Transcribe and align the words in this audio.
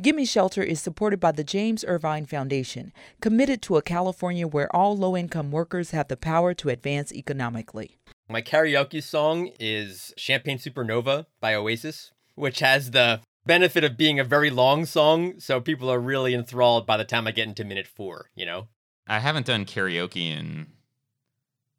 Gimme 0.00 0.24
Shelter 0.24 0.62
is 0.62 0.80
supported 0.80 1.20
by 1.20 1.32
the 1.32 1.44
James 1.44 1.84
Irvine 1.86 2.24
Foundation, 2.24 2.94
committed 3.20 3.60
to 3.62 3.76
a 3.76 3.82
California 3.82 4.46
where 4.46 4.74
all 4.74 4.96
low 4.96 5.14
income 5.14 5.50
workers 5.50 5.90
have 5.90 6.08
the 6.08 6.16
power 6.16 6.54
to 6.54 6.70
advance 6.70 7.12
economically. 7.12 7.98
My 8.26 8.40
karaoke 8.40 9.02
song 9.02 9.50
is 9.60 10.14
Champagne 10.16 10.56
Supernova 10.56 11.26
by 11.40 11.54
Oasis, 11.54 12.10
which 12.36 12.60
has 12.60 12.92
the 12.92 13.20
benefit 13.44 13.84
of 13.84 13.98
being 13.98 14.18
a 14.18 14.24
very 14.24 14.48
long 14.48 14.86
song, 14.86 15.38
so 15.38 15.60
people 15.60 15.90
are 15.90 16.00
really 16.00 16.32
enthralled 16.32 16.86
by 16.86 16.96
the 16.96 17.04
time 17.04 17.26
I 17.26 17.32
get 17.32 17.48
into 17.48 17.62
minute 17.62 17.86
four, 17.86 18.30
you 18.34 18.46
know? 18.46 18.68
I 19.06 19.18
haven't 19.18 19.44
done 19.44 19.66
karaoke 19.66 20.30
in, 20.30 20.68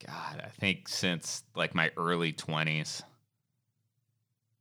God, 0.06 0.40
I 0.46 0.50
think 0.50 0.88
since 0.88 1.44
like 1.56 1.74
my 1.74 1.90
early 1.98 2.32
20s. 2.32 3.02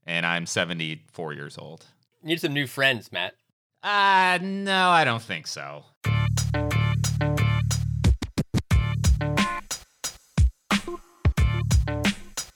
And 0.06 0.24
I'm 0.24 0.46
74 0.46 1.34
years 1.34 1.58
old. 1.58 1.84
Need 2.22 2.40
some 2.40 2.54
new 2.54 2.66
friends, 2.66 3.12
Matt. 3.12 3.34
Uh, 3.82 4.38
no, 4.40 4.90
I 4.90 5.04
don't 5.04 5.22
think 5.22 5.48
so. 5.48 5.84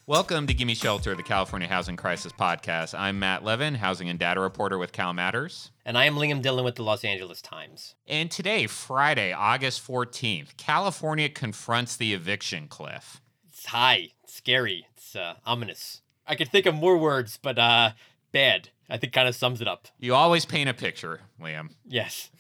Welcome 0.07 0.47
to 0.47 0.55
Gimme 0.55 0.77
Shelter, 0.77 1.17
the 1.17 1.25
California 1.25 1.67
Housing 1.67 1.97
Crisis 1.97 2.31
Podcast. 2.33 2.97
I'm 2.97 3.19
Matt 3.19 3.43
Levin, 3.43 3.75
housing 3.75 4.09
and 4.09 4.21
data 4.21 4.39
reporter 4.39 4.79
with 4.79 4.93
Cal 4.93 5.13
Matters. 5.13 5.73
And 5.85 5.99
I 5.99 6.05
am 6.05 6.15
Liam 6.15 6.41
Dillon 6.41 6.65
with 6.65 6.77
the 6.77 6.85
Los 6.85 7.05
Angeles 7.05 7.43
Times. 7.43 7.97
And 8.07 8.31
today, 8.31 8.69
Friday, 8.69 9.33
August 9.33 9.85
14th, 9.85 10.57
California 10.57 11.29
confronts 11.29 11.97
the 11.97 12.15
eviction 12.15 12.69
cliff. 12.69 13.21
It's 13.49 13.67
high, 13.67 14.11
it's 14.23 14.35
scary, 14.35 14.87
it's 14.97 15.17
uh, 15.17 15.35
ominous. 15.45 16.03
I 16.25 16.37
could 16.37 16.53
think 16.53 16.67
of 16.67 16.77
more 16.77 16.97
words, 16.97 17.41
but 17.43 17.59
uh, 17.59 17.91
bad. 18.31 18.69
I 18.89 18.97
think 18.99 19.13
kind 19.13 19.29
of 19.29 19.35
sums 19.35 19.61
it 19.61 19.69
up. 19.69 19.89
You 19.99 20.15
always 20.15 20.45
paint 20.45 20.69
a 20.69 20.75
picture, 20.75 21.21
Liam. 21.41 21.71
Yes. 21.87 22.31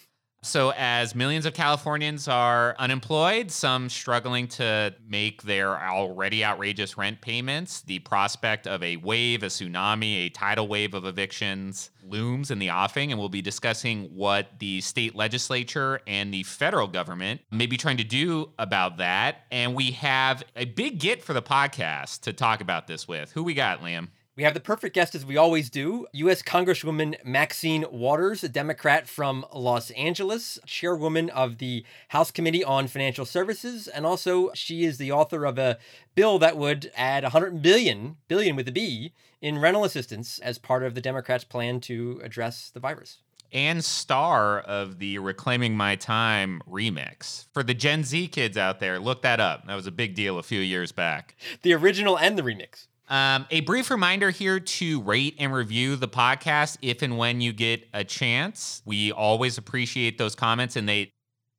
So, 0.46 0.72
as 0.77 1.16
millions 1.16 1.45
of 1.45 1.55
Californians 1.55 2.28
are 2.28 2.77
unemployed, 2.78 3.50
some 3.50 3.89
struggling 3.89 4.47
to 4.48 4.94
make 5.08 5.42
their 5.42 5.77
already 5.77 6.44
outrageous 6.44 6.97
rent 6.97 7.20
payments, 7.20 7.80
the 7.80 7.98
prospect 7.98 8.69
of 8.69 8.80
a 8.80 8.97
wave, 8.98 9.42
a 9.42 9.47
tsunami, 9.47 10.27
a 10.27 10.28
tidal 10.28 10.69
wave 10.69 10.94
of 10.94 11.05
evictions 11.05 11.91
looms 12.05 12.52
in 12.52 12.61
the 12.61 12.70
offing. 12.70 13.11
And 13.11 13.19
we'll 13.19 13.28
be 13.28 13.42
discussing 13.42 14.05
what 14.14 14.47
the 14.61 14.80
state 14.83 15.17
legislature 15.17 16.00
and 16.06 16.33
the 16.33 16.44
federal 16.44 16.86
government 16.86 17.41
may 17.50 17.67
be 17.67 17.77
trying 17.77 17.97
to 17.97 18.05
do 18.05 18.52
about 18.61 18.98
that. 18.98 19.47
And 19.50 19.74
we 19.74 19.91
have 19.92 20.44
a 20.55 20.67
big 20.67 21.00
get 21.00 21.24
for 21.24 21.33
the 21.33 21.42
podcast 21.42 22.20
to 22.20 22.33
talk 22.33 22.61
about 22.61 22.86
this 22.86 23.08
with. 23.08 23.33
Who 23.33 23.42
we 23.42 23.55
got, 23.55 23.80
Liam? 23.80 24.11
We 24.37 24.42
have 24.42 24.53
the 24.53 24.61
perfect 24.61 24.95
guest, 24.95 25.15
as 25.15 25.25
we 25.25 25.39
always 25.39 25.70
do 25.70 26.06
U.S. 26.12 26.42
Congresswoman 26.42 27.17
Maxine 27.25 27.87
Waters, 27.91 28.45
a 28.45 28.51
Democrat 28.51 29.09
from 29.09 29.47
Los 29.55 29.91
Angeles, 29.92 30.59
chairwoman 30.67 31.31
of 31.31 31.56
the 31.56 31.87
House 32.09 32.31
Committee 32.31 32.62
on 32.62 32.87
Financial 32.87 33.25
Services, 33.25 33.89
and 33.89 34.05
also 34.05 34.51
she 34.53 34.84
is 34.84 34.98
the 34.98 35.11
author 35.11 35.47
of 35.47 35.57
a 35.57 35.79
bill 36.14 36.39
that 36.39 36.59
would 36.59 36.92
add 36.95 37.23
100 37.23 37.62
billion, 37.62 38.19
billion 38.29 38.57
with 38.57 38.69
a 38.69 38.73
B, 38.73 39.14
in 39.41 39.59
rental 39.59 39.84
assistance 39.84 40.39
as 40.41 40.59
part 40.59 40.83
of 40.83 40.95
the 40.95 41.01
Democrats' 41.01 41.45
plan 41.45 41.81
to 41.81 42.20
address 42.23 42.69
the 42.69 42.81
virus 42.81 43.20
and 43.53 43.83
star 43.83 44.59
of 44.59 44.98
the 44.98 45.19
Reclaiming 45.19 45.77
My 45.77 45.97
Time 45.97 46.61
remix. 46.69 47.47
For 47.55 47.62
the 47.62 47.75
Gen 47.75 48.05
Z 48.05 48.29
kids 48.29 48.59
out 48.59 48.81
there, 48.81 48.98
look 48.98 49.23
that 49.23 49.41
up. 49.41 49.67
That 49.67 49.77
was 49.77 49.87
a 49.87 49.92
big 49.92 50.14
deal 50.14 50.37
a 50.37 50.42
few 50.42 50.61
years 50.61 50.92
back. 50.92 51.37
The 51.62 51.73
original 51.73 52.19
and 52.19 52.37
the 52.37 52.42
remix. 52.42 52.89
Um, 53.08 53.46
a 53.50 53.60
brief 53.60 53.90
reminder 53.90 54.30
here 54.30 54.58
to 54.58 55.00
rate 55.02 55.36
and 55.38 55.52
review 55.52 55.96
the 55.96 56.08
podcast 56.08 56.78
if 56.82 57.02
and 57.02 57.16
when 57.16 57.40
you 57.40 57.52
get 57.52 57.86
a 57.94 58.04
chance. 58.04 58.82
We 58.84 59.12
always 59.12 59.58
appreciate 59.58 60.18
those 60.18 60.34
comments, 60.34 60.74
and 60.74 60.88
they, 60.88 61.12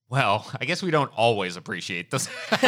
well, 0.10 0.50
I 0.60 0.66
guess 0.66 0.84
we 0.84 0.92
don't 0.92 1.12
always 1.16 1.56
appreciate 1.56 2.12
those. 2.12 2.28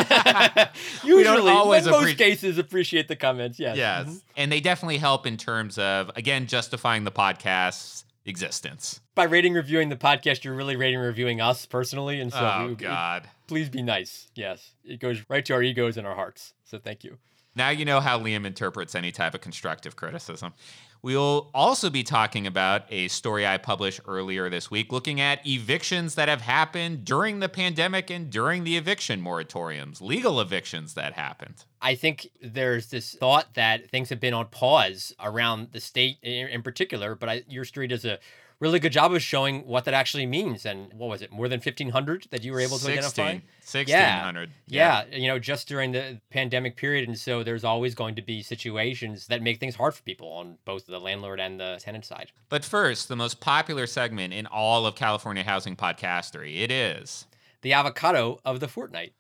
Usually, 1.04 1.24
don't 1.24 1.48
always 1.50 1.86
in 1.86 1.92
most 1.92 2.18
cases, 2.18 2.58
appreciate 2.58 3.10
the 3.10 3.18
comments. 3.18 3.60
Yes. 3.60 3.76
Yes, 3.76 4.08
mm-hmm. 4.08 4.18
and 4.38 4.52
they 4.52 4.62
definitely 4.62 4.98
help 4.98 5.28
in 5.28 5.36
terms 5.36 5.78
of 5.78 6.12
again 6.16 6.48
justifying 6.48 7.04
the 7.04 7.12
podcast's 7.12 8.06
existence. 8.26 9.02
By 9.14 9.26
rating 9.26 9.54
reviewing 9.56 9.90
the 9.90 9.98
podcast, 9.98 10.46
you're 10.46 10.56
really 10.56 10.78
rating 10.78 11.00
reviewing 11.00 11.42
us 11.42 11.66
personally, 11.66 12.22
and 12.22 12.32
so 12.32 12.40
oh 12.40 12.68
we, 12.70 12.76
god, 12.76 13.24
we, 13.24 13.30
please 13.48 13.70
be 13.70 13.82
nice. 13.82 14.30
Yes, 14.36 14.72
it 14.86 15.02
goes 15.02 15.22
right 15.28 15.44
to 15.44 15.54
our 15.54 15.62
egos 15.62 15.98
and 15.98 16.08
our 16.08 16.16
hearts. 16.16 16.54
So 16.64 16.78
thank 16.80 17.04
you. 17.04 17.18
Now 17.60 17.72
you 17.72 17.84
know 17.84 18.00
how 18.00 18.18
Liam 18.18 18.46
interprets 18.46 18.96
any 18.96 19.12
type 19.12 19.36
of 19.36 19.42
constructive 19.42 19.98
criticism. 19.98 20.54
We'll 21.02 21.50
also 21.54 21.90
be 21.90 22.04
talking 22.04 22.48
about 22.48 22.86
a 22.90 23.10
story 23.10 23.46
I 23.46 23.58
published 23.58 24.00
earlier 24.08 24.50
this 24.50 24.72
week 24.72 24.94
looking 24.94 25.20
at 25.20 25.46
evictions 25.46 26.16
that 26.16 26.30
have 26.30 26.40
happened 26.40 27.04
during 27.04 27.40
the 27.40 27.50
pandemic 27.50 28.10
and 28.10 28.30
during 28.30 28.64
the 28.64 28.78
eviction 28.78 29.22
moratoriums, 29.22 30.00
legal 30.00 30.40
evictions 30.40 30.94
that 30.94 31.12
happened. 31.12 31.66
I 31.82 31.96
think 31.96 32.30
there's 32.42 32.88
this 32.88 33.16
thought 33.16 33.54
that 33.56 33.90
things 33.90 34.08
have 34.08 34.22
been 34.22 34.34
on 34.34 34.48
pause 34.48 35.14
around 35.22 35.74
the 35.74 35.82
state 35.82 36.20
in 36.24 36.62
particular, 36.62 37.14
but 37.14 37.28
I, 37.28 37.44
your 37.50 37.66
story 37.66 37.88
does 37.88 38.06
a 38.06 38.20
really 38.60 38.80
good 38.80 38.92
job 38.92 39.14
of 39.14 39.22
showing 39.22 39.66
what 39.66 39.86
that 39.86 39.94
actually 39.94 40.26
means. 40.26 40.66
And 40.66 40.94
what 40.94 41.10
was 41.10 41.22
it, 41.22 41.32
more 41.32 41.48
than 41.48 41.60
1,500 41.60 42.28
that 42.32 42.44
you 42.44 42.52
were 42.52 42.60
able 42.60 42.78
to 42.78 42.86
16, 42.86 42.98
identify? 42.98 43.32
1,600. 43.72 44.50
Yeah. 44.68 45.06
yeah. 45.10 45.18
You 45.18 45.28
know, 45.28 45.40
just 45.40 45.68
during 45.68 45.92
the 45.92 46.20
pandemic 46.30 46.76
period. 46.76 47.08
And 47.08 47.18
so 47.18 47.44
there's 47.44 47.64
always 47.64 47.96
going 47.96 48.16
to 48.16 48.22
be 48.22 48.42
situations 48.42 49.28
that 49.28 49.42
make 49.42 49.60
things 49.60 49.76
hard 49.76 49.96
for 49.96 50.04
people 50.04 50.28
on 50.30 50.58
both 50.66 50.86
the 50.86 51.00
landlord 51.00 51.40
and 51.40 51.60
the 51.60 51.80
tenant 51.82 52.06
side. 52.06 52.32
But 52.50 52.66
first, 52.66 53.08
the 53.08 53.16
most 53.16 53.40
popular 53.40 53.88
segment 53.88 54.34
in 54.34 54.46
all 54.48 54.86
of 54.86 54.96
California 54.96 55.44
housing 55.44 55.76
podcastery, 55.76 56.62
it 56.62 56.72
is 56.72 57.26
the 57.62 57.74
avocado 57.74 58.40
of 58.46 58.60
the 58.60 58.68
fortnight 58.68 59.14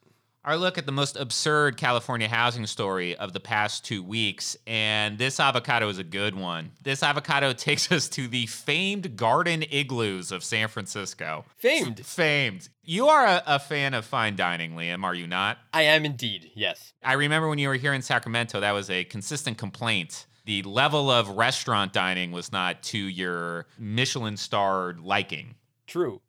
our 0.45 0.57
look 0.57 0.77
at 0.77 0.85
the 0.85 0.91
most 0.91 1.17
absurd 1.17 1.77
California 1.77 2.27
housing 2.27 2.65
story 2.65 3.15
of 3.15 3.33
the 3.33 3.39
past 3.39 3.83
two 3.83 4.01
weeks. 4.01 4.55
And 4.65 5.17
this 5.17 5.39
avocado 5.39 5.89
is 5.89 5.97
a 5.97 6.03
good 6.03 6.35
one. 6.35 6.71
This 6.81 7.03
avocado 7.03 7.53
takes 7.53 7.91
us 7.91 8.07
to 8.09 8.27
the 8.27 8.45
famed 8.47 9.15
garden 9.15 9.63
igloos 9.69 10.31
of 10.31 10.43
San 10.43 10.67
Francisco. 10.67 11.45
Famed. 11.57 12.05
Famed. 12.05 12.69
You 12.83 13.07
are 13.07 13.25
a, 13.25 13.43
a, 13.45 13.59
fan 13.59 13.93
of 13.93 14.05
fine 14.05 14.35
dining, 14.35 14.71
Liam, 14.71 15.03
are 15.03 15.13
you 15.13 15.27
not? 15.27 15.59
I 15.73 15.83
am 15.83 16.05
indeed, 16.05 16.51
yes. 16.55 16.93
I 17.03 17.13
remember 17.13 17.47
when 17.47 17.59
you 17.59 17.67
were 17.67 17.75
here 17.75 17.93
in 17.93 18.01
Sacramento, 18.01 18.61
that 18.61 18.71
was 18.71 18.89
a 18.89 19.03
consistent 19.03 19.57
complaint. 19.57 20.25
The 20.45 20.63
level 20.63 21.11
of 21.11 21.29
restaurant 21.29 21.93
dining 21.93 22.31
was 22.31 22.51
not 22.51 22.81
to 22.83 22.97
your 22.97 23.67
Michelin 23.77 24.37
starred 24.37 24.99
liking. 24.99 25.55
True. 25.85 26.21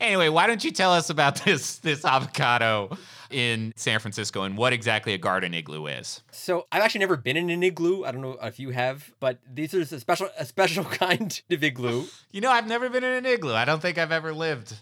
Anyway, 0.00 0.28
why 0.28 0.46
don't 0.46 0.64
you 0.64 0.70
tell 0.70 0.92
us 0.92 1.10
about 1.10 1.36
this 1.44 1.78
this 1.78 2.04
avocado 2.04 2.96
in 3.30 3.72
San 3.76 3.98
Francisco 4.00 4.42
and 4.42 4.56
what 4.56 4.72
exactly 4.72 5.14
a 5.14 5.18
garden 5.18 5.54
igloo 5.54 5.86
is? 5.86 6.22
So 6.32 6.66
I've 6.72 6.82
actually 6.82 7.00
never 7.00 7.16
been 7.16 7.36
in 7.36 7.50
an 7.50 7.62
igloo. 7.62 8.04
I 8.04 8.12
don't 8.12 8.20
know 8.22 8.36
if 8.42 8.58
you 8.58 8.70
have, 8.70 9.12
but 9.20 9.38
these 9.52 9.74
are 9.74 9.80
a 9.80 9.86
special 9.86 10.28
a 10.38 10.44
special 10.44 10.84
kind 11.02 11.40
of 11.50 11.62
igloo. 11.62 12.04
You 12.32 12.40
know, 12.40 12.50
I've 12.50 12.66
never 12.66 12.88
been 12.88 13.04
in 13.04 13.12
an 13.12 13.26
igloo. 13.26 13.54
I 13.54 13.64
don't 13.64 13.80
think 13.80 13.96
I've 13.96 14.10
ever 14.10 14.34
lived. 14.34 14.74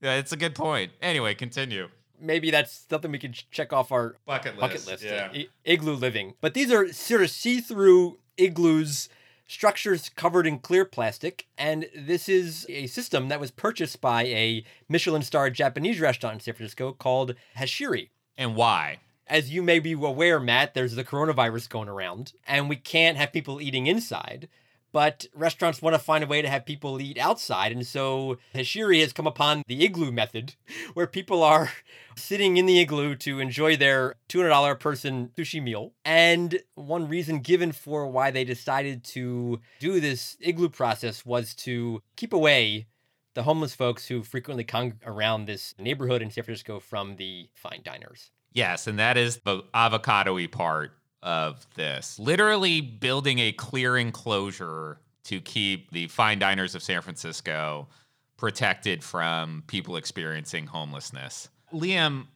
Yeah, 0.00 0.14
it's 0.14 0.30
a 0.30 0.36
good 0.36 0.54
point. 0.54 0.92
Anyway, 1.02 1.34
continue. 1.34 1.88
Maybe 2.20 2.50
that's 2.52 2.86
something 2.88 3.10
we 3.10 3.18
can 3.18 3.32
check 3.50 3.72
off 3.72 3.90
our 3.90 4.14
bucket 4.26 4.52
list. 4.56 4.60
Bucket 4.60 4.86
list. 4.86 5.02
Yeah. 5.04 5.28
I- 5.34 5.48
igloo 5.64 5.94
living. 5.94 6.34
But 6.40 6.54
these 6.54 6.70
are 6.70 6.92
sort 6.92 7.22
of 7.22 7.30
see-through 7.30 8.18
igloos 8.36 9.08
structures 9.50 10.08
covered 10.10 10.46
in 10.46 10.58
clear 10.60 10.84
plastic. 10.84 11.46
And 11.58 11.86
this 11.96 12.28
is 12.28 12.66
a 12.68 12.86
system 12.86 13.28
that 13.28 13.40
was 13.40 13.50
purchased 13.50 14.00
by 14.00 14.22
a 14.24 14.64
Michelin 14.88 15.22
starred 15.22 15.54
Japanese 15.54 16.00
restaurant 16.00 16.34
in 16.34 16.40
San 16.40 16.54
Francisco 16.54 16.92
called 16.92 17.34
Hashiri. 17.58 18.10
And 18.38 18.54
why? 18.54 18.98
As 19.26 19.50
you 19.50 19.62
may 19.62 19.78
be 19.78 19.92
aware, 19.92 20.40
Matt, 20.40 20.74
there's 20.74 20.94
the 20.94 21.04
coronavirus 21.04 21.68
going 21.68 21.88
around, 21.88 22.32
and 22.46 22.68
we 22.68 22.76
can't 22.76 23.16
have 23.16 23.32
people 23.32 23.60
eating 23.60 23.86
inside 23.86 24.48
but 24.92 25.26
restaurants 25.34 25.82
want 25.82 25.94
to 25.94 25.98
find 25.98 26.24
a 26.24 26.26
way 26.26 26.42
to 26.42 26.48
have 26.48 26.64
people 26.66 27.00
eat 27.00 27.18
outside. 27.18 27.72
And 27.72 27.86
so 27.86 28.38
Hashiri 28.54 29.00
has 29.00 29.12
come 29.12 29.26
upon 29.26 29.62
the 29.66 29.84
igloo 29.84 30.10
method, 30.10 30.54
where 30.94 31.06
people 31.06 31.42
are 31.42 31.70
sitting 32.16 32.56
in 32.56 32.66
the 32.66 32.80
igloo 32.80 33.14
to 33.16 33.40
enjoy 33.40 33.76
their 33.76 34.16
$200 34.28 34.78
person 34.78 35.30
sushi 35.36 35.62
meal. 35.62 35.92
And 36.04 36.60
one 36.74 37.08
reason 37.08 37.40
given 37.40 37.72
for 37.72 38.06
why 38.06 38.30
they 38.30 38.44
decided 38.44 39.04
to 39.04 39.60
do 39.78 40.00
this 40.00 40.36
igloo 40.40 40.68
process 40.68 41.24
was 41.24 41.54
to 41.56 42.02
keep 42.16 42.32
away 42.32 42.86
the 43.34 43.44
homeless 43.44 43.74
folks 43.74 44.08
who 44.08 44.22
frequently 44.22 44.64
come 44.64 44.94
around 45.06 45.44
this 45.44 45.74
neighborhood 45.78 46.22
in 46.22 46.30
San 46.30 46.44
Francisco 46.44 46.80
from 46.80 47.16
the 47.16 47.48
fine 47.54 47.80
diners. 47.84 48.30
Yes, 48.52 48.86
and 48.86 48.98
that 48.98 49.16
is 49.16 49.38
the 49.44 49.62
avocado 49.72 50.46
part 50.48 50.92
of 51.22 51.66
this. 51.74 52.18
Literally 52.18 52.80
building 52.80 53.38
a 53.38 53.52
clear 53.52 53.96
enclosure 53.96 54.98
to 55.24 55.40
keep 55.40 55.90
the 55.90 56.06
fine 56.08 56.38
diners 56.38 56.74
of 56.74 56.82
San 56.82 57.02
Francisco 57.02 57.88
protected 58.36 59.04
from 59.04 59.62
people 59.66 59.96
experiencing 59.96 60.66
homelessness. 60.66 61.48
Liam, 61.72 62.26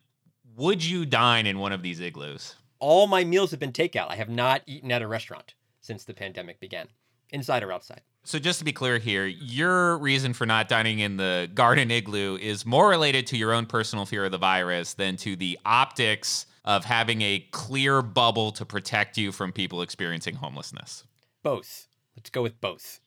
would 0.56 0.84
you 0.84 1.06
dine 1.06 1.46
in 1.46 1.58
one 1.58 1.72
of 1.72 1.82
these 1.82 2.00
igloos? 2.00 2.54
All 2.78 3.06
my 3.06 3.24
meals 3.24 3.50
have 3.50 3.60
been 3.60 3.72
takeout. 3.72 4.10
I 4.10 4.16
have 4.16 4.28
not 4.28 4.62
eaten 4.66 4.92
at 4.92 5.02
a 5.02 5.08
restaurant 5.08 5.54
since 5.80 6.04
the 6.04 6.14
pandemic 6.14 6.60
began, 6.60 6.88
inside 7.30 7.62
or 7.62 7.72
outside. 7.72 8.02
So 8.24 8.38
just 8.38 8.58
to 8.58 8.64
be 8.64 8.72
clear 8.72 8.98
here, 8.98 9.26
your 9.26 9.98
reason 9.98 10.32
for 10.32 10.46
not 10.46 10.68
dining 10.68 10.98
in 10.98 11.16
the 11.16 11.50
garden 11.54 11.90
igloo 11.90 12.38
is 12.40 12.64
more 12.64 12.88
related 12.88 13.26
to 13.28 13.36
your 13.36 13.52
own 13.52 13.66
personal 13.66 14.06
fear 14.06 14.24
of 14.24 14.30
the 14.30 14.38
virus 14.38 14.94
than 14.94 15.16
to 15.18 15.36
the 15.36 15.58
optics 15.64 16.46
of 16.64 16.84
having 16.84 17.22
a 17.22 17.46
clear 17.50 18.02
bubble 18.02 18.52
to 18.52 18.64
protect 18.64 19.18
you 19.18 19.32
from 19.32 19.52
people 19.52 19.82
experiencing 19.82 20.36
homelessness. 20.36 21.04
Both. 21.42 21.88
Let's 22.16 22.30
go 22.30 22.42
with 22.42 22.60
both. 22.60 23.00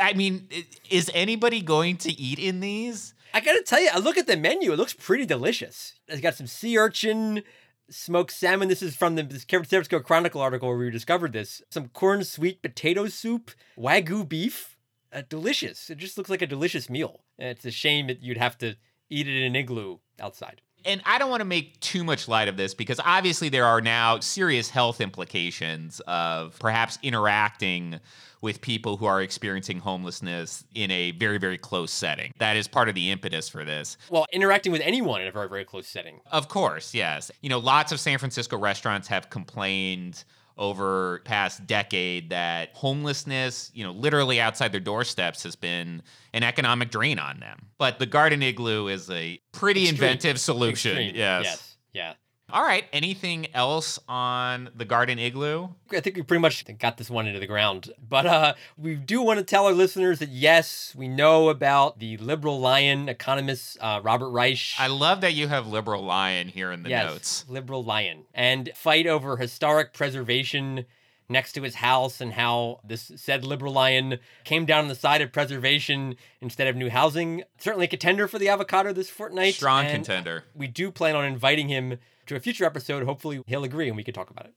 I 0.00 0.12
mean, 0.14 0.48
is 0.88 1.10
anybody 1.12 1.60
going 1.60 1.96
to 1.98 2.12
eat 2.12 2.38
in 2.38 2.60
these? 2.60 3.14
I 3.34 3.40
gotta 3.40 3.62
tell 3.62 3.80
you, 3.80 3.90
I 3.92 3.98
look 3.98 4.16
at 4.16 4.26
the 4.26 4.36
menu, 4.36 4.72
it 4.72 4.78
looks 4.78 4.94
pretty 4.94 5.26
delicious. 5.26 5.94
It's 6.06 6.20
got 6.20 6.34
some 6.34 6.46
sea 6.46 6.78
urchin, 6.78 7.42
smoked 7.90 8.32
salmon. 8.32 8.68
This 8.68 8.82
is 8.82 8.96
from 8.96 9.16
the 9.16 9.22
San 9.22 9.64
Francisco 9.64 10.00
Chronicle 10.00 10.40
article 10.40 10.68
where 10.68 10.78
we 10.78 10.90
discovered 10.90 11.32
this. 11.32 11.62
Some 11.70 11.88
corn 11.88 12.24
sweet 12.24 12.62
potato 12.62 13.08
soup, 13.08 13.50
wagyu 13.78 14.28
beef. 14.28 14.76
Uh, 15.10 15.22
delicious. 15.28 15.88
It 15.88 15.96
just 15.96 16.18
looks 16.18 16.28
like 16.28 16.42
a 16.42 16.46
delicious 16.46 16.90
meal. 16.90 17.20
And 17.38 17.48
it's 17.48 17.64
a 17.64 17.70
shame 17.70 18.08
that 18.08 18.22
you'd 18.22 18.36
have 18.36 18.58
to 18.58 18.76
eat 19.08 19.26
it 19.26 19.36
in 19.36 19.42
an 19.42 19.56
igloo 19.56 19.98
outside. 20.20 20.60
And 20.84 21.02
I 21.04 21.18
don't 21.18 21.30
want 21.30 21.40
to 21.40 21.44
make 21.44 21.78
too 21.80 22.04
much 22.04 22.28
light 22.28 22.48
of 22.48 22.56
this 22.56 22.74
because 22.74 23.00
obviously 23.04 23.48
there 23.48 23.64
are 23.64 23.80
now 23.80 24.20
serious 24.20 24.70
health 24.70 25.00
implications 25.00 26.00
of 26.06 26.58
perhaps 26.58 26.98
interacting 27.02 28.00
with 28.40 28.60
people 28.60 28.96
who 28.96 29.06
are 29.06 29.20
experiencing 29.20 29.80
homelessness 29.80 30.64
in 30.74 30.90
a 30.90 31.10
very, 31.12 31.38
very 31.38 31.58
close 31.58 31.90
setting. 31.90 32.32
That 32.38 32.56
is 32.56 32.68
part 32.68 32.88
of 32.88 32.94
the 32.94 33.10
impetus 33.10 33.48
for 33.48 33.64
this. 33.64 33.96
Well, 34.10 34.26
interacting 34.32 34.72
with 34.72 34.80
anyone 34.82 35.20
in 35.20 35.26
a 35.26 35.32
very, 35.32 35.48
very 35.48 35.64
close 35.64 35.88
setting. 35.88 36.20
Of 36.30 36.48
course, 36.48 36.94
yes. 36.94 37.30
You 37.42 37.48
know, 37.48 37.58
lots 37.58 37.90
of 37.90 37.98
San 37.98 38.18
Francisco 38.18 38.56
restaurants 38.56 39.08
have 39.08 39.30
complained 39.30 40.24
over 40.58 41.22
past 41.24 41.66
decade 41.66 42.30
that 42.30 42.70
homelessness, 42.74 43.70
you 43.74 43.84
know, 43.84 43.92
literally 43.92 44.40
outside 44.40 44.72
their 44.72 44.80
doorsteps 44.80 45.44
has 45.44 45.54
been 45.56 46.02
an 46.34 46.42
economic 46.42 46.90
drain 46.90 47.18
on 47.18 47.38
them. 47.40 47.66
But 47.78 47.98
the 47.98 48.06
garden 48.06 48.42
igloo 48.42 48.88
is 48.88 49.08
a 49.08 49.40
pretty 49.52 49.84
Extreme. 49.88 49.94
inventive 49.94 50.40
solution. 50.40 50.92
Extreme. 50.92 51.16
Yes. 51.16 51.44
Yes. 51.44 51.76
Yeah. 51.92 52.12
All 52.50 52.62
right. 52.62 52.86
Anything 52.92 53.48
else 53.54 53.98
on 54.08 54.70
the 54.74 54.86
garden 54.86 55.18
igloo? 55.18 55.68
I 55.90 56.00
think 56.00 56.16
we 56.16 56.22
pretty 56.22 56.40
much 56.40 56.64
got 56.78 56.96
this 56.96 57.10
one 57.10 57.26
into 57.26 57.40
the 57.40 57.46
ground. 57.46 57.90
But 58.08 58.26
uh, 58.26 58.54
we 58.78 58.94
do 58.94 59.20
want 59.22 59.38
to 59.38 59.44
tell 59.44 59.66
our 59.66 59.72
listeners 59.72 60.18
that 60.20 60.30
yes, 60.30 60.94
we 60.96 61.08
know 61.08 61.50
about 61.50 61.98
the 61.98 62.16
liberal 62.16 62.58
lion 62.58 63.08
economist 63.08 63.76
uh, 63.80 64.00
Robert 64.02 64.30
Reich. 64.30 64.74
I 64.78 64.86
love 64.86 65.20
that 65.20 65.34
you 65.34 65.48
have 65.48 65.66
liberal 65.66 66.02
lion 66.02 66.48
here 66.48 66.72
in 66.72 66.82
the 66.82 66.90
yes, 66.90 67.10
notes. 67.10 67.44
Liberal 67.48 67.84
lion 67.84 68.24
and 68.32 68.70
fight 68.74 69.06
over 69.06 69.36
historic 69.36 69.92
preservation 69.92 70.86
next 71.28 71.52
to 71.52 71.62
his 71.62 71.76
house 71.76 72.20
and 72.20 72.32
how 72.32 72.80
this 72.82 73.12
said 73.16 73.44
liberal 73.44 73.72
lion 73.72 74.18
came 74.44 74.64
down 74.64 74.80
on 74.80 74.88
the 74.88 74.94
side 74.94 75.20
of 75.20 75.32
preservation 75.32 76.16
instead 76.40 76.66
of 76.66 76.76
new 76.76 76.88
housing. 76.88 77.42
Certainly 77.58 77.86
a 77.86 77.88
contender 77.88 78.26
for 78.26 78.38
the 78.38 78.48
avocado 78.48 78.92
this 78.92 79.10
fortnight. 79.10 79.54
Strong 79.54 79.88
contender. 79.88 80.44
We 80.54 80.66
do 80.66 80.90
plan 80.90 81.14
on 81.14 81.24
inviting 81.24 81.68
him 81.68 81.98
to 82.28 82.36
a 82.36 82.40
future 82.40 82.64
episode. 82.64 83.04
Hopefully, 83.04 83.42
he'll 83.46 83.64
agree 83.64 83.88
and 83.88 83.96
we 83.96 84.04
can 84.04 84.14
talk 84.14 84.30
about 84.30 84.46
it. 84.46 84.54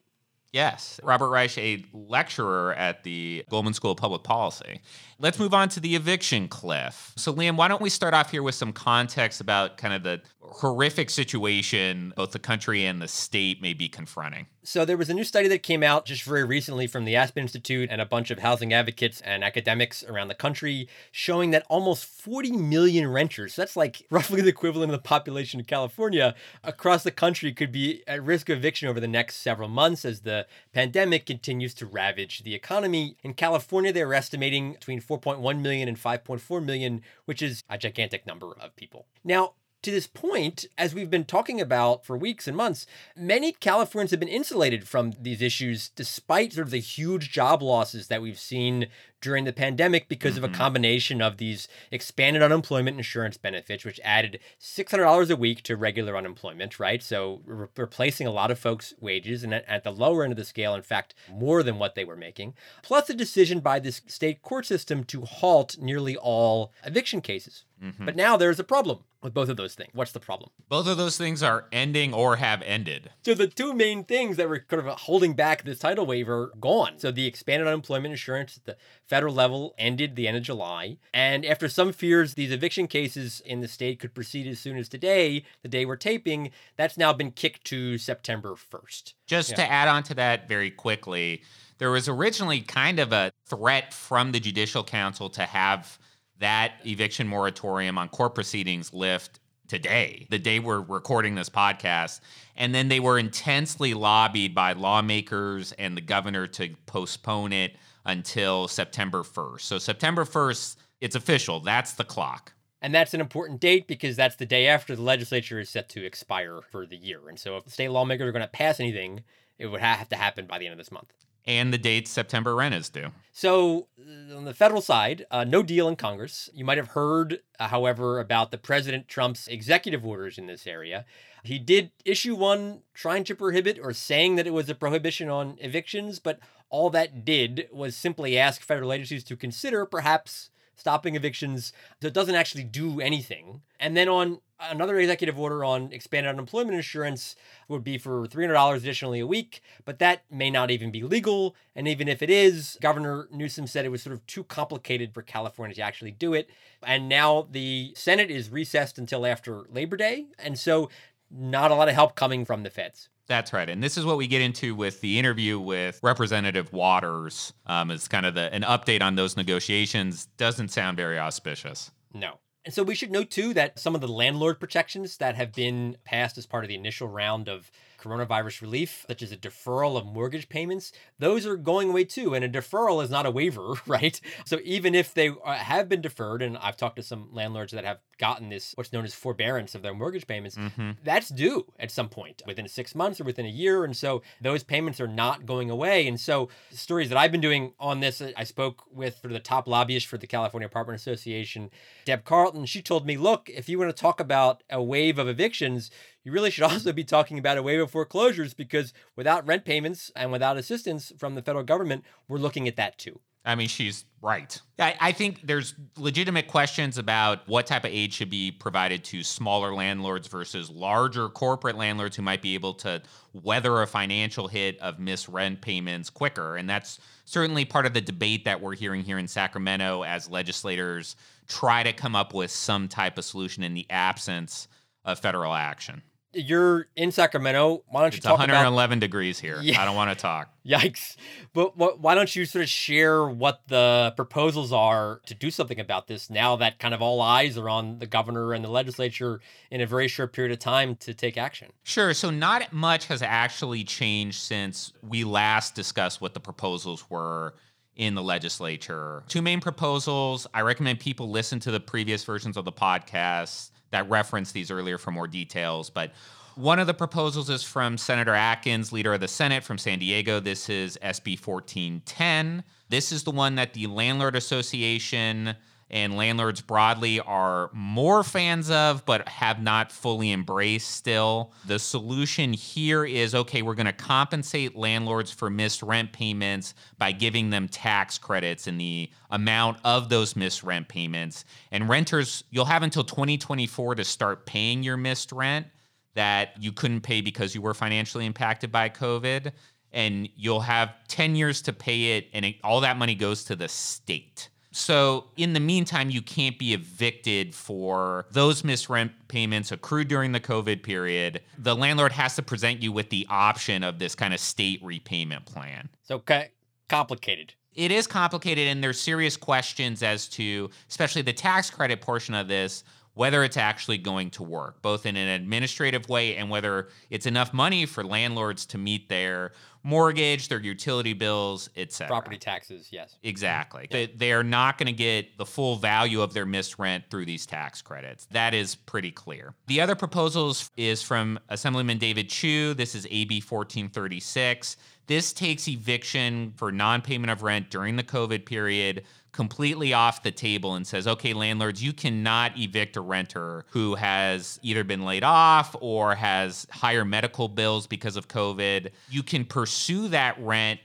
Yes, 0.53 0.99
Robert 1.01 1.29
Reich, 1.29 1.57
a 1.57 1.85
lecturer 1.93 2.73
at 2.73 3.03
the 3.03 3.45
Goldman 3.49 3.73
School 3.73 3.91
of 3.91 3.97
Public 3.97 4.23
Policy. 4.23 4.81
Let's 5.17 5.39
move 5.39 5.53
on 5.53 5.69
to 5.69 5.79
the 5.79 5.95
eviction 5.95 6.49
cliff. 6.49 7.13
So, 7.15 7.33
Liam, 7.33 7.55
why 7.55 7.69
don't 7.69 7.81
we 7.81 7.89
start 7.89 8.13
off 8.13 8.31
here 8.31 8.43
with 8.43 8.55
some 8.55 8.73
context 8.73 9.39
about 9.39 9.77
kind 9.77 9.93
of 9.93 10.03
the 10.03 10.21
horrific 10.51 11.09
situation 11.09 12.13
both 12.15 12.31
the 12.31 12.39
country 12.39 12.85
and 12.85 13.01
the 13.01 13.07
state 13.07 13.61
may 13.61 13.73
be 13.73 13.87
confronting? 13.87 14.47
So, 14.63 14.85
there 14.85 14.97
was 14.97 15.09
a 15.09 15.13
new 15.13 15.23
study 15.23 15.47
that 15.47 15.63
came 15.63 15.81
out 15.81 16.05
just 16.05 16.23
very 16.23 16.43
recently 16.43 16.85
from 16.85 17.05
the 17.05 17.15
Aspen 17.15 17.41
Institute 17.41 17.89
and 17.91 17.99
a 17.99 18.05
bunch 18.05 18.29
of 18.29 18.39
housing 18.39 18.73
advocates 18.73 19.19
and 19.21 19.43
academics 19.43 20.03
around 20.03 20.27
the 20.27 20.35
country 20.35 20.87
showing 21.11 21.49
that 21.51 21.65
almost 21.67 22.05
40 22.05 22.51
million 22.51 23.07
renters, 23.07 23.55
that's 23.55 23.75
like 23.75 24.05
roughly 24.11 24.41
the 24.41 24.49
equivalent 24.49 24.91
of 24.91 24.97
the 24.99 25.07
population 25.07 25.59
of 25.59 25.67
California, 25.67 26.35
across 26.63 27.03
the 27.03 27.11
country 27.11 27.53
could 27.53 27.71
be 27.71 28.03
at 28.07 28.23
risk 28.23 28.49
of 28.49 28.59
eviction 28.59 28.87
over 28.87 28.99
the 28.99 29.07
next 29.07 29.37
several 29.37 29.69
months 29.69 30.05
as 30.05 30.21
the 30.21 30.45
pandemic 30.73 31.25
continues 31.25 31.73
to 31.73 31.85
ravage 31.85 32.43
the 32.43 32.53
economy. 32.53 33.17
In 33.23 33.33
California, 33.33 33.91
they 33.91 34.01
are 34.01 34.13
estimating 34.13 34.73
between 34.73 35.01
4.1 35.01 35.61
million 35.61 35.87
and 35.87 35.97
5.4 35.97 36.63
million, 36.63 37.01
which 37.25 37.41
is 37.41 37.63
a 37.69 37.77
gigantic 37.77 38.27
number 38.27 38.53
of 38.59 38.75
people. 38.75 39.07
Now, 39.23 39.53
to 39.81 39.91
this 39.91 40.07
point, 40.07 40.65
as 40.77 40.93
we've 40.93 41.09
been 41.09 41.25
talking 41.25 41.59
about 41.59 42.05
for 42.05 42.15
weeks 42.15 42.47
and 42.47 42.55
months, 42.55 42.85
many 43.15 43.51
Californians 43.51 44.11
have 44.11 44.19
been 44.19 44.29
insulated 44.29 44.87
from 44.87 45.13
these 45.19 45.41
issues 45.41 45.89
despite 45.89 46.53
sort 46.53 46.67
of 46.67 46.71
the 46.71 46.79
huge 46.79 47.31
job 47.31 47.63
losses 47.63 48.07
that 48.07 48.21
we've 48.21 48.39
seen 48.39 48.87
during 49.21 49.43
the 49.43 49.53
pandemic 49.53 50.07
because 50.07 50.35
mm-hmm. 50.35 50.43
of 50.43 50.49
a 50.49 50.53
mm-hmm. 50.53 50.61
combination 50.61 51.21
of 51.21 51.37
these 51.37 51.67
expanded 51.91 52.41
unemployment 52.41 52.97
insurance 52.97 53.37
benefits, 53.37 53.85
which 53.85 53.99
added 54.03 54.39
$600 54.59 55.29
a 55.29 55.35
week 55.35 55.61
to 55.63 55.75
regular 55.75 56.17
unemployment, 56.17 56.79
right? 56.79 57.01
So 57.01 57.41
re- 57.45 57.67
replacing 57.77 58.27
a 58.27 58.31
lot 58.31 58.51
of 58.51 58.59
folks' 58.59 58.93
wages 58.99 59.43
and 59.43 59.53
at, 59.53 59.67
at 59.67 59.83
the 59.83 59.91
lower 59.91 60.23
end 60.23 60.33
of 60.33 60.37
the 60.37 60.45
scale, 60.45 60.75
in 60.75 60.81
fact, 60.81 61.13
more 61.31 61.63
than 61.63 61.79
what 61.79 61.95
they 61.95 62.05
were 62.05 62.15
making, 62.15 62.53
plus 62.81 63.09
a 63.09 63.13
decision 63.13 63.59
by 63.59 63.79
the 63.79 63.91
state 63.91 64.41
court 64.41 64.65
system 64.65 65.03
to 65.05 65.21
halt 65.21 65.77
nearly 65.79 66.17
all 66.17 66.71
eviction 66.83 67.21
cases. 67.21 67.63
Mm-hmm. 67.83 68.05
But 68.05 68.15
now 68.15 68.37
there's 68.37 68.59
a 68.59 68.63
problem 68.63 68.99
with 69.23 69.33
both 69.33 69.49
of 69.49 69.57
those 69.57 69.75
things. 69.75 69.89
What's 69.93 70.11
the 70.11 70.19
problem? 70.19 70.51
Both 70.69 70.87
of 70.87 70.97
those 70.97 71.17
things 71.17 71.41
are 71.41 71.65
ending 71.71 72.13
or 72.13 72.35
have 72.37 72.61
ended. 72.63 73.11
So 73.23 73.33
the 73.33 73.47
two 73.47 73.73
main 73.73 74.03
things 74.03 74.37
that 74.37 74.49
were 74.49 74.59
kind 74.59 74.85
of 74.85 74.99
holding 74.99 75.33
back 75.33 75.63
this 75.63 75.79
title 75.79 76.05
waiver 76.05 76.51
gone. 76.59 76.93
So 76.97 77.11
the 77.11 77.25
expanded 77.25 77.67
unemployment 77.67 78.11
insurance, 78.11 78.57
at 78.57 78.65
the 78.65 78.77
federal 79.07 79.33
level 79.33 79.73
ended 79.77 80.15
the 80.15 80.27
end 80.27 80.37
of 80.37 80.43
July. 80.43 80.97
And 81.13 81.45
after 81.45 81.67
some 81.67 81.91
fears 81.91 82.33
these 82.33 82.51
eviction 82.51 82.87
cases 82.87 83.41
in 83.45 83.61
the 83.61 83.67
state 83.67 83.99
could 83.99 84.13
proceed 84.13 84.47
as 84.47 84.59
soon 84.59 84.77
as 84.77 84.87
today, 84.89 85.43
the 85.61 85.69
day 85.69 85.85
we're 85.85 85.95
taping, 85.95 86.51
that's 86.77 86.97
now 86.97 87.13
been 87.13 87.31
kicked 87.31 87.63
to 87.65 87.97
September 87.97 88.55
1st. 88.55 89.13
Just 89.25 89.51
yeah. 89.51 89.55
to 89.57 89.71
add 89.71 89.87
on 89.87 90.03
to 90.03 90.13
that 90.15 90.47
very 90.47 90.71
quickly, 90.71 91.43
there 91.77 91.91
was 91.91 92.07
originally 92.07 92.61
kind 92.61 92.99
of 92.99 93.11
a 93.11 93.31
threat 93.47 93.93
from 93.93 94.31
the 94.31 94.39
Judicial 94.39 94.83
Council 94.83 95.29
to 95.31 95.43
have 95.43 95.97
that 96.41 96.73
eviction 96.85 97.27
moratorium 97.27 97.97
on 97.97 98.09
court 98.09 98.35
proceedings 98.35 98.93
lift 98.93 99.39
today, 99.67 100.27
the 100.29 100.37
day 100.37 100.59
we're 100.59 100.81
recording 100.81 101.35
this 101.35 101.49
podcast. 101.49 102.19
And 102.57 102.75
then 102.75 102.89
they 102.89 102.99
were 102.99 103.17
intensely 103.17 103.93
lobbied 103.93 104.53
by 104.53 104.73
lawmakers 104.73 105.71
and 105.71 105.95
the 105.95 106.01
governor 106.01 106.45
to 106.47 106.75
postpone 106.87 107.53
it 107.53 107.77
until 108.05 108.67
September 108.67 109.23
1st. 109.23 109.61
So 109.61 109.77
September 109.77 110.25
1st, 110.25 110.75
it's 110.99 111.15
official. 111.15 111.61
That's 111.61 111.93
the 111.93 112.03
clock. 112.03 112.53
And 112.81 112.93
that's 112.93 113.13
an 113.13 113.21
important 113.21 113.61
date 113.61 113.87
because 113.87 114.15
that's 114.15 114.35
the 114.35 114.45
day 114.45 114.67
after 114.67 114.95
the 114.95 115.03
legislature 115.03 115.59
is 115.59 115.69
set 115.69 115.87
to 115.89 116.03
expire 116.03 116.59
for 116.71 116.85
the 116.85 116.97
year. 116.97 117.29
And 117.29 117.39
so 117.39 117.55
if 117.55 117.69
state 117.71 117.89
lawmakers 117.89 118.27
are 118.27 118.31
going 118.31 118.41
to 118.41 118.47
pass 118.47 118.79
anything, 118.79 119.23
it 119.57 119.67
would 119.67 119.81
have 119.81 120.09
to 120.09 120.15
happen 120.15 120.47
by 120.47 120.57
the 120.57 120.65
end 120.65 120.73
of 120.73 120.79
this 120.79 120.91
month. 120.91 121.13
And 121.45 121.73
the 121.73 121.77
date 121.77 122.07
September 122.07 122.55
rent 122.55 122.75
is 122.75 122.89
due. 122.89 123.11
So, 123.31 123.87
uh, 123.99 124.37
on 124.37 124.45
the 124.45 124.53
federal 124.53 124.81
side, 124.81 125.25
uh, 125.31 125.43
no 125.43 125.63
deal 125.63 125.87
in 125.87 125.95
Congress. 125.95 126.49
You 126.53 126.65
might 126.65 126.77
have 126.77 126.89
heard, 126.89 127.39
uh, 127.59 127.69
however, 127.69 128.19
about 128.19 128.51
the 128.51 128.57
President 128.57 129.07
Trump's 129.07 129.47
executive 129.47 130.05
orders 130.05 130.37
in 130.37 130.45
this 130.45 130.67
area. 130.67 131.05
He 131.43 131.57
did 131.57 131.91
issue 132.05 132.35
one 132.35 132.81
trying 132.93 133.23
to 133.23 133.35
prohibit 133.35 133.79
or 133.81 133.93
saying 133.93 134.35
that 134.35 134.45
it 134.45 134.53
was 134.53 134.69
a 134.69 134.75
prohibition 134.75 135.29
on 135.29 135.57
evictions, 135.59 136.19
but 136.19 136.39
all 136.69 136.89
that 136.91 137.25
did 137.25 137.67
was 137.71 137.95
simply 137.95 138.37
ask 138.37 138.61
federal 138.61 138.93
agencies 138.93 139.23
to 139.23 139.35
consider 139.35 139.85
perhaps 139.85 140.51
stopping 140.81 141.15
evictions. 141.15 141.71
It 142.01 142.11
doesn't 142.11 142.33
actually 142.33 142.63
do 142.63 142.99
anything. 142.99 143.61
And 143.79 143.95
then 143.95 144.09
on 144.09 144.39
another 144.59 144.99
executive 144.99 145.39
order 145.39 145.63
on 145.63 145.93
expanded 145.93 146.31
unemployment 146.31 146.75
insurance 146.75 147.35
would 147.67 147.83
be 147.83 147.99
for 147.99 148.25
$300 148.25 148.77
additionally 148.77 149.19
a 149.19 149.27
week, 149.27 149.61
but 149.85 149.99
that 149.99 150.23
may 150.31 150.49
not 150.49 150.71
even 150.71 150.89
be 150.89 151.03
legal. 151.03 151.55
And 151.75 151.87
even 151.87 152.07
if 152.07 152.23
it 152.23 152.31
is, 152.31 152.79
Governor 152.81 153.27
Newsom 153.31 153.67
said 153.67 153.85
it 153.85 153.89
was 153.89 154.01
sort 154.01 154.13
of 154.13 154.25
too 154.25 154.43
complicated 154.43 155.13
for 155.13 155.21
California 155.21 155.75
to 155.75 155.81
actually 155.81 156.11
do 156.11 156.33
it. 156.33 156.49
And 156.81 157.07
now 157.07 157.47
the 157.51 157.93
Senate 157.95 158.31
is 158.31 158.49
recessed 158.49 158.97
until 158.97 159.25
after 159.25 159.65
Labor 159.69 159.97
Day. 159.97 160.25
And 160.39 160.57
so 160.57 160.89
not 161.29 161.69
a 161.69 161.75
lot 161.75 161.89
of 161.89 161.93
help 161.93 162.15
coming 162.15 162.43
from 162.43 162.63
the 162.63 162.71
feds. 162.71 163.07
That's 163.27 163.53
right. 163.53 163.69
And 163.69 163.81
this 163.81 163.97
is 163.97 164.05
what 164.05 164.17
we 164.17 164.27
get 164.27 164.41
into 164.41 164.75
with 164.75 165.01
the 165.01 165.17
interview 165.17 165.59
with 165.59 165.99
Representative 166.03 166.73
Waters. 166.73 167.53
Um, 167.65 167.91
it's 167.91 168.07
kind 168.07 168.25
of 168.25 168.35
the, 168.35 168.53
an 168.53 168.63
update 168.63 169.01
on 169.01 169.15
those 169.15 169.37
negotiations. 169.37 170.25
Doesn't 170.37 170.69
sound 170.69 170.97
very 170.97 171.17
auspicious. 171.17 171.91
No. 172.13 172.39
And 172.63 172.73
so 172.73 172.83
we 172.83 172.93
should 172.93 173.11
note 173.11 173.31
too 173.31 173.55
that 173.55 173.79
some 173.79 173.95
of 173.95 174.01
the 174.01 174.07
landlord 174.07 174.59
protections 174.59 175.17
that 175.17 175.35
have 175.35 175.51
been 175.51 175.97
passed 176.05 176.37
as 176.37 176.45
part 176.45 176.63
of 176.63 176.67
the 176.67 176.75
initial 176.75 177.07
round 177.07 177.47
of 177.49 177.71
coronavirus 177.99 178.61
relief, 178.61 179.05
such 179.07 179.23
as 179.23 179.31
a 179.31 179.37
deferral 179.37 179.97
of 179.97 180.05
mortgage 180.05 180.47
payments, 180.47 180.91
those 181.17 181.45
are 181.47 181.55
going 181.55 181.89
away 181.89 182.03
too. 182.03 182.35
And 182.35 182.45
a 182.45 182.49
deferral 182.49 183.03
is 183.03 183.09
not 183.09 183.25
a 183.25 183.31
waiver, 183.31 183.73
right? 183.87 184.19
So 184.45 184.59
even 184.63 184.93
if 184.93 185.13
they 185.13 185.29
uh, 185.29 185.53
have 185.53 185.89
been 185.89 186.01
deferred, 186.01 186.43
and 186.43 186.55
I've 186.57 186.77
talked 186.77 186.97
to 186.97 187.03
some 187.03 187.29
landlords 187.31 187.71
that 187.73 187.85
have 187.85 187.99
gotten 188.21 188.47
this, 188.49 188.71
what's 188.75 188.93
known 188.93 189.03
as 189.03 189.13
forbearance 189.13 189.75
of 189.75 189.81
their 189.81 189.93
mortgage 189.93 190.27
payments, 190.27 190.55
Mm-hmm. 190.55 190.91
that's 191.03 191.29
due 191.29 191.65
at 191.79 191.89
some 191.91 192.07
point 192.07 192.43
within 192.45 192.67
six 192.67 192.93
months 192.95 193.19
or 193.19 193.23
within 193.25 193.45
a 193.45 193.49
year. 193.49 193.83
And 193.83 193.97
so 193.97 194.21
those 194.39 194.63
payments 194.63 195.01
are 195.01 195.07
not 195.07 195.45
going 195.45 195.69
away. 195.69 196.07
And 196.07 196.19
so 196.19 196.47
stories 196.69 197.09
that 197.09 197.17
I've 197.17 197.31
been 197.31 197.41
doing 197.41 197.73
on 197.79 197.99
this, 197.99 198.21
I 198.37 198.43
spoke 198.45 198.83
with 198.93 199.21
the 199.23 199.39
top 199.39 199.67
lobbyist 199.67 200.05
for 200.07 200.17
the 200.19 200.27
California 200.27 200.67
Apartment 200.67 200.99
Association, 201.01 201.69
Deb 202.05 202.23
Carlton. 202.23 202.65
She 202.65 202.81
told 202.81 203.05
me, 203.05 203.17
look, 203.17 203.49
if 203.49 203.67
you 203.67 203.79
want 203.79 203.93
to 203.95 203.99
talk 204.01 204.19
about 204.19 204.61
a 204.69 204.81
wave 204.81 205.17
of 205.17 205.27
evictions, 205.27 205.89
you 206.23 206.31
really 206.31 206.51
should 206.51 206.63
also 206.71 206.93
be 206.93 207.03
talking 207.03 207.39
about 207.39 207.57
a 207.57 207.63
wave 207.63 207.81
of 207.81 207.89
foreclosures 207.91 208.53
because 208.53 208.93
without 209.15 209.47
rent 209.47 209.65
payments 209.65 210.11
and 210.15 210.31
without 210.31 210.57
assistance 210.57 211.11
from 211.17 211.33
the 211.35 211.41
federal 211.41 211.63
government, 211.63 212.05
we're 212.27 212.37
looking 212.37 212.67
at 212.67 212.75
that 212.75 212.97
too. 212.99 213.19
I 213.43 213.55
mean, 213.55 213.69
she's 213.69 214.05
right. 214.21 214.59
I, 214.77 214.95
I 214.99 215.11
think 215.11 215.41
there's 215.43 215.73
legitimate 215.97 216.47
questions 216.47 216.99
about 216.99 217.47
what 217.47 217.65
type 217.65 217.85
of 217.85 217.91
aid 217.91 218.13
should 218.13 218.29
be 218.29 218.51
provided 218.51 219.03
to 219.05 219.23
smaller 219.23 219.73
landlords 219.73 220.27
versus 220.27 220.69
larger 220.69 221.27
corporate 221.27 221.75
landlords 221.75 222.15
who 222.15 222.21
might 222.21 222.43
be 222.43 222.53
able 222.53 222.75
to 222.75 223.01
weather 223.33 223.81
a 223.81 223.87
financial 223.87 224.47
hit 224.47 224.77
of 224.79 224.99
missed 224.99 225.27
rent 225.27 225.61
payments 225.61 226.11
quicker. 226.11 226.55
And 226.55 226.69
that's 226.69 226.99
certainly 227.25 227.65
part 227.65 227.87
of 227.87 227.93
the 227.93 228.01
debate 228.01 228.45
that 228.45 228.61
we're 228.61 228.75
hearing 228.75 229.03
here 229.03 229.17
in 229.17 229.27
Sacramento 229.27 230.03
as 230.03 230.29
legislators 230.29 231.15
try 231.47 231.81
to 231.81 231.93
come 231.93 232.15
up 232.15 232.33
with 232.33 232.51
some 232.51 232.87
type 232.87 233.17
of 233.17 233.25
solution 233.25 233.63
in 233.63 233.73
the 233.73 233.87
absence 233.89 234.67
of 235.03 235.19
federal 235.19 235.53
action. 235.53 236.03
You're 236.33 236.87
in 236.95 237.11
Sacramento. 237.11 237.83
Why 237.89 238.01
don't 238.01 238.13
you 238.13 238.17
It's 238.17 238.25
talk 238.25 238.35
about 238.35 238.47
111 238.49 238.99
degrees 238.99 239.39
here. 239.39 239.59
Yeah. 239.61 239.81
I 239.81 239.85
don't 239.85 239.95
want 239.95 240.09
to 240.09 240.15
talk. 240.15 240.49
Yikes. 240.65 241.15
But 241.53 241.77
what, 241.77 241.99
why 241.99 242.15
don't 242.15 242.35
you 242.35 242.45
sort 242.45 242.63
of 242.63 242.69
share 242.69 243.27
what 243.27 243.61
the 243.67 244.13
proposals 244.15 244.73
are 244.73 245.21
to 245.27 245.35
do 245.35 245.51
something 245.51 245.79
about 245.79 246.07
this 246.07 246.29
now 246.29 246.55
that 246.57 246.79
kind 246.79 246.93
of 246.93 247.01
all 247.01 247.21
eyes 247.21 247.57
are 247.57 247.69
on 247.69 247.99
the 247.99 248.07
governor 248.07 248.53
and 248.53 248.63
the 248.63 248.69
legislature 248.69 249.39
in 249.69 249.81
a 249.81 249.85
very 249.85 250.07
short 250.07 250.33
period 250.33 250.51
of 250.51 250.59
time 250.59 250.95
to 250.97 251.13
take 251.13 251.37
action? 251.37 251.71
Sure. 251.83 252.13
So, 252.13 252.29
not 252.31 252.73
much 252.73 253.05
has 253.05 253.21
actually 253.21 253.83
changed 253.83 254.39
since 254.39 254.93
we 255.03 255.23
last 255.23 255.75
discussed 255.75 256.21
what 256.21 256.33
the 256.33 256.39
proposals 256.39 257.09
were 257.09 257.53
in 257.95 258.15
the 258.15 258.23
legislature. 258.23 259.23
Two 259.27 259.41
main 259.41 259.59
proposals. 259.59 260.47
I 260.53 260.61
recommend 260.61 260.99
people 260.99 261.29
listen 261.29 261.59
to 261.61 261.71
the 261.71 261.79
previous 261.79 262.23
versions 262.23 262.57
of 262.57 262.65
the 262.65 262.71
podcast 262.71 263.69
that 263.91 264.09
reference 264.09 264.51
these 264.51 264.71
earlier 264.71 264.97
for 264.97 265.11
more 265.11 265.27
details. 265.27 265.89
But 265.89 266.11
one 266.55 266.79
of 266.79 266.87
the 266.87 266.93
proposals 266.93 267.49
is 267.49 267.63
from 267.63 267.97
Senator 267.97 268.33
Atkins, 268.33 268.91
leader 268.91 269.13
of 269.13 269.21
the 269.21 269.27
Senate 269.27 269.63
from 269.63 269.77
San 269.77 269.99
Diego. 269.99 270.39
This 270.39 270.69
is 270.69 270.97
SB 271.01 271.39
1410. 271.45 272.63
This 272.89 273.11
is 273.11 273.23
the 273.23 273.31
one 273.31 273.55
that 273.55 273.73
the 273.73 273.87
Landlord 273.87 274.35
Association 274.35 275.55
and 275.91 276.15
landlords 276.15 276.61
broadly 276.61 277.19
are 277.19 277.69
more 277.73 278.23
fans 278.23 278.71
of, 278.71 279.05
but 279.05 279.27
have 279.27 279.61
not 279.61 279.91
fully 279.91 280.31
embraced 280.31 280.89
still. 280.89 281.51
The 281.65 281.79
solution 281.79 282.53
here 282.53 283.03
is 283.03 283.35
okay, 283.35 283.61
we're 283.61 283.75
going 283.75 283.85
to 283.85 283.93
compensate 283.93 284.75
landlords 284.77 285.31
for 285.31 285.49
missed 285.49 285.83
rent 285.83 286.13
payments 286.13 286.73
by 286.97 287.11
giving 287.11 287.49
them 287.49 287.67
tax 287.67 288.17
credits 288.17 288.67
in 288.67 288.77
the 288.77 289.09
amount 289.29 289.79
of 289.83 290.07
those 290.07 290.33
missed 290.37 290.63
rent 290.63 290.87
payments. 290.87 291.43
And 291.71 291.89
renters, 291.89 292.45
you'll 292.51 292.65
have 292.65 292.83
until 292.83 293.03
2024 293.03 293.95
to 293.95 294.05
start 294.05 294.45
paying 294.45 294.83
your 294.83 294.95
missed 294.95 295.33
rent 295.33 295.67
that 296.13 296.55
you 296.57 296.71
couldn't 296.71 297.01
pay 297.01 297.19
because 297.19 297.53
you 297.53 297.61
were 297.61 297.73
financially 297.73 298.25
impacted 298.25 298.71
by 298.71 298.87
COVID. 298.87 299.51
And 299.91 300.29
you'll 300.37 300.61
have 300.61 300.93
10 301.09 301.35
years 301.35 301.61
to 301.63 301.73
pay 301.73 302.17
it, 302.17 302.29
and 302.31 302.45
it, 302.45 302.55
all 302.63 302.79
that 302.79 302.95
money 302.95 303.13
goes 303.13 303.43
to 303.45 303.57
the 303.57 303.67
state. 303.67 304.47
So, 304.71 305.25
in 305.35 305.53
the 305.53 305.59
meantime, 305.59 306.09
you 306.09 306.21
can't 306.21 306.57
be 306.57 306.73
evicted 306.73 307.53
for 307.53 308.25
those 308.31 308.63
missed 308.63 308.89
rent 308.89 309.11
payments 309.27 309.71
accrued 309.71 310.07
during 310.07 310.31
the 310.31 310.39
COVID 310.39 310.81
period. 310.81 311.41
The 311.57 311.75
landlord 311.75 312.13
has 312.13 312.35
to 312.37 312.41
present 312.41 312.81
you 312.81 312.91
with 312.91 313.09
the 313.09 313.27
option 313.29 313.83
of 313.83 313.99
this 313.99 314.15
kind 314.15 314.33
of 314.33 314.39
state 314.39 314.81
repayment 314.81 315.45
plan. 315.45 315.89
So 316.03 316.19
ca- 316.19 316.47
complicated. 316.87 317.53
It 317.73 317.91
is 317.91 318.07
complicated, 318.07 318.67
and 318.67 318.83
there's 318.83 318.99
serious 318.99 319.37
questions 319.37 320.03
as 320.03 320.27
to, 320.29 320.69
especially 320.89 321.21
the 321.21 321.33
tax 321.33 321.69
credit 321.69 322.01
portion 322.01 322.33
of 322.33 322.47
this, 322.47 322.83
whether 323.13 323.43
it's 323.43 323.57
actually 323.57 323.97
going 323.97 324.29
to 324.31 324.43
work, 324.43 324.81
both 324.81 325.05
in 325.05 325.15
an 325.17 325.27
administrative 325.27 326.07
way 326.07 326.35
and 326.35 326.49
whether 326.49 326.87
it's 327.09 327.25
enough 327.25 327.53
money 327.53 327.85
for 327.85 328.03
landlords 328.03 328.65
to 328.65 328.77
meet 328.77 329.09
their 329.09 329.51
mortgage, 329.83 330.47
their 330.47 330.59
utility 330.59 331.13
bills, 331.13 331.69
etc. 331.75 332.07
Property 332.07 332.37
taxes, 332.37 332.89
yes. 332.91 333.17
Exactly. 333.23 333.87
They, 333.89 334.07
they 334.07 334.31
are 334.31 334.43
not 334.43 334.77
going 334.77 334.87
to 334.87 334.93
get 334.93 335.37
the 335.37 335.45
full 335.45 335.75
value 335.75 336.21
of 336.21 336.33
their 336.33 336.45
missed 336.45 336.79
rent 336.79 337.05
through 337.09 337.25
these 337.25 337.45
tax 337.45 337.81
credits. 337.81 338.27
That 338.31 338.53
is 338.53 338.75
pretty 338.75 339.11
clear. 339.11 339.53
The 339.67 339.81
other 339.81 339.95
proposals 339.95 340.69
is 340.77 341.01
from 341.01 341.39
Assemblyman 341.49 341.97
David 341.97 342.29
Chiu. 342.29 342.73
This 342.73 342.95
is 342.95 343.05
AB 343.09 343.41
1436. 343.41 344.77
This 345.07 345.33
takes 345.33 345.67
eviction 345.67 346.53
for 346.55 346.71
non 346.71 347.01
payment 347.01 347.31
of 347.31 347.43
rent 347.43 347.69
during 347.69 347.95
the 347.95 348.03
COVID 348.03 348.45
period 348.45 349.03
completely 349.31 349.93
off 349.93 350.23
the 350.23 350.31
table 350.31 350.75
and 350.75 350.85
says, 350.85 351.07
okay, 351.07 351.33
landlords, 351.33 351.81
you 351.81 351.93
cannot 351.93 352.57
evict 352.57 352.97
a 352.97 353.01
renter 353.01 353.65
who 353.69 353.95
has 353.95 354.59
either 354.61 354.83
been 354.83 355.05
laid 355.05 355.23
off 355.23 355.75
or 355.79 356.15
has 356.15 356.67
higher 356.69 357.05
medical 357.05 357.47
bills 357.47 357.87
because 357.87 358.17
of 358.17 358.27
COVID. 358.27 358.89
You 359.09 359.23
can 359.23 359.45
pursue 359.45 360.09
that 360.09 360.37
rent 360.39 360.79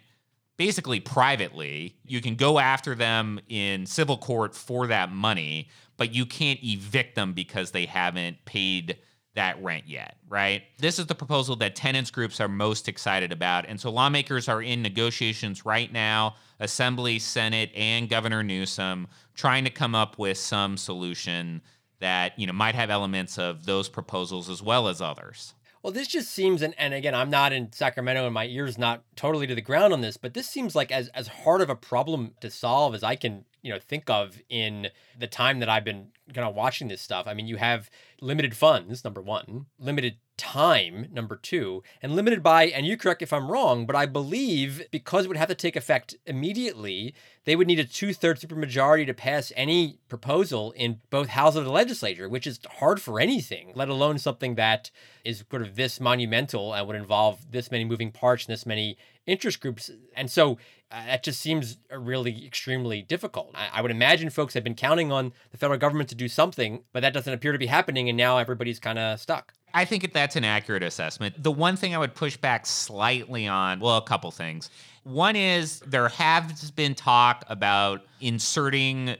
basically 0.56 1.00
privately. 1.00 1.96
You 2.06 2.20
can 2.20 2.36
go 2.36 2.58
after 2.58 2.94
them 2.94 3.40
in 3.48 3.84
civil 3.86 4.16
court 4.16 4.54
for 4.54 4.86
that 4.86 5.12
money, 5.12 5.68
but 5.96 6.14
you 6.14 6.24
can't 6.24 6.60
evict 6.62 7.14
them 7.14 7.32
because 7.32 7.72
they 7.72 7.86
haven't 7.86 8.44
paid 8.44 8.96
that 9.36 9.62
rent 9.62 9.84
yet, 9.86 10.16
right? 10.28 10.64
This 10.78 10.98
is 10.98 11.06
the 11.06 11.14
proposal 11.14 11.56
that 11.56 11.76
tenants 11.76 12.10
groups 12.10 12.40
are 12.40 12.48
most 12.48 12.88
excited 12.88 13.32
about. 13.32 13.66
And 13.66 13.80
so 13.80 13.90
lawmakers 13.90 14.48
are 14.48 14.60
in 14.60 14.82
negotiations 14.82 15.64
right 15.64 15.92
now, 15.92 16.34
Assembly, 16.58 17.18
Senate, 17.18 17.70
and 17.74 18.08
Governor 18.08 18.42
Newsom 18.42 19.06
trying 19.34 19.64
to 19.64 19.70
come 19.70 19.94
up 19.94 20.18
with 20.18 20.38
some 20.38 20.76
solution 20.76 21.62
that, 22.00 22.38
you 22.38 22.46
know, 22.46 22.52
might 22.52 22.74
have 22.74 22.90
elements 22.90 23.38
of 23.38 23.66
those 23.66 23.88
proposals 23.88 24.50
as 24.50 24.62
well 24.62 24.88
as 24.88 25.00
others. 25.00 25.54
Well, 25.82 25.92
this 25.92 26.08
just 26.08 26.32
seems, 26.32 26.62
and, 26.62 26.74
and 26.78 26.94
again, 26.94 27.14
I'm 27.14 27.30
not 27.30 27.52
in 27.52 27.72
Sacramento 27.72 28.24
and 28.24 28.34
my 28.34 28.46
ear's 28.46 28.76
not 28.76 29.04
totally 29.14 29.46
to 29.46 29.54
the 29.54 29.60
ground 29.60 29.92
on 29.92 30.00
this, 30.00 30.16
but 30.16 30.34
this 30.34 30.48
seems 30.48 30.74
like 30.74 30.90
as, 30.90 31.08
as 31.08 31.28
hard 31.28 31.60
of 31.60 31.70
a 31.70 31.76
problem 31.76 32.32
to 32.40 32.50
solve 32.50 32.94
as 32.94 33.04
I 33.04 33.14
can, 33.14 33.44
you 33.66 33.72
know, 33.72 33.80
think 33.80 34.08
of 34.08 34.40
in 34.48 34.90
the 35.18 35.26
time 35.26 35.58
that 35.58 35.68
I've 35.68 35.82
been 35.82 36.12
kind 36.32 36.46
of 36.46 36.54
watching 36.54 36.86
this 36.86 37.02
stuff. 37.02 37.26
I 37.26 37.34
mean, 37.34 37.48
you 37.48 37.56
have 37.56 37.90
limited 38.20 38.56
funds, 38.56 39.02
number 39.02 39.20
one, 39.20 39.66
limited 39.76 40.18
time, 40.36 41.08
number 41.10 41.34
two, 41.34 41.82
and 42.00 42.14
limited 42.14 42.44
by, 42.44 42.66
and 42.66 42.86
you 42.86 42.96
correct 42.96 43.22
if 43.22 43.32
I'm 43.32 43.50
wrong, 43.50 43.84
but 43.84 43.96
I 43.96 44.06
believe 44.06 44.86
because 44.92 45.24
it 45.24 45.28
would 45.28 45.36
have 45.36 45.48
to 45.48 45.54
take 45.56 45.74
effect 45.74 46.14
immediately, 46.26 47.12
they 47.44 47.56
would 47.56 47.66
need 47.66 47.80
a 47.80 47.84
two 47.84 48.12
thirds 48.12 48.44
supermajority 48.44 49.04
to 49.06 49.14
pass 49.14 49.50
any 49.56 49.98
proposal 50.08 50.70
in 50.72 51.00
both 51.10 51.28
houses 51.28 51.58
of 51.58 51.64
the 51.64 51.72
legislature, 51.72 52.28
which 52.28 52.46
is 52.46 52.60
hard 52.78 53.02
for 53.02 53.18
anything, 53.18 53.72
let 53.74 53.88
alone 53.88 54.18
something 54.18 54.54
that 54.54 54.92
is 55.24 55.42
sort 55.50 55.62
of 55.62 55.74
this 55.74 56.00
monumental 56.00 56.72
and 56.72 56.86
would 56.86 56.96
involve 56.96 57.50
this 57.50 57.72
many 57.72 57.84
moving 57.84 58.12
parts 58.12 58.46
and 58.46 58.52
this 58.52 58.66
many 58.66 58.96
interest 59.26 59.60
groups. 59.60 59.90
And 60.14 60.30
so 60.30 60.58
uh, 60.90 61.06
that 61.06 61.24
just 61.24 61.40
seems 61.40 61.78
really 61.90 62.46
extremely 62.46 63.02
difficult. 63.02 63.50
I, 63.54 63.68
I 63.74 63.82
would 63.82 63.90
imagine 63.90 64.30
folks 64.30 64.54
have 64.54 64.64
been 64.64 64.74
counting 64.74 65.10
on 65.10 65.32
the 65.50 65.58
federal 65.58 65.78
government 65.78 66.08
to 66.10 66.14
do 66.14 66.28
something, 66.28 66.84
but 66.92 67.00
that 67.00 67.12
doesn't 67.12 67.32
appear 67.32 67.52
to 67.52 67.58
be 67.58 67.66
happening. 67.66 68.08
And 68.08 68.16
now 68.16 68.38
everybody's 68.38 68.78
kind 68.78 68.98
of 68.98 69.20
stuck. 69.20 69.52
I 69.74 69.84
think 69.84 70.12
that's 70.12 70.36
an 70.36 70.44
accurate 70.44 70.82
assessment. 70.82 71.42
The 71.42 71.50
one 71.50 71.76
thing 71.76 71.94
I 71.94 71.98
would 71.98 72.14
push 72.14 72.36
back 72.36 72.66
slightly 72.66 73.46
on, 73.46 73.80
well, 73.80 73.96
a 73.96 74.02
couple 74.02 74.30
things. 74.30 74.70
One 75.02 75.36
is 75.36 75.80
there 75.80 76.08
has 76.08 76.70
been 76.70 76.94
talk 76.94 77.44
about 77.48 78.02
inserting 78.20 79.16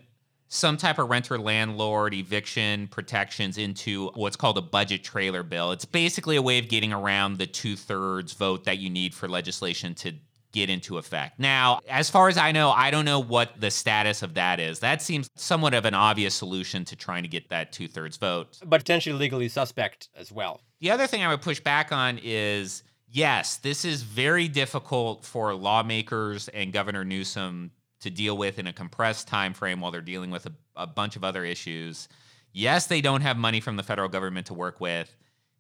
some 0.49 0.77
type 0.77 0.99
of 0.99 1.11
renter 1.11 1.39
landlord 1.39 2.15
eviction 2.15 2.87
protections 2.89 3.59
into 3.59 4.11
what's 4.15 4.37
called 4.37 4.57
a 4.57 4.63
budget 4.63 5.03
trailer 5.03 5.43
bill. 5.43 5.73
It's 5.73 5.85
basically 5.85 6.37
a 6.37 6.43
way 6.43 6.59
of 6.59 6.69
getting 6.69 6.93
around 6.93 7.39
the 7.39 7.47
two 7.47 7.77
thirds 7.77 8.33
vote 8.33 8.65
that 8.65 8.79
you 8.79 8.89
need 8.89 9.13
for 9.15 9.29
legislation 9.29 9.95
to 9.97 10.15
get 10.57 10.71
into 10.71 10.97
effect. 10.97 11.39
Now, 11.39 11.81
as 11.89 12.09
far 12.09 12.29
as 12.29 12.39
I 12.39 12.51
know, 12.51 12.71
I 12.71 12.91
don't 12.91 13.05
know 13.05 13.21
what 13.21 13.61
the 13.61 13.71
status 13.71 14.23
of 14.23 14.35
that 14.35 14.59
is. 14.59 14.81
That 14.81 15.03
seems 15.03 15.29
somewhat 15.37 15.75
of 15.75 15.85
an 15.85 15.93
obvious 15.93 16.35
solution 16.35 16.85
to 16.87 16.97
trying 16.97 17.23
to 17.25 17.29
get 17.29 17.51
that 17.51 17.73
two 17.73 17.87
thirds 17.87 18.17
vote. 18.17 18.59
But 18.65 18.81
potentially 18.81 19.15
legally 19.15 19.49
suspect 19.49 20.09
as 20.17 20.33
well. 20.33 20.63
The 20.81 20.91
other 20.91 21.07
thing 21.07 21.23
I 21.23 21.29
would 21.29 21.43
push 21.43 21.61
back 21.61 21.93
on 21.93 22.19
is 22.23 22.83
yes, 23.07 23.59
this 23.59 23.85
is 23.85 24.03
very 24.03 24.49
difficult 24.49 25.25
for 25.25 25.55
lawmakers 25.55 26.49
and 26.49 26.73
Governor 26.73 27.05
Newsom 27.05 27.71
to 28.01 28.11
deal 28.11 28.37
with 28.37 28.59
in 28.59 28.67
a 28.67 28.73
compressed 28.73 29.29
time 29.29 29.53
frame 29.53 29.81
while 29.81 29.91
they're 29.91 30.01
dealing 30.01 30.31
with 30.31 30.47
a, 30.47 30.53
a 30.75 30.87
bunch 30.87 31.17
of 31.17 31.25
other 31.25 31.45
issues. 31.45 32.09
Yes, 32.53 32.87
they 32.87 33.03
don't 33.03 33.21
have 33.21 33.37
money 33.37 33.61
from 33.61 33.77
the 33.77 33.83
federal 33.83 34.09
government 34.09 34.47
to 34.47 34.55
work 34.55 34.81
with. 34.81 35.15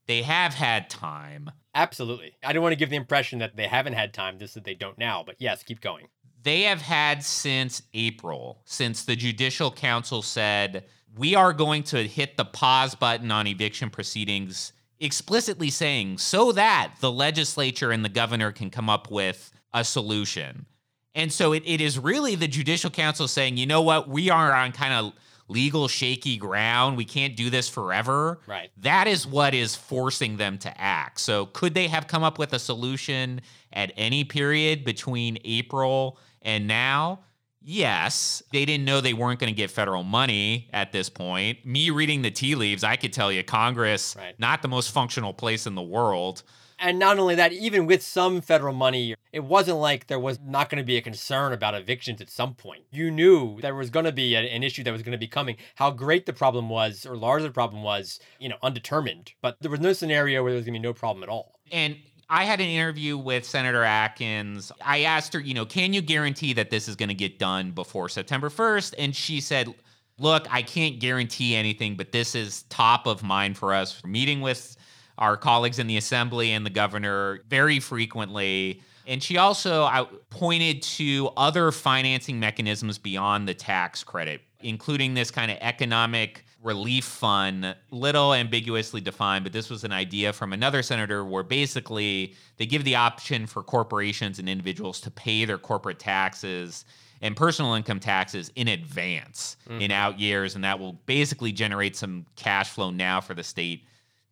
They 0.06 0.22
have 0.22 0.54
had 0.54 0.88
time. 0.88 1.50
Absolutely. 1.74 2.34
I 2.44 2.52
don't 2.52 2.62
want 2.62 2.72
to 2.72 2.78
give 2.78 2.90
the 2.90 2.96
impression 2.96 3.40
that 3.40 3.56
they 3.56 3.66
haven't 3.66 3.92
had 3.92 4.14
time, 4.14 4.38
just 4.38 4.54
that 4.54 4.64
they 4.64 4.74
don't 4.74 4.98
now. 4.98 5.22
But 5.24 5.36
yes, 5.38 5.62
keep 5.62 5.80
going. 5.80 6.08
They 6.42 6.62
have 6.62 6.80
had 6.80 7.24
since 7.24 7.82
April, 7.92 8.62
since 8.64 9.04
the 9.04 9.16
Judicial 9.16 9.70
Council 9.70 10.22
said, 10.22 10.84
we 11.16 11.34
are 11.34 11.52
going 11.52 11.82
to 11.84 12.06
hit 12.06 12.36
the 12.36 12.44
pause 12.44 12.94
button 12.94 13.30
on 13.30 13.46
eviction 13.46 13.90
proceedings, 13.90 14.72
explicitly 15.00 15.70
saying 15.70 16.18
so 16.18 16.52
that 16.52 16.94
the 17.00 17.10
legislature 17.10 17.90
and 17.90 18.04
the 18.04 18.08
governor 18.08 18.52
can 18.52 18.70
come 18.70 18.88
up 18.88 19.10
with 19.10 19.50
a 19.74 19.82
solution. 19.82 20.66
And 21.14 21.32
so 21.32 21.52
it, 21.52 21.62
it 21.66 21.80
is 21.80 21.98
really 21.98 22.34
the 22.34 22.46
Judicial 22.46 22.90
Council 22.90 23.26
saying, 23.26 23.56
you 23.56 23.66
know 23.66 23.82
what, 23.82 24.08
we 24.08 24.30
are 24.30 24.52
on 24.52 24.72
kind 24.72 24.92
of 24.92 25.12
legal 25.48 25.88
shaky 25.88 26.36
ground. 26.36 26.96
We 26.96 27.04
can't 27.04 27.36
do 27.36 27.50
this 27.50 27.68
forever. 27.68 28.40
Right. 28.46 28.70
That 28.78 29.06
is 29.06 29.26
what 29.26 29.54
is 29.54 29.74
forcing 29.76 30.36
them 30.36 30.58
to 30.58 30.80
act. 30.80 31.20
So 31.20 31.46
could 31.46 31.74
they 31.74 31.88
have 31.88 32.06
come 32.06 32.22
up 32.22 32.38
with 32.38 32.52
a 32.52 32.58
solution 32.58 33.40
at 33.72 33.92
any 33.96 34.24
period 34.24 34.84
between 34.84 35.38
April 35.44 36.18
and 36.42 36.66
now? 36.66 37.20
Yes, 37.68 38.44
they 38.52 38.64
didn't 38.64 38.84
know 38.84 39.00
they 39.00 39.12
weren't 39.12 39.40
going 39.40 39.52
to 39.52 39.56
get 39.56 39.72
federal 39.72 40.04
money 40.04 40.68
at 40.72 40.92
this 40.92 41.08
point. 41.10 41.66
Me 41.66 41.90
reading 41.90 42.22
the 42.22 42.30
tea 42.30 42.54
leaves, 42.54 42.84
I 42.84 42.94
could 42.94 43.12
tell 43.12 43.32
you 43.32 43.42
Congress, 43.42 44.14
Right. 44.16 44.38
not 44.38 44.62
the 44.62 44.68
most 44.68 44.92
functional 44.92 45.32
place 45.32 45.66
in 45.66 45.74
the 45.74 45.82
world. 45.82 46.44
And 46.78 46.98
not 46.98 47.18
only 47.18 47.34
that, 47.36 47.52
even 47.52 47.86
with 47.86 48.02
some 48.02 48.40
federal 48.40 48.74
money, 48.74 49.14
it 49.32 49.44
wasn't 49.44 49.78
like 49.78 50.08
there 50.08 50.18
was 50.18 50.38
not 50.44 50.68
going 50.68 50.80
to 50.80 50.86
be 50.86 50.96
a 50.96 51.02
concern 51.02 51.52
about 51.52 51.74
evictions 51.74 52.20
at 52.20 52.28
some 52.28 52.54
point. 52.54 52.84
You 52.90 53.10
knew 53.10 53.60
there 53.62 53.74
was 53.74 53.88
going 53.88 54.04
to 54.04 54.12
be 54.12 54.34
an 54.34 54.62
issue 54.62 54.84
that 54.84 54.92
was 54.92 55.02
going 55.02 55.12
to 55.12 55.18
be 55.18 55.26
coming. 55.26 55.56
How 55.76 55.90
great 55.90 56.26
the 56.26 56.32
problem 56.34 56.68
was, 56.68 57.06
or 57.06 57.16
large 57.16 57.42
the 57.42 57.50
problem 57.50 57.82
was, 57.82 58.20
you 58.38 58.48
know, 58.48 58.56
undetermined. 58.62 59.32
But 59.40 59.56
there 59.60 59.70
was 59.70 59.80
no 59.80 59.94
scenario 59.94 60.42
where 60.42 60.52
there 60.52 60.58
was 60.58 60.66
going 60.66 60.74
to 60.74 60.80
be 60.80 60.82
no 60.86 60.92
problem 60.92 61.22
at 61.22 61.30
all. 61.30 61.54
And 61.72 61.96
I 62.28 62.44
had 62.44 62.60
an 62.60 62.66
interview 62.66 63.16
with 63.16 63.44
Senator 63.44 63.84
Atkins. 63.84 64.70
I 64.84 65.02
asked 65.02 65.32
her, 65.32 65.40
you 65.40 65.54
know, 65.54 65.64
can 65.64 65.92
you 65.92 66.02
guarantee 66.02 66.52
that 66.54 66.70
this 66.70 66.88
is 66.88 66.96
going 66.96 67.08
to 67.08 67.14
get 67.14 67.38
done 67.38 67.70
before 67.70 68.08
September 68.08 68.50
1st? 68.50 68.94
And 68.98 69.14
she 69.14 69.40
said, 69.40 69.72
look, 70.18 70.46
I 70.52 70.62
can't 70.62 70.98
guarantee 70.98 71.54
anything, 71.54 71.96
but 71.96 72.12
this 72.12 72.34
is 72.34 72.64
top 72.64 73.06
of 73.06 73.22
mind 73.22 73.56
for 73.56 73.72
us. 73.72 74.02
We're 74.02 74.10
meeting 74.10 74.40
with 74.40 74.76
our 75.18 75.36
colleagues 75.36 75.78
in 75.78 75.86
the 75.86 75.96
assembly 75.96 76.52
and 76.52 76.64
the 76.64 76.70
governor 76.70 77.40
very 77.48 77.80
frequently. 77.80 78.82
And 79.06 79.22
she 79.22 79.36
also 79.36 79.84
uh, 79.84 80.04
pointed 80.30 80.82
to 80.82 81.30
other 81.36 81.70
financing 81.70 82.40
mechanisms 82.40 82.98
beyond 82.98 83.48
the 83.48 83.54
tax 83.54 84.02
credit, 84.02 84.42
including 84.60 85.14
this 85.14 85.30
kind 85.30 85.50
of 85.50 85.58
economic 85.60 86.44
relief 86.62 87.04
fund, 87.04 87.76
little 87.92 88.34
ambiguously 88.34 89.00
defined, 89.00 89.44
but 89.44 89.52
this 89.52 89.70
was 89.70 89.84
an 89.84 89.92
idea 89.92 90.32
from 90.32 90.52
another 90.52 90.82
senator 90.82 91.24
where 91.24 91.44
basically 91.44 92.34
they 92.56 92.66
give 92.66 92.82
the 92.82 92.96
option 92.96 93.46
for 93.46 93.62
corporations 93.62 94.40
and 94.40 94.48
individuals 94.48 95.00
to 95.00 95.10
pay 95.10 95.44
their 95.44 95.58
corporate 95.58 96.00
taxes 96.00 96.84
and 97.22 97.36
personal 97.36 97.74
income 97.74 98.00
taxes 98.00 98.50
in 98.56 98.68
advance 98.68 99.56
in 99.68 99.78
mm-hmm. 99.78 99.92
out 99.92 100.18
years. 100.18 100.56
And 100.56 100.64
that 100.64 100.78
will 100.78 100.94
basically 101.06 101.52
generate 101.52 101.94
some 101.96 102.26
cash 102.34 102.70
flow 102.70 102.90
now 102.90 103.20
for 103.20 103.34
the 103.34 103.44
state 103.44 103.84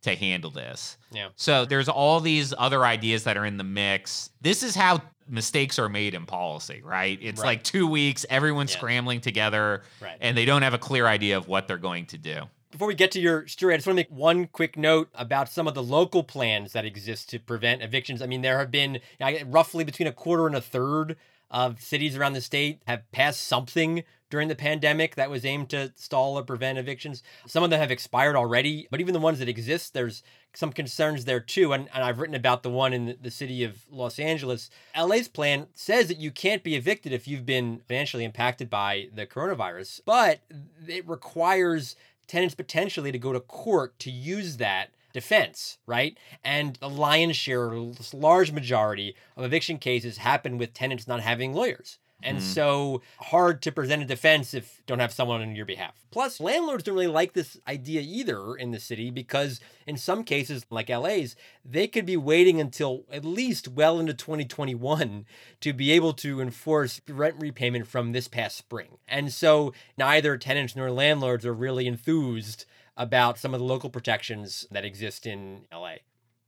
to 0.05 0.15
handle 0.17 0.51
this. 0.51 0.97
Yeah. 1.13 1.29
So 1.37 1.65
there's 1.65 1.89
all 1.89 2.21
these 2.21 2.55
other 2.57 2.85
ideas 2.85 3.25
that 3.25 3.37
are 3.37 3.45
in 3.45 3.57
the 3.59 3.65
mix. 3.65 4.31
This 4.41 4.63
is 4.63 4.75
how 4.75 5.03
mistakes 5.29 5.79
are 5.79 5.89
made 5.89 6.15
in 6.15 6.27
policy, 6.27 6.83
right? 6.83 7.19
It's 7.21 7.41
Right. 7.41 7.47
like 7.49 7.65
two 7.65 7.87
weeks, 7.87 8.25
everyone's 8.31 8.73
Yeah. 8.73 8.79
scrambling 8.79 9.21
together, 9.21 9.83
Right. 10.01 10.17
and 10.21 10.37
they 10.37 10.45
don't 10.45 10.63
have 10.63 10.75
a 10.75 10.79
clear 10.79 11.07
idea 11.07 11.37
of 11.37 11.49
what 11.49 11.67
they're 11.67 11.79
going 11.79 12.07
to 12.07 12.19
do. 12.19 12.43
Before 12.71 12.89
we 12.89 12.95
get 12.95 13.11
to 13.13 13.21
your 13.21 13.47
story, 13.47 13.73
I 13.73 13.77
just 13.79 13.87
want 13.87 13.95
to 13.97 14.01
make 14.01 14.11
one 14.11 14.47
quick 14.49 14.77
note 14.77 15.09
about 15.15 15.49
some 15.49 15.67
of 15.69 15.75
the 15.75 15.83
local 15.83 16.25
plans 16.25 16.73
that 16.73 16.85
exist 16.85 17.31
to 17.31 17.39
prevent 17.39 17.83
evictions. 17.83 18.21
I 18.21 18.27
mean, 18.27 18.43
there 18.43 18.59
have 18.59 18.71
been 18.71 19.01
roughly 19.47 19.85
between 19.85 20.09
a 20.09 20.13
quarter 20.13 20.47
and 20.47 20.57
a 20.57 20.61
third 20.61 21.17
of 21.51 21.81
cities 21.81 22.17
around 22.17 22.33
the 22.33 22.41
state 22.41 22.83
have 22.87 23.11
passed 23.13 23.43
something 23.47 24.03
during 24.35 24.49
the 24.49 24.57
pandemic 24.57 25.15
that 25.15 25.31
was 25.31 25.45
aimed 25.45 25.71
to 25.71 25.93
stall 25.95 26.37
or 26.37 26.43
prevent 26.43 26.77
evictions. 26.77 27.23
Some 27.47 27.63
of 27.63 27.71
them 27.71 27.79
have 27.79 27.93
expired 27.93 28.35
already, 28.35 28.89
but 28.91 29.01
even 29.01 29.15
the 29.15 29.21
ones 29.21 29.39
that 29.39 29.49
exist, 29.49 29.95
there's 29.95 30.25
some 30.53 30.73
concerns 30.73 31.25
there 31.25 31.39
too. 31.39 31.73
And, 31.73 31.89
and 31.95 32.03
I've 32.03 32.19
written 32.19 32.35
about 32.35 32.65
the 32.65 32.71
one 32.71 32.93
in 32.93 33.17
the- 33.23 33.31
city 33.31 33.63
of 33.63 33.85
Los 33.89 34.19
Angeles. 34.19 34.71
LA's 34.99 35.29
plan 35.29 35.69
says 35.73 36.09
that 36.09 36.19
you 36.19 36.33
can't 36.33 36.65
be 36.65 36.75
evicted 36.75 37.13
if 37.13 37.29
you've 37.29 37.47
been 37.47 37.81
financially 37.87 38.25
impacted 38.25 38.69
by 38.69 39.07
the 39.15 39.25
coronavirus, 39.25 40.01
but 40.05 40.41
it 40.89 41.09
requires 41.09 41.95
tenants 42.27 42.57
potentially 42.57 43.13
to 43.13 43.19
go 43.21 43.33
to 43.33 43.39
court 43.39 43.97
to 44.01 44.11
use 44.11 44.57
that 44.57 44.91
defense, 45.13 45.79
right? 45.87 46.19
And 46.43 46.75
the 46.81 46.91
lion's 46.91 47.37
share, 47.37 47.73
large 48.13 48.51
majority 48.51 49.15
of 49.37 49.45
eviction 49.45 49.79
cases 49.79 50.17
happen 50.17 50.59
with 50.59 50.75
tenants 50.75 51.07
not 51.07 51.21
having 51.21 51.55
lawyers. 51.55 51.99
And 52.25 52.39
mm-hmm. 52.39 52.47
so 52.47 53.03
hard 53.21 53.61
to 53.63 53.73
present 53.73 54.03
a 54.03 54.07
defense 54.07 54.55
if 54.55 54.79
you 54.79 54.85
don't 54.87 54.99
have 54.99 55.13
someone 55.13 55.43
on 55.43 55.55
your 55.55 55.67
behalf. 55.67 55.95
Plus, 56.11 56.41
landlords 56.41 56.83
don't 56.83 56.95
really 56.95 57.07
like 57.07 57.35
this 57.35 57.59
idea 57.69 58.01
either 58.01 58.55
in 58.55 58.71
the 58.71 58.81
city 58.81 59.11
because 59.11 59.61
in 59.87 59.97
some 59.99 60.25
cases, 60.25 60.65
like 60.71 60.89
LA's, 60.89 61.37
they 61.65 61.87
could 61.87 62.07
be 62.07 62.17
waiting 62.17 62.61
until 62.61 63.05
at 63.13 63.25
least 63.25 63.69
well 63.69 64.01
into 64.01 64.15
2021 64.15 65.27
to 65.61 65.73
be 65.73 65.93
able 65.93 66.15
to 66.15 66.41
enforce 66.41 67.01
rent 67.09 67.37
repayment 67.39 67.87
from 67.87 68.13
this 68.13 68.27
past 68.27 68.57
spring. 68.57 68.99
And 69.07 69.33
so 69.33 69.75
neither 69.99 70.39
tenants 70.39 70.75
nor 70.75 70.91
landlords 70.91 71.45
are 71.45 71.55
really 71.55 71.87
enthused 71.87 72.65
about 72.97 73.39
some 73.39 73.53
of 73.55 73.61
the 73.61 73.67
local 73.67 73.91
protections 73.91 74.67
that 74.71 74.85
exist 74.85 75.27
in 75.27 75.67
LA 75.73 75.97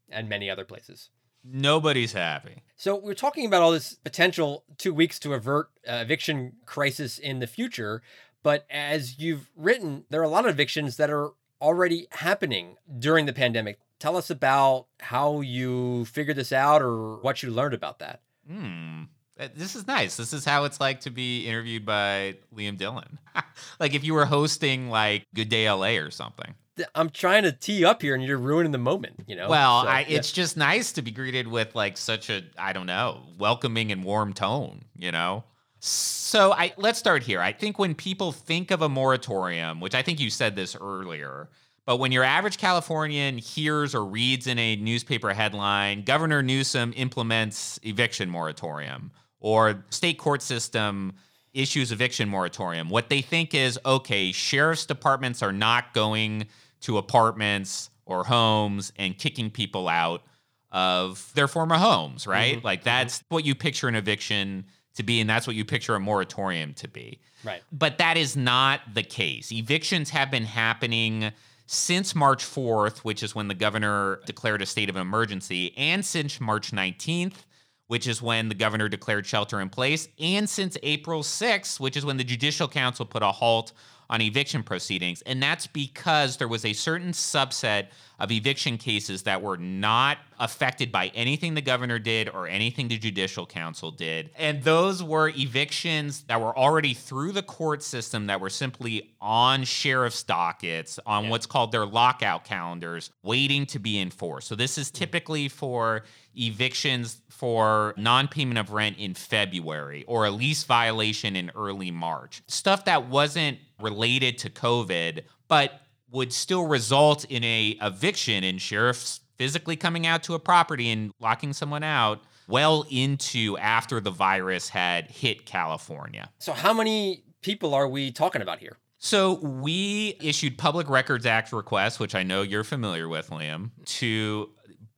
and 0.09 0.29
many 0.29 0.49
other 0.49 0.65
places. 0.65 1.11
Nobody's 1.49 2.13
happy. 2.13 2.63
So 2.77 2.97
we're 2.97 3.15
talking 3.15 3.47
about 3.47 3.63
all 3.63 3.73
this 3.73 3.95
potential 3.95 4.65
two 4.79 4.93
weeks 4.93 5.19
to 5.21 5.33
avert 5.33 5.71
uh, 5.89 5.95
eviction 5.95 6.55
crisis 6.67 7.19
in 7.19 7.39
the 7.39 7.47
future, 7.47 8.03
but 8.43 8.67
as 8.71 9.19
you've 9.19 9.51
written, 9.57 10.05
there 10.11 10.21
are 10.21 10.25
a 10.25 10.29
lot 10.29 10.45
of 10.45 10.51
evictions 10.51 10.97
that 10.97 11.11
are 11.11 11.31
already 11.61 12.07
happening 12.13 12.77
during 12.99 13.27
the 13.27 13.33
pandemic. 13.33 13.79
Tell 13.99 14.17
us 14.17 14.29
about 14.29 14.87
how 15.01 15.41
you 15.41 16.05
figured 16.05 16.37
this 16.37 16.53
out 16.53 16.83
or 16.83 17.17
what 17.17 17.43
you 17.43 17.51
learned 17.51 17.75
about 17.75 17.99
that. 18.01 18.21
Hmm. 18.47 19.05
Uh, 19.39 19.49
This 19.55 19.75
is 19.75 19.87
nice. 19.87 20.17
This 20.17 20.33
is 20.33 20.45
how 20.45 20.65
it's 20.65 20.81
like 20.81 21.01
to 21.01 21.11
be 21.11 21.47
interviewed 21.47 21.87
by 21.87 22.37
Liam 22.55 22.77
Dillon. 22.77 23.19
like 23.81 23.95
if 23.95 24.05
you 24.05 24.15
were 24.15 24.27
hosting 24.27 24.91
like 24.91 25.27
Good 25.35 25.49
Day 25.49 25.71
LA 25.71 25.97
or 25.97 26.11
something. 26.11 26.55
I'm 26.95 27.11
trying 27.11 27.45
to 27.45 27.53
tee 27.53 27.85
up 27.85 28.03
here 28.03 28.15
and 28.15 28.23
you're 28.23 28.39
ruining 28.39 28.73
the 28.73 28.79
moment, 28.79 29.25
you 29.27 29.37
know? 29.37 29.49
Well, 29.49 29.83
So, 29.83 29.89
I, 29.89 30.01
yeah. 30.01 30.19
it's 30.19 30.33
just 30.33 30.57
nice 30.57 30.93
to 30.93 31.03
be 31.03 31.11
greeted 31.11 31.49
with 31.49 31.75
like 31.75 31.97
such 31.97 32.31
a 32.31 32.43
I 32.59 32.73
don't 32.73 32.87
know 32.87 33.23
welcoming 33.39 33.93
and 33.93 34.05
warm 34.05 34.33
tone, 34.33 34.85
you 34.97 35.13
know. 35.13 35.45
So 35.81 36.53
I 36.53 36.73
let's 36.77 36.99
start 36.99 37.23
here. 37.23 37.41
I 37.41 37.53
think 37.53 37.79
when 37.79 37.95
people 37.95 38.33
think 38.33 38.71
of 38.71 38.83
a 38.83 38.89
moratorium, 38.89 39.81
which 39.81 39.95
I 39.95 40.03
think 40.03 40.21
you 40.21 40.31
said 40.31 40.57
this 40.57 40.75
earlier, 40.75 41.49
but 41.85 41.99
when 41.99 42.13
your 42.13 42.25
average 42.25 42.59
Californian 42.59 43.39
hears 43.39 43.95
or 43.95 44.05
reads 44.05 44.47
in 44.47 44.59
a 44.59 44.77
newspaper 44.77 45.33
headline, 45.33 46.03
Governor 46.03 46.43
Newsom 46.43 46.93
implements 46.97 47.79
eviction 47.85 48.29
moratorium 48.29 49.13
or 49.39 49.85
state 49.91 50.19
court 50.19 50.43
system 50.43 51.13
issues 51.55 51.91
eviction 51.93 52.29
moratorium, 52.29 52.91
what 52.91 53.09
they 53.09 53.23
think 53.23 53.55
is 53.55 53.79
okay, 53.87 54.33
sheriff's 54.33 54.85
departments 54.85 55.43
are 55.43 55.53
not 55.53 55.95
going 55.95 56.47
to 56.87 56.99
apartments 56.99 57.91
or 58.05 58.25
homes 58.25 58.93
and 58.97 59.19
kicking 59.19 59.51
people 59.51 59.89
out 59.89 60.23
of 60.71 61.33
their 61.35 61.49
former 61.49 61.77
homes, 61.77 62.23
mm-hmm. 62.23 62.31
right? 62.31 62.65
Like 62.65 62.81
mm-hmm. 62.81 62.87
that's 62.87 63.25
what 63.29 63.45
you 63.45 63.55
picture 63.55 63.89
an 63.89 63.97
eviction 63.97 64.65
to 64.95 65.03
be, 65.03 65.21
and 65.21 65.29
that's 65.29 65.47
what 65.47 65.57
you 65.57 65.65
picture 65.65 65.95
a 65.95 66.01
moratorium 66.01 66.73
to 66.75 66.89
be. 66.89 67.21
right. 67.45 67.63
But 67.73 67.99
that 67.99 68.17
is 68.17 68.37
not 68.37 68.81
the 68.95 69.03
case. 69.03 69.53
Evictions 69.53 70.11
have 70.11 70.31
been 70.31 70.45
happening 70.45 71.33
since 71.67 72.15
March 72.15 72.45
4th, 72.45 72.99
which 72.99 73.23
is 73.23 73.35
when 73.35 73.49
the 73.49 73.55
governor 73.55 74.21
declared 74.25 74.63
a 74.63 74.67
state 74.67 74.89
of 74.89 74.97
emergency, 74.97 75.75
and 75.77 76.05
since 76.05 76.41
March 76.41 76.71
19th, 76.71 77.45
which 77.89 78.07
is 78.07 78.23
when 78.23 78.49
the 78.49 78.55
governor 78.55 78.89
declared 78.89 79.27
shelter 79.27 79.61
in 79.61 79.69
place, 79.69 80.09
and 80.21 80.49
since 80.49 80.79
April 80.85 81.23
6th, 81.23 81.81
which 81.81 81.97
is 81.97 82.05
when 82.05 82.17
the 82.17 82.25
Judicial 82.25 82.69
Council 82.69 83.05
put 83.05 83.23
a 83.23 83.33
halt 83.33 83.73
on 84.09 84.21
eviction 84.21 84.63
proceedings. 84.63 85.23
And 85.23 85.43
that's 85.43 85.67
because 85.67 86.37
there 86.37 86.49
was 86.49 86.65
a 86.65 86.73
certain 86.73 87.13
subset 87.13 87.89
of 88.19 88.33
eviction 88.33 88.79
cases 88.79 89.25
that 89.25 89.43
were 89.43 89.57
not 89.57 90.19
affected 90.39 90.91
by 90.93 91.09
anything 91.15 91.55
the 91.55 91.61
governor 91.63 91.99
did 91.99 92.29
or 92.29 92.47
anything 92.47 92.89
the 92.89 92.99
Judicial 92.99 93.47
Council 93.47 93.91
did. 93.91 94.31
And 94.37 94.63
those 94.63 95.03
were 95.03 95.29
evictions 95.31 96.23
that 96.25 96.41
were 96.41 96.57
already 96.57 96.95
through 96.95 97.33
the 97.33 97.43
court 97.43 97.83
system 97.83 98.27
that 98.27 98.41
were 98.41 98.51
simply 98.51 99.15
on 99.21 99.65
sheriff's 99.65 100.23
dockets, 100.23 100.99
on 101.07 101.25
Yeah. 101.25 101.31
what's 101.31 101.47
called 101.47 101.73
their 101.73 101.87
lockout 101.87 102.45
calendars, 102.45 103.11
waiting 103.23 103.67
to 103.67 103.79
be 103.79 104.01
enforced. 104.01 104.49
So 104.49 104.55
this 104.55 104.79
is 104.79 104.91
mm. 104.91 104.95
typically 104.95 105.49
for 105.49 106.05
evictions 106.35 107.23
for 107.31 107.95
non-payment 107.97 108.59
of 108.59 108.71
rent 108.71 108.99
in 108.99 109.15
February 109.15 110.05
or 110.07 110.27
a 110.27 110.31
lease 110.31 110.65
violation 110.65 111.35
in 111.35 111.51
early 111.55 111.91
March. 111.91 112.43
Stuff 112.47 112.85
that 112.85 113.09
wasn't 113.09 113.59
related 113.81 114.39
to 114.39 114.51
COVID, 114.51 115.23
but 115.49 115.81
would 116.17 116.33
still 116.33 116.67
result 116.67 117.27
in 117.27 117.45
a 117.45 117.77
eviction 117.83 118.43
and 118.43 118.61
sheriffs 118.61 119.21
physically 119.37 119.77
coming 119.77 120.07
out 120.07 120.23
to 120.23 120.33
a 120.33 120.39
property 120.39 120.91
and 120.91 121.13
locking 121.21 121.53
someone 121.53 121.83
out 121.83 122.23
well 122.49 122.87
into 122.91 123.59
after 123.59 124.01
the 124.01 124.11
virus 124.11 124.71
had 124.71 125.11
hit 125.11 125.45
California. 125.45 126.31
So, 126.39 126.55
how 126.55 126.73
many 126.73 127.23
people 127.43 127.75
are 127.75 127.87
we 127.87 128.13
talking 128.13 128.41
about 128.41 128.61
here? 128.61 128.79
So, 128.97 129.35
we 129.35 130.17
issued 130.23 130.57
Public 130.57 130.89
Records 130.89 131.27
Act 131.27 131.53
requests, 131.53 132.01
which 132.01 132.15
I 132.15 132.23
know 132.23 132.41
you're 132.41 132.65
familiar 132.65 133.11
with, 133.11 133.29
Liam, 133.29 133.71
to 133.85 134.51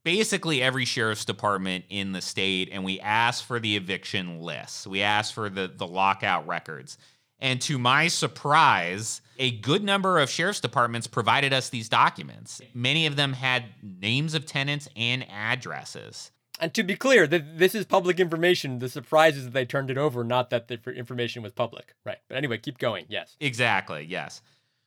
basically 0.05 0.61
every 0.61 0.85
sheriff's 0.85 1.25
department 1.25 1.83
in 1.89 2.13
the 2.13 2.21
state, 2.21 2.69
and 2.71 2.85
we 2.85 3.01
asked 3.01 3.43
for 3.43 3.59
the 3.59 3.75
eviction 3.75 4.39
lists. 4.39 4.87
We 4.87 5.01
asked 5.01 5.33
for 5.33 5.49
the, 5.49 5.69
the 5.75 5.85
lockout 5.85 6.47
records. 6.47 6.97
And 7.39 7.61
to 7.63 7.77
my 7.77 8.07
surprise, 8.07 9.21
a 9.39 9.51
good 9.51 9.83
number 9.83 10.19
of 10.19 10.29
sheriff's 10.29 10.59
departments 10.59 11.07
provided 11.07 11.53
us 11.53 11.69
these 11.69 11.89
documents. 11.89 12.61
Many 12.73 13.05
of 13.07 13.15
them 13.15 13.33
had 13.33 13.63
names 13.81 14.33
of 14.35 14.45
tenants 14.45 14.87
and 14.95 15.25
addresses. 15.31 16.31
And 16.59 16.73
to 16.73 16.83
be 16.83 16.95
clear, 16.95 17.25
th- 17.25 17.43
this 17.55 17.73
is 17.73 17.85
public 17.85 18.19
information. 18.19 18.79
The 18.79 18.89
surprise 18.89 19.37
is 19.37 19.45
that 19.45 19.53
they 19.53 19.65
turned 19.65 19.89
it 19.89 19.97
over, 19.97 20.25
not 20.25 20.49
that 20.49 20.67
the 20.67 20.77
information 20.91 21.41
was 21.41 21.53
public. 21.53 21.95
Right. 22.05 22.17
But 22.27 22.37
anyway, 22.37 22.57
keep 22.57 22.77
going. 22.77 23.05
Yes. 23.07 23.37
Exactly. 23.39 24.05
Yes. 24.07 24.41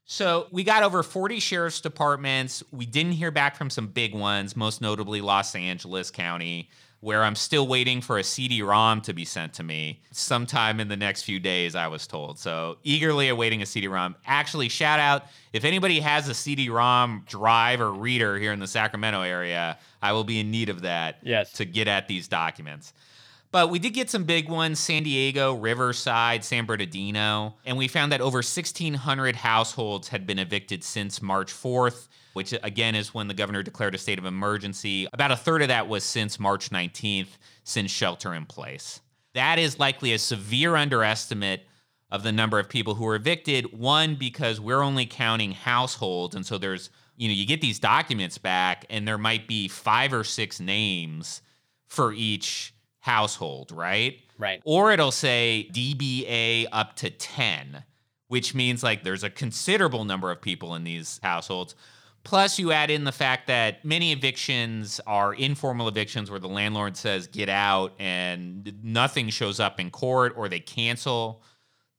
So 0.04 0.48
we 0.50 0.64
got 0.64 0.82
over 0.82 1.02
40 1.02 1.40
sheriff's 1.40 1.80
departments. 1.80 2.62
We 2.72 2.84
didn't 2.84 3.12
hear 3.12 3.30
back 3.30 3.56
from 3.56 3.70
some 3.70 3.86
big 3.86 4.14
ones, 4.14 4.54
most 4.54 4.82
notably 4.82 5.22
Los 5.22 5.54
Angeles 5.54 6.10
County 6.10 6.68
where 7.02 7.24
I'm 7.24 7.34
still 7.34 7.66
waiting 7.66 8.00
for 8.00 8.18
a 8.18 8.22
CD-ROM 8.22 9.00
to 9.00 9.12
be 9.12 9.24
sent 9.24 9.54
to 9.54 9.64
me 9.64 10.00
sometime 10.12 10.78
in 10.78 10.86
the 10.86 10.96
next 10.96 11.24
few 11.24 11.40
days, 11.40 11.74
I 11.74 11.88
was 11.88 12.06
told. 12.06 12.38
So 12.38 12.78
eagerly 12.84 13.28
awaiting 13.28 13.60
a 13.60 13.66
CD-ROM. 13.66 14.14
Actually, 14.24 14.68
shout 14.68 15.00
out 15.00 15.24
if 15.52 15.64
anybody 15.64 15.98
has 15.98 16.28
a 16.28 16.34
CD-ROM 16.34 17.24
drive 17.26 17.80
or 17.80 17.92
reader 17.92 18.38
here 18.38 18.52
in 18.52 18.60
the 18.60 18.68
Sacramento 18.68 19.22
area, 19.22 19.78
I 20.00 20.12
will 20.12 20.22
be 20.22 20.38
in 20.38 20.52
need 20.52 20.68
of 20.68 20.82
that 20.82 21.18
yes. 21.24 21.52
to 21.54 21.64
get 21.64 21.88
at 21.88 22.06
these 22.06 22.28
documents. 22.28 22.92
But 23.50 23.68
we 23.68 23.80
did 23.80 23.94
get 23.94 24.08
some 24.08 24.22
big 24.22 24.48
ones 24.48 24.78
San 24.78 25.02
Diego, 25.02 25.54
Riverside, 25.54 26.44
San 26.44 26.66
Bernardino, 26.66 27.56
and 27.66 27.76
we 27.76 27.88
found 27.88 28.12
that 28.12 28.20
over 28.20 28.36
1,600 28.36 29.34
households 29.34 30.06
had 30.06 30.24
been 30.24 30.38
evicted 30.38 30.84
since 30.84 31.20
March 31.20 31.52
4th 31.52 32.06
which 32.34 32.54
again 32.62 32.94
is 32.94 33.14
when 33.14 33.28
the 33.28 33.34
governor 33.34 33.62
declared 33.62 33.94
a 33.94 33.98
state 33.98 34.18
of 34.18 34.24
emergency. 34.24 35.06
About 35.12 35.30
a 35.30 35.36
third 35.36 35.62
of 35.62 35.68
that 35.68 35.88
was 35.88 36.04
since 36.04 36.40
March 36.40 36.70
19th, 36.70 37.38
since 37.64 37.90
shelter 37.90 38.34
in 38.34 38.46
place. 38.46 39.00
That 39.34 39.58
is 39.58 39.78
likely 39.78 40.12
a 40.12 40.18
severe 40.18 40.76
underestimate 40.76 41.62
of 42.10 42.22
the 42.22 42.32
number 42.32 42.58
of 42.58 42.68
people 42.68 42.94
who 42.94 43.04
were 43.04 43.16
evicted. 43.16 43.78
One, 43.78 44.16
because 44.16 44.60
we're 44.60 44.82
only 44.82 45.06
counting 45.06 45.52
households. 45.52 46.34
And 46.34 46.44
so 46.44 46.58
there's, 46.58 46.90
you 47.16 47.26
know, 47.28 47.34
you 47.34 47.46
get 47.46 47.62
these 47.62 47.78
documents 47.78 48.36
back 48.36 48.84
and 48.90 49.08
there 49.08 49.18
might 49.18 49.48
be 49.48 49.66
five 49.66 50.12
or 50.12 50.22
six 50.22 50.60
names 50.60 51.40
for 51.86 52.12
each 52.12 52.74
household, 53.00 53.72
right? 53.72 54.18
Right. 54.38 54.60
Or 54.64 54.92
it'll 54.92 55.10
say 55.10 55.68
DBA 55.72 56.66
up 56.70 56.96
to 56.96 57.08
10, 57.08 57.82
which 58.28 58.54
means 58.54 58.82
like 58.82 59.04
there's 59.04 59.24
a 59.24 59.30
considerable 59.30 60.04
number 60.04 60.30
of 60.30 60.40
people 60.40 60.74
in 60.74 60.84
these 60.84 61.18
households. 61.22 61.74
Plus, 62.24 62.58
you 62.58 62.70
add 62.70 62.90
in 62.90 63.04
the 63.04 63.12
fact 63.12 63.48
that 63.48 63.84
many 63.84 64.12
evictions 64.12 65.00
are 65.06 65.34
informal 65.34 65.88
evictions 65.88 66.30
where 66.30 66.38
the 66.38 66.48
landlord 66.48 66.96
says, 66.96 67.26
get 67.26 67.48
out, 67.48 67.92
and 67.98 68.72
nothing 68.82 69.28
shows 69.28 69.58
up 69.58 69.80
in 69.80 69.90
court, 69.90 70.34
or 70.36 70.48
they 70.48 70.60
cancel 70.60 71.42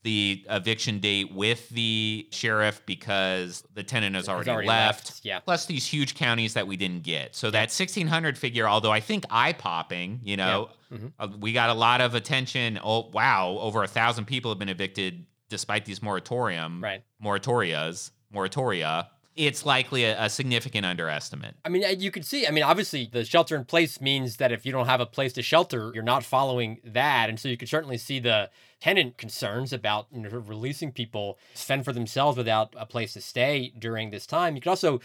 the 0.04 0.46
eviction 0.50 1.00
date 1.00 1.34
with 1.34 1.70
the 1.70 2.28
sheriff 2.32 2.82
because 2.86 3.64
the 3.74 3.84
tenant 3.84 4.16
has 4.16 4.28
already, 4.28 4.50
already 4.50 4.68
left. 4.68 5.10
left. 5.10 5.26
Yeah. 5.26 5.40
Plus 5.40 5.66
these 5.66 5.86
huge 5.86 6.16
counties 6.16 6.54
that 6.54 6.68
we 6.68 6.76
didn't 6.76 7.04
get. 7.04 7.36
So 7.36 7.50
that 7.52 7.70
1600 7.70 8.38
figure, 8.38 8.68
although 8.68 8.92
I 8.92 9.00
think 9.00 9.26
eye 9.30 9.54
popping, 9.54 10.20
you 10.24 10.36
know, 10.36 10.70
yeah. 10.92 10.98
mm-hmm. 10.98 11.08
uh, 11.20 11.28
we 11.40 11.54
got 11.54 11.70
a 11.70 11.74
lot 11.74 12.02
of 12.02 12.16
attention. 12.16 12.80
Oh, 12.84 13.10
wow. 13.14 13.58
Over 13.62 13.84
a 13.84 13.88
thousand 13.88 14.26
people 14.26 14.52
have 14.52 14.60
been 14.60 14.70
evicted 14.70 15.26
despite 15.48 15.86
these 15.86 16.02
moratorium, 16.02 16.84
right. 16.84 17.02
moratorias, 17.24 18.12
moratoria 18.34 19.08
it's 19.36 19.66
likely 19.66 20.04
a, 20.04 20.26
a, 20.26 20.30
significant 20.30 20.86
underestimate. 20.86 21.56
I 21.66 21.70
mean, 21.70 21.84
uh, 21.84 21.90
you 21.90 22.12
can 22.12 22.24
see, 22.24 22.48
I 22.48 22.52
mean, 22.52 22.64
obviously 22.64 23.10
the 23.12 23.26
shelter 23.26 23.56
in 23.56 23.66
place 23.66 24.00
means 24.00 24.38
that 24.38 24.52
if 24.52 24.66
you 24.66 24.72
don't 24.72 24.86
have 24.86 25.02
a 25.02 25.06
place 25.06 25.34
to 25.34 25.42
shelter, 25.42 25.92
you're 25.94 26.04
not 26.04 26.24
following 26.24 26.80
that. 26.84 27.30
And 27.30 27.40
so 27.40 27.50
you 27.50 27.58
can 27.58 27.68
certainly 27.68 27.98
see 27.98 28.20
the 28.20 28.50
tenant 28.84 29.18
concerns 29.18 29.72
about 29.72 30.08
you 30.12 30.20
know, 30.20 30.30
releasing 30.30 30.92
people 30.92 31.38
fend 31.56 31.86
for 31.86 31.94
themselves 31.94 32.38
without 32.38 32.74
a 32.78 32.86
place 32.86 33.14
to 33.14 33.22
stay 33.22 33.72
during 33.80 34.10
this 34.10 34.28
time. 34.28 34.56
You 34.56 34.62
can 34.62 34.72
also, 34.72 35.00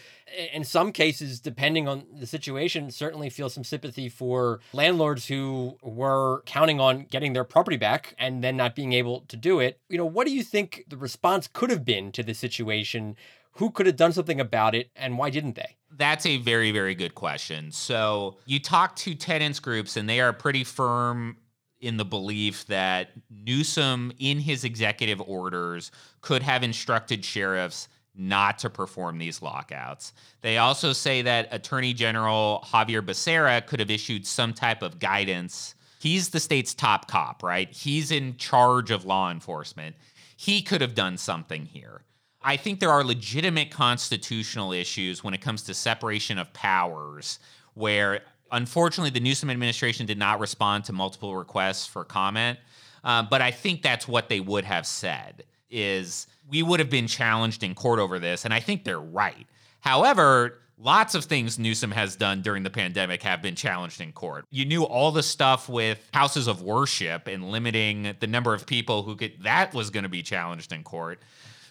in 0.53 0.65
some 0.65 0.91
cases, 0.91 1.39
depending 1.39 1.87
on 1.87 2.05
the 2.13 2.27
situation, 2.27 2.91
certainly 2.91 3.31
feel 3.31 3.49
some 3.49 3.63
sympathy 3.63 4.09
for 4.09 4.59
landlords 4.73 5.29
who 5.29 5.79
were 5.81 6.43
counting 6.45 6.81
on 6.81 7.05
getting 7.05 7.35
their 7.35 7.45
property 7.45 7.77
back 7.77 8.17
and 8.19 8.43
then 8.43 8.57
not 8.57 8.75
being 8.75 8.93
able 8.95 9.21
to 9.29 9.37
do 9.37 9.61
it. 9.61 9.79
You 9.89 9.99
know, 9.99 10.07
what 10.07 10.27
do 10.27 10.35
you 10.35 10.43
think 10.43 10.85
the 10.89 10.97
response 10.97 11.47
could 11.47 11.71
have 11.71 11.85
been 11.85 12.11
to 12.13 12.25
the 12.25 12.35
situation 12.35 13.15
who 13.59 13.71
could 13.71 13.87
have 13.87 13.97
done 13.97 14.13
something 14.13 14.41
about 14.41 14.77
it 14.77 14.89
and 14.95 15.19
why 15.19 15.31
didn't 15.31 15.57
they? 15.57 15.77
That's 15.97 16.25
a 16.27 16.37
very, 16.37 16.71
very 16.71 16.95
good 16.95 17.17
question. 17.17 17.73
So 17.73 18.37
you 18.47 18.61
talk 18.61 18.95
to 18.97 19.17
tenants 19.17 19.59
groups, 19.59 19.97
and 19.97 20.09
they 20.09 20.21
are 20.21 20.33
pretty 20.33 20.63
firm 20.63 21.39
in 21.81 21.97
the 21.97 22.05
belief 22.05 22.67
that 22.67 23.11
Newsom, 23.31 24.13
in 24.21 24.39
his 24.39 24.63
executive 24.63 25.21
orders, 25.21 25.91
could 26.21 26.41
have 26.43 26.63
instructed 26.63 27.25
sheriffs 27.25 27.89
not 28.15 28.61
to 28.61 28.71
perform 28.71 29.19
these 29.19 29.43
lockouts. 29.43 30.13
They 30.41 30.59
also 30.59 30.93
say 30.93 31.23
that 31.23 31.49
Attorney 31.51 31.95
General 31.95 32.65
Xavier 32.71 33.03
Becerra 33.03 33.67
could 33.67 33.81
have 33.81 33.91
issued 33.91 34.25
some 34.25 34.53
type 34.53 34.83
of 34.83 35.01
guidance. 35.01 35.75
He's 36.01 36.29
the 36.29 36.41
state's 36.41 36.75
top 36.75 37.09
cop, 37.09 37.43
right? 37.43 37.73
He's 37.73 38.13
in 38.13 38.37
charge 38.37 38.93
of 38.93 39.05
law 39.05 39.33
enforcement. 39.33 39.97
He 40.37 40.63
could 40.63 40.81
have 40.81 40.95
done 40.95 41.17
something 41.17 41.67
here. 41.67 42.03
I 42.43 42.57
think 42.57 42.81
there 42.81 42.91
are 42.91 43.05
legitimate 43.05 43.71
constitutional 43.71 44.73
issues 44.73 45.25
when 45.25 45.35
it 45.35 45.41
comes 45.41 45.63
to 45.65 45.75
separation 45.75 46.39
of 46.39 46.53
powers, 46.53 47.39
where 47.75 48.21
unfortunately 48.53 49.11
the 49.11 49.21
Newsom 49.21 49.51
administration 49.51 50.07
did 50.07 50.19
not 50.19 50.41
respond 50.41 50.85
to 50.85 50.93
multiple 50.93 51.37
requests 51.37 51.87
for 51.87 52.05
comment. 52.05 52.59
Uh, 53.05 53.23
but 53.23 53.41
I 53.41 53.51
think 53.51 53.83
that's 53.83 54.09
what 54.09 54.29
they 54.29 54.41
would 54.41 54.65
have 54.65 54.87
said 54.87 55.45
is 55.71 56.27
we 56.49 56.63
would 56.63 56.81
have 56.81 56.91
been 56.91 57.07
challenged 57.07 57.63
in 57.63 57.75
court 57.75 57.99
over 57.99 58.19
this, 58.19 58.45
and 58.45 58.55
I 58.55 58.61
think 58.61 58.85
they're 58.85 59.01
right. 59.01 59.47
However, 59.81 60.59
lots 60.79 61.15
of 61.15 61.25
things 61.25 61.59
Newsom 61.59 61.91
has 61.91 62.17
done 62.17 62.41
during 62.43 62.63
the 62.63 62.71
pandemic 62.71 63.23
have 63.23 63.43
been 63.43 63.55
challenged 63.55 64.01
in 64.01 64.13
court. 64.13 64.47
You 64.51 64.65
knew 64.65 64.85
all 64.85 65.13
the 65.13 65.23
stuff 65.23 65.69
with 65.69 66.09
houses 66.15 66.47
of 66.47 66.63
worship 66.63 67.27
and 67.27 67.51
limiting 67.51 68.15
the 68.21 68.27
number 68.27 68.55
of 68.55 68.67
people 68.67 69.03
who 69.03 69.17
could 69.17 69.43
that 69.43 69.75
was 69.75 69.91
going 69.91 70.05
to 70.05 70.09
be 70.09 70.23
challenged 70.23 70.73
in 70.73 70.83
court. 70.83 71.21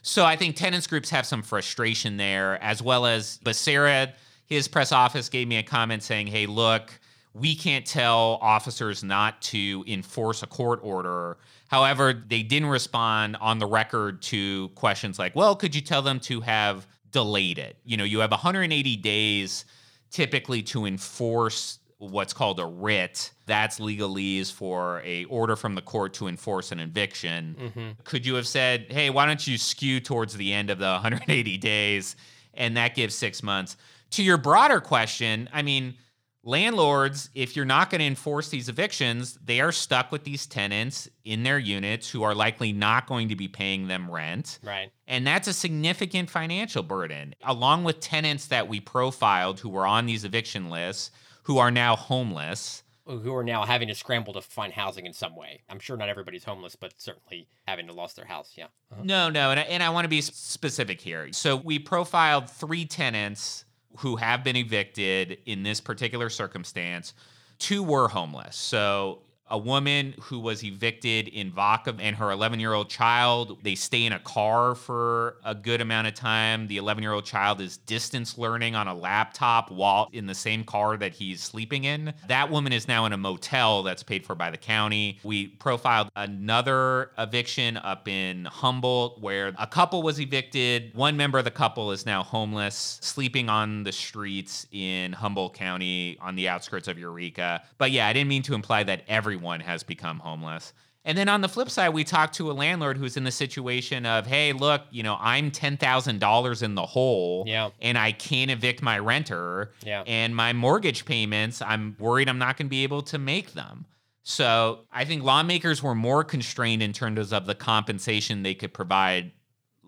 So 0.07 0.23
I 0.23 0.37
think 0.37 0.55
tenants 0.55 0.87
groups 0.87 1.09
have 1.09 1.25
some 1.25 1.43
frustration 1.43 2.15
there, 2.15 2.61
as 2.63 2.81
well 2.81 3.05
as 3.05 3.39
Becerra. 3.43 4.13
His 4.45 4.67
press 4.69 4.93
office 4.93 5.27
gave 5.27 5.49
me 5.49 5.57
a 5.57 5.63
comment 5.63 6.01
saying, 6.01 6.27
"Hey, 6.27 6.45
look." 6.45 6.97
We 7.33 7.53
can't 7.53 7.85
tell 7.85 8.39
officers 8.41 9.03
not 9.03 9.39
to 9.43 9.83
enforce 9.85 10.41
a 10.41 10.47
court 10.47 10.79
order. 10.81 11.37
However, 11.67 12.11
they 12.11 12.41
didn't 12.41 12.69
respond 12.69 13.35
on 13.39 13.59
the 13.59 13.67
record 13.67 14.23
to 14.23 14.69
questions 14.69 15.19
like, 15.19 15.35
well, 15.35 15.55
could 15.55 15.75
you 15.75 15.81
tell 15.81 16.01
them 16.01 16.19
to 16.21 16.41
have 16.41 16.87
delayed 17.11 17.59
it? 17.59 17.77
You 17.85 17.95
know, 17.95 18.05
you 18.05 18.21
have 18.21 18.31
180 18.31 18.95
days 18.95 19.65
typically 20.09 20.63
to 20.63 20.87
enforce 20.87 21.77
what's 21.99 22.33
called 22.33 22.59
a 22.59 22.65
writ. 22.65 23.31
That's 23.45 23.79
legalese 23.79 24.51
for 24.51 25.01
a 25.03 25.25
order 25.25 25.55
from 25.55 25.75
the 25.75 25.81
court 25.81 26.13
to 26.15 26.27
enforce 26.27 26.71
an 26.71 26.79
eviction. 26.79 27.55
Mm-hmm. 27.59 27.89
Could 28.03 28.25
you 28.25 28.35
have 28.35 28.47
said, 28.47 28.87
"Hey, 28.89 29.09
why 29.09 29.25
don't 29.25 29.45
you 29.45 29.57
skew 29.57 29.99
towards 29.99 30.35
the 30.35 30.53
end 30.53 30.69
of 30.69 30.79
the 30.79 30.85
180 30.91 31.57
days?" 31.57 32.15
And 32.53 32.77
that 32.77 32.95
gives 32.95 33.15
six 33.15 33.43
months. 33.43 33.77
To 34.11 34.23
your 34.23 34.37
broader 34.37 34.79
question, 34.79 35.49
I 35.51 35.61
mean, 35.61 35.95
landlords, 36.43 37.29
if 37.35 37.55
you're 37.55 37.65
not 37.65 37.89
going 37.89 37.99
to 37.99 38.05
enforce 38.05 38.49
these 38.49 38.69
evictions, 38.69 39.37
they 39.43 39.59
are 39.59 39.71
stuck 39.71 40.11
with 40.11 40.23
these 40.23 40.47
tenants 40.47 41.09
in 41.25 41.43
their 41.43 41.59
units 41.59 42.09
who 42.09 42.23
are 42.23 42.33
likely 42.33 42.71
not 42.71 43.05
going 43.05 43.29
to 43.29 43.35
be 43.35 43.47
paying 43.47 43.87
them 43.87 44.09
rent. 44.09 44.59
Right. 44.63 44.91
And 45.07 45.27
that's 45.27 45.47
a 45.47 45.53
significant 45.53 46.29
financial 46.29 46.83
burden. 46.83 47.35
Along 47.43 47.83
with 47.83 47.99
tenants 47.99 48.47
that 48.47 48.67
we 48.67 48.79
profiled 48.79 49.59
who 49.59 49.69
were 49.69 49.85
on 49.85 50.05
these 50.05 50.23
eviction 50.23 50.69
lists 50.69 51.11
who 51.47 51.57
are 51.59 51.71
now 51.71 51.95
homeless. 51.95 52.83
Who 53.05 53.33
are 53.33 53.43
now 53.43 53.63
having 53.63 53.87
to 53.87 53.95
scramble 53.95 54.33
to 54.33 54.41
find 54.41 54.73
housing 54.73 55.05
in 55.05 55.13
some 55.13 55.33
way. 55.33 55.61
I'm 55.69 55.79
sure 55.79 55.95
not 55.95 56.09
everybody's 56.09 56.43
homeless, 56.43 56.75
but 56.75 56.93
certainly 56.97 57.47
having 57.65 57.87
to 57.87 57.93
lost 57.93 58.17
their 58.17 58.25
house. 58.25 58.51
Yeah. 58.57 58.65
Uh-huh. 58.91 59.01
No, 59.05 59.29
no. 59.29 59.51
And 59.51 59.61
I, 59.61 59.63
and 59.63 59.81
I 59.81 59.89
want 59.89 60.03
to 60.03 60.09
be 60.09 60.19
specific 60.19 60.99
here. 60.99 61.31
So 61.31 61.55
we 61.55 61.79
profiled 61.79 62.49
three 62.49 62.83
tenants 62.83 63.63
who 63.99 64.17
have 64.17 64.43
been 64.43 64.57
evicted 64.57 65.37
in 65.45 65.63
this 65.63 65.79
particular 65.79 66.29
circumstance. 66.29 67.13
Two 67.59 67.81
were 67.81 68.09
homeless. 68.09 68.57
So 68.57 69.19
a 69.49 69.57
woman 69.57 70.13
who 70.21 70.39
was 70.39 70.63
evicted 70.63 71.27
in 71.27 71.51
Vaca 71.51 71.95
and 71.99 72.15
her 72.15 72.31
11 72.31 72.59
year 72.59 72.73
old 72.73 72.89
child. 72.89 73.57
They 73.63 73.75
stay 73.75 74.05
in 74.05 74.13
a 74.13 74.19
car 74.19 74.75
for 74.75 75.37
a 75.45 75.55
good 75.55 75.81
amount 75.81 76.07
of 76.07 76.13
time. 76.13 76.67
The 76.67 76.77
11 76.77 77.01
year 77.03 77.13
old 77.13 77.25
child 77.25 77.61
is 77.61 77.77
distance 77.77 78.37
learning 78.37 78.75
on 78.75 78.87
a 78.87 78.93
laptop 78.93 79.71
while 79.71 80.09
in 80.11 80.27
the 80.27 80.35
same 80.35 80.63
car 80.63 80.97
that 80.97 81.13
he's 81.13 81.41
sleeping 81.41 81.85
in. 81.85 82.13
That 82.27 82.51
woman 82.51 82.73
is 82.73 82.87
now 82.87 83.05
in 83.05 83.13
a 83.13 83.17
motel 83.17 83.83
that's 83.83 84.03
paid 84.03 84.25
for 84.25 84.35
by 84.35 84.51
the 84.51 84.57
county. 84.57 85.19
We 85.23 85.47
profiled 85.47 86.09
another 86.15 87.11
eviction 87.17 87.77
up 87.77 88.07
in 88.07 88.45
Humboldt 88.45 89.21
where 89.21 89.53
a 89.57 89.67
couple 89.67 90.03
was 90.03 90.19
evicted. 90.19 90.93
One 90.93 91.17
member 91.17 91.37
of 91.37 91.45
the 91.45 91.51
couple 91.51 91.91
is 91.91 92.05
now 92.05 92.23
homeless, 92.23 92.99
sleeping 93.01 93.49
on 93.49 93.83
the 93.83 93.91
streets 93.91 94.67
in 94.71 95.13
Humboldt 95.13 95.53
County 95.53 96.17
on 96.19 96.35
the 96.35 96.49
outskirts 96.49 96.87
of 96.87 96.99
Eureka. 96.99 97.63
But 97.77 97.91
yeah, 97.91 98.07
I 98.07 98.13
didn't 98.13 98.29
mean 98.29 98.43
to 98.43 98.53
imply 98.53 98.83
that 98.83 99.03
every 99.07 99.36
everyone 99.37 99.59
has 99.59 99.83
become 99.83 100.19
homeless. 100.19 100.73
And 101.05 101.17
then 101.17 101.29
on 101.29 101.39
the 101.41 101.47
flip 101.47 101.69
side, 101.69 101.89
we 101.89 102.03
talked 102.03 102.35
to 102.35 102.51
a 102.51 102.53
landlord 102.53 102.97
who's 102.97 103.15
in 103.15 103.23
the 103.23 103.31
situation 103.31 104.05
of, 104.05 104.27
hey, 104.27 104.51
look, 104.51 104.81
you 104.91 105.03
know, 105.03 105.17
I'm 105.21 105.51
ten 105.51 105.77
thousand 105.77 106.19
dollars 106.19 106.63
in 106.63 106.75
the 106.75 106.85
hole, 106.85 107.45
yeah. 107.47 107.69
and 107.81 107.97
I 107.97 108.11
can't 108.11 108.51
evict 108.51 108.81
my 108.81 108.99
renter, 108.99 109.71
yeah. 109.85 110.03
and 110.05 110.35
my 110.35 110.51
mortgage 110.51 111.05
payments, 111.05 111.61
I'm 111.61 111.95
worried 111.97 112.27
I'm 112.27 112.39
not 112.39 112.57
going 112.57 112.65
to 112.65 112.69
be 112.69 112.83
able 112.83 113.03
to 113.03 113.17
make 113.17 113.53
them. 113.53 113.85
So 114.23 114.79
I 114.91 115.05
think 115.05 115.23
lawmakers 115.23 115.81
were 115.81 115.95
more 115.95 116.25
constrained 116.25 116.83
in 116.83 116.91
terms 116.91 117.31
of 117.31 117.45
the 117.45 117.55
compensation 117.55 118.43
they 118.43 118.55
could 118.55 118.73
provide 118.73 119.31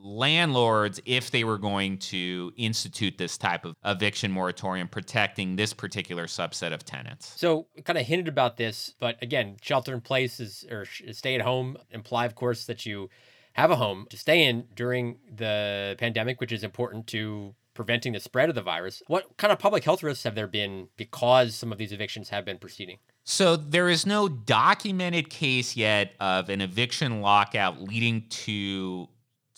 landlords 0.02 1.00
if 1.06 1.32
they 1.32 1.44
were 1.44 1.58
going 1.58 1.98
to 1.98 2.52
institute 2.58 3.18
this 3.18 3.38
type 3.38 3.66
of 3.66 3.76
eviction 3.86 4.32
moratorium 4.32 4.88
protecting 4.88 5.56
this 5.56 5.74
particular 5.74 6.26
subset 6.26 6.74
of 6.74 6.86
tenants. 6.86 7.34
So, 7.38 7.68
kind 7.84 7.98
of 7.98 8.06
hinted 8.06 8.28
about 8.28 8.58
this, 8.58 8.94
but 9.00 9.18
again, 9.22 9.58
shelter 9.62 9.94
in 9.94 10.02
place 10.02 10.40
is 10.40 10.66
or 10.70 10.86
stay 11.12 11.36
at 11.36 11.42
home 11.42 11.78
imply, 11.92 12.26
of 12.26 12.36
course, 12.36 12.66
that 12.66 12.86
you 12.86 13.10
have 13.54 13.72
a 13.72 13.76
home 13.76 14.08
to 14.10 14.18
stay 14.18 14.46
in 14.46 14.66
during 14.76 15.18
the 15.36 15.96
pandemic, 15.98 16.40
which 16.40 16.52
is 16.52 16.64
important 16.64 17.08
to 17.08 17.56
preventing 17.74 18.14
the 18.14 18.20
spread 18.20 18.50
of 18.50 18.56
the 18.56 18.62
virus. 18.62 19.02
What 19.08 19.38
kind 19.38 19.54
of 19.54 19.60
public 19.60 19.84
health 19.84 20.04
risks 20.04 20.24
have 20.24 20.36
there 20.36 20.48
been 20.48 20.90
because 20.98 21.56
some 21.56 21.72
of 21.72 21.78
these 21.78 21.92
evictions 21.92 22.30
have 22.30 22.46
been 22.46 22.58
proceeding? 22.58 22.98
So 23.24 23.56
there 23.56 23.90
is 23.90 24.06
no 24.06 24.28
documented 24.28 25.30
case 25.30 25.76
yet 25.76 26.14
of 26.20 26.50
an 26.50 26.62
eviction 26.62 27.22
lockout 27.22 27.82
leading 27.82 28.28
to 28.30 29.08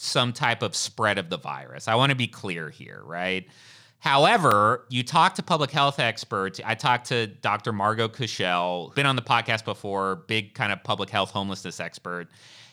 some 0.01 0.33
type 0.33 0.63
of 0.63 0.75
spread 0.75 1.19
of 1.19 1.29
the 1.29 1.37
virus. 1.37 1.87
I 1.87 1.93
want 1.93 2.09
to 2.09 2.15
be 2.15 2.25
clear 2.27 2.69
here, 2.71 3.01
right? 3.05 3.47
However, 3.99 4.85
you 4.89 5.03
talk 5.03 5.35
to 5.35 5.43
public 5.43 5.69
health 5.69 5.99
experts. 5.99 6.59
I 6.65 6.73
talked 6.73 7.09
to 7.09 7.27
Dr. 7.27 7.71
Margot 7.71 8.07
Kushel, 8.07 8.95
been 8.95 9.05
on 9.05 9.15
the 9.15 9.21
podcast 9.21 9.63
before, 9.63 10.15
big 10.27 10.55
kind 10.55 10.71
of 10.71 10.83
public 10.83 11.11
health 11.11 11.29
homelessness 11.29 11.79
expert. 11.79 12.29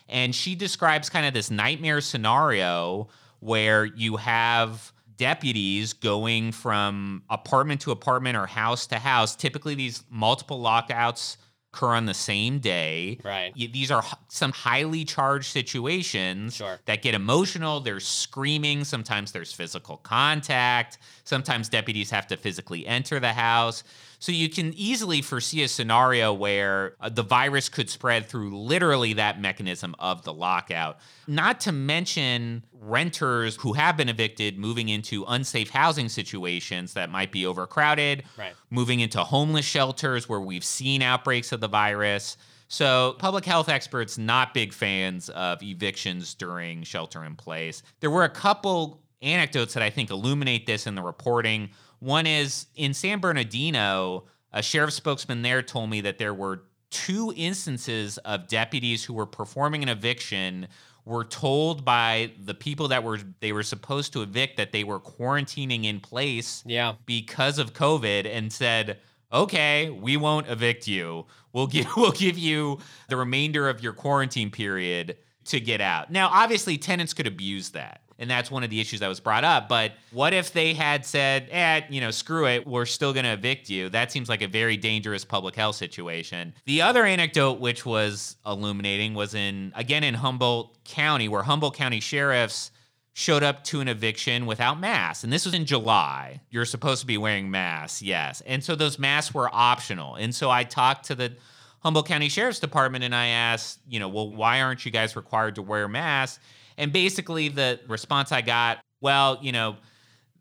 And 0.07 0.33
she 0.33 0.55
describes 0.55 1.07
kind 1.07 1.27
of 1.27 1.35
this 1.35 1.51
nightmare 1.51 2.01
scenario 2.01 3.09
where 3.41 3.85
you 3.85 4.17
have 4.17 4.91
deputies 5.17 5.93
going 5.93 6.51
from 6.51 7.21
apartment 7.29 7.81
to 7.81 7.91
apartment 7.91 8.37
or 8.37 8.47
house 8.47 8.87
to 8.87 8.97
house. 8.97 9.35
Typically, 9.35 9.75
these 9.75 10.03
multiple 10.09 10.59
lockouts 10.59 11.37
occur 11.73 11.93
on 11.93 12.05
the 12.05 12.13
same 12.13 12.59
day. 12.59 13.19
Right. 13.23 13.53
These 13.53 13.91
are 13.91 14.03
some 14.27 14.51
highly 14.51 15.05
charged 15.05 15.45
situations 15.45 16.55
sure. 16.55 16.79
that 16.85 17.01
get 17.01 17.13
emotional. 17.13 17.79
There's 17.79 18.07
screaming. 18.07 18.83
Sometimes 18.83 19.31
there's 19.31 19.53
physical 19.53 19.97
contact. 19.97 20.97
Sometimes 21.23 21.69
deputies 21.69 22.09
have 22.09 22.27
to 22.27 22.37
physically 22.37 22.87
enter 22.87 23.19
the 23.19 23.33
house. 23.33 23.83
So 24.19 24.33
you 24.33 24.49
can 24.49 24.73
easily 24.75 25.21
foresee 25.21 25.63
a 25.63 25.67
scenario 25.67 26.33
where 26.33 26.95
uh, 26.99 27.07
the 27.09 27.23
virus 27.23 27.69
could 27.69 27.89
spread 27.89 28.27
through 28.27 28.57
literally 28.57 29.13
that 29.13 29.39
mechanism 29.39 29.95
of 29.97 30.23
the 30.23 30.33
lockout. 30.33 30.99
Not 31.25 31.61
to 31.61 31.71
mention 31.71 32.63
renters 32.73 33.55
who 33.55 33.73
have 33.73 33.95
been 33.95 34.09
evicted 34.09 34.57
moving 34.57 34.89
into 34.89 35.23
unsafe 35.27 35.69
housing 35.69 36.09
situations 36.09 36.93
that 36.93 37.09
might 37.09 37.31
be 37.31 37.45
overcrowded, 37.45 38.23
right. 38.37 38.53
moving 38.69 38.99
into 38.99 39.23
homeless 39.23 39.65
shelters 39.65 40.27
where 40.27 40.41
we've 40.41 40.65
seen 40.65 41.01
outbreaks 41.01 41.53
of 41.53 41.61
the 41.61 41.69
virus. 41.69 42.35
So, 42.71 43.15
public 43.17 43.45
health 43.45 43.67
experts 43.67 44.19
not 44.19 44.53
big 44.53 44.73
fans 44.73 45.29
of 45.29 45.63
evictions 45.63 46.35
during 46.35 46.83
shelter 46.83 47.23
in 47.23 47.35
place. 47.35 47.81
There 47.99 48.11
were 48.11 48.25
a 48.25 48.29
couple 48.29 48.98
anecdotes 49.21 49.73
that 49.73 49.83
I 49.83 49.89
think 49.89 50.09
illuminate 50.09 50.65
this 50.65 50.87
in 50.87 50.95
the 50.95 51.01
reporting. 51.01 51.69
One 51.99 52.25
is 52.25 52.67
in 52.75 52.93
San 52.93 53.19
Bernardino, 53.19 54.25
a 54.53 54.63
sheriff 54.63 54.93
spokesman 54.93 55.41
there 55.41 55.61
told 55.61 55.89
me 55.89 56.01
that 56.01 56.17
there 56.17 56.33
were 56.33 56.63
two 56.89 57.33
instances 57.35 58.17
of 58.19 58.47
deputies 58.47 59.03
who 59.03 59.13
were 59.13 59.25
performing 59.25 59.83
an 59.83 59.89
eviction 59.89 60.67
were 61.05 61.23
told 61.23 61.83
by 61.83 62.31
the 62.43 62.53
people 62.53 62.87
that 62.87 63.03
were 63.03 63.19
they 63.39 63.51
were 63.51 63.63
supposed 63.63 64.13
to 64.13 64.21
evict 64.21 64.57
that 64.57 64.71
they 64.71 64.83
were 64.83 64.99
quarantining 64.99 65.85
in 65.85 65.99
place 65.99 66.63
yeah. 66.65 66.93
because 67.05 67.57
of 67.57 67.73
COVID 67.73 68.25
and 68.25 68.51
said, 68.51 68.99
"Okay, 69.33 69.89
we 69.89 70.17
won't 70.17 70.47
evict 70.47 70.87
you. 70.87 71.25
We'll 71.53 71.67
give 71.67 71.87
we'll 71.97 72.11
give 72.11 72.37
you 72.37 72.79
the 73.07 73.17
remainder 73.17 73.69
of 73.69 73.81
your 73.81 73.93
quarantine 73.93 74.51
period 74.51 75.17
to 75.45 75.59
get 75.59 75.81
out." 75.81 76.11
Now, 76.11 76.29
obviously 76.31 76.77
tenants 76.77 77.13
could 77.13 77.27
abuse 77.27 77.71
that 77.71 78.01
and 78.19 78.29
that's 78.29 78.51
one 78.51 78.63
of 78.63 78.69
the 78.69 78.79
issues 78.79 78.99
that 78.99 79.07
was 79.07 79.19
brought 79.19 79.43
up. 79.43 79.69
But 79.69 79.93
what 80.11 80.33
if 80.33 80.51
they 80.53 80.73
had 80.73 81.05
said, 81.05 81.47
eh, 81.49 81.81
you 81.89 82.01
know, 82.01 82.11
screw 82.11 82.45
it, 82.45 82.67
we're 82.67 82.85
still 82.85 83.13
going 83.13 83.23
to 83.23 83.31
evict 83.31 83.69
you? 83.69 83.89
That 83.89 84.11
seems 84.11 84.29
like 84.29 84.41
a 84.41 84.47
very 84.47 84.77
dangerous 84.77 85.23
public 85.23 85.55
health 85.55 85.77
situation. 85.77 86.53
The 86.65 86.81
other 86.81 87.05
anecdote, 87.05 87.59
which 87.59 87.85
was 87.85 88.35
illuminating, 88.45 89.13
was 89.13 89.33
in, 89.33 89.71
again, 89.75 90.03
in 90.03 90.13
Humboldt 90.13 90.83
County, 90.83 91.29
where 91.29 91.43
Humboldt 91.43 91.75
County 91.75 92.01
sheriffs 92.01 92.71
showed 93.13 93.43
up 93.43 93.63
to 93.65 93.81
an 93.81 93.87
eviction 93.87 94.45
without 94.45 94.79
masks. 94.79 95.23
And 95.23 95.33
this 95.33 95.45
was 95.45 95.53
in 95.53 95.65
July. 95.65 96.41
You're 96.49 96.65
supposed 96.65 97.01
to 97.01 97.07
be 97.07 97.17
wearing 97.17 97.49
masks, 97.49 98.01
yes. 98.01 98.41
And 98.45 98.63
so 98.63 98.75
those 98.75 98.99
masks 98.99 99.33
were 99.33 99.49
optional. 99.51 100.15
And 100.15 100.35
so 100.35 100.49
I 100.49 100.63
talked 100.63 101.05
to 101.05 101.15
the 101.15 101.33
Humboldt 101.81 102.07
County 102.07 102.29
Sheriff's 102.29 102.59
Department 102.59 103.03
and 103.03 103.15
I 103.15 103.27
asked, 103.27 103.79
you 103.87 103.99
know, 103.99 104.09
well, 104.09 104.29
why 104.29 104.61
aren't 104.61 104.85
you 104.85 104.91
guys 104.91 105.15
required 105.15 105.55
to 105.55 105.61
wear 105.61 105.87
masks? 105.87 106.39
And 106.79 106.91
basically, 106.91 107.49
the 107.49 107.79
response 107.87 108.31
I 108.31 108.41
got, 108.41 108.79
well, 109.01 109.37
you 109.41 109.51
know, 109.51 109.75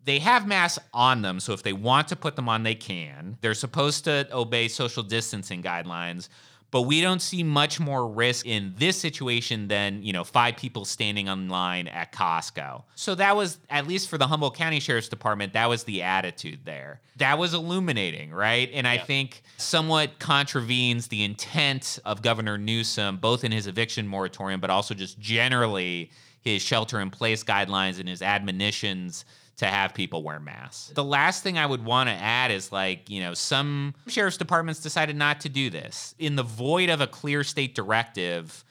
they 0.05 0.21
have 0.21 0.47
masks 0.47 0.83
on 0.95 1.21
them. 1.21 1.41
So 1.41 1.53
if 1.53 1.63
they 1.63 1.75
want 1.75 2.09
to 2.09 2.17
put 2.17 2.37
them 2.37 2.49
on, 2.49 2.63
they 2.63 2.75
can. 2.75 3.37
They're 3.43 3.53
supposed 3.53 4.05
to 4.05 4.27
obey 4.33 4.69
social 4.69 5.03
distancing 5.03 5.63
guidelines. 5.63 6.31
But 6.71 6.83
we 6.83 7.01
don't 7.01 7.23
see 7.23 7.43
much 7.43 7.81
more 7.81 8.07
risk 8.07 8.47
in 8.47 8.75
this 8.77 8.99
situation 8.99 9.69
than, 9.69 10.03
you 10.03 10.13
know, 10.13 10.23
five 10.23 10.57
people 10.57 10.85
standing 10.85 11.27
in 11.27 11.49
line 11.49 11.89
at 11.89 12.13
Costco. 12.13 12.85
So 12.95 13.15
that 13.15 13.35
was, 13.37 13.59
at 13.71 13.87
least 13.87 14.11
for 14.11 14.19
the 14.19 14.27
Humboldt 14.27 14.55
County 14.55 14.79
Sheriff's 14.79 15.09
Department, 15.09 15.55
that 15.55 15.67
was 15.71 15.85
the 15.85 16.03
attitude 16.03 16.61
there. 16.67 17.01
That 17.17 17.39
was 17.39 17.55
illuminating, 17.55 18.33
right? 18.33 18.71
And 18.75 18.87
I 18.87 18.99
think 18.99 19.43
somewhat 19.57 20.19
contravenes 20.19 21.09
the 21.09 21.25
intent 21.25 21.99
of 22.05 22.21
Governor 22.21 22.59
Newsom, 22.59 23.17
both 23.17 23.45
in 23.45 23.53
his 23.53 23.67
eviction 23.67 24.07
moratorium, 24.07 24.61
but 24.61 24.69
also 24.69 24.93
just 24.93 25.19
generally 25.19 26.11
his 26.53 26.63
shelter 26.63 27.01
in 27.01 27.11
place 27.11 27.45
guidelines 27.45 27.99
and 28.01 28.09
his 28.09 28.23
admonitions 28.23 29.25
to 29.59 29.67
have 29.67 29.93
people 29.93 30.23
wear 30.23 30.39
masks. 30.39 30.93
The 30.95 31.05
last 31.05 31.43
thing 31.43 31.59
I 31.59 31.67
would 31.67 31.85
want 31.85 32.09
to 32.09 32.15
add 32.15 32.51
is 32.51 32.71
like, 32.71 33.11
you 33.11 33.21
know, 33.21 33.35
some 33.35 33.95
sheriff's 34.07 34.37
departments 34.37 34.81
decided 34.81 35.17
not 35.17 35.41
to 35.41 35.49
do 35.49 35.69
this. 35.69 36.15
In 36.19 36.37
the 36.37 36.45
void 36.45 36.91
of 36.91 37.01
a 37.01 37.09
clear 37.09 37.43
state 37.43 37.75
directive, 37.75 38.65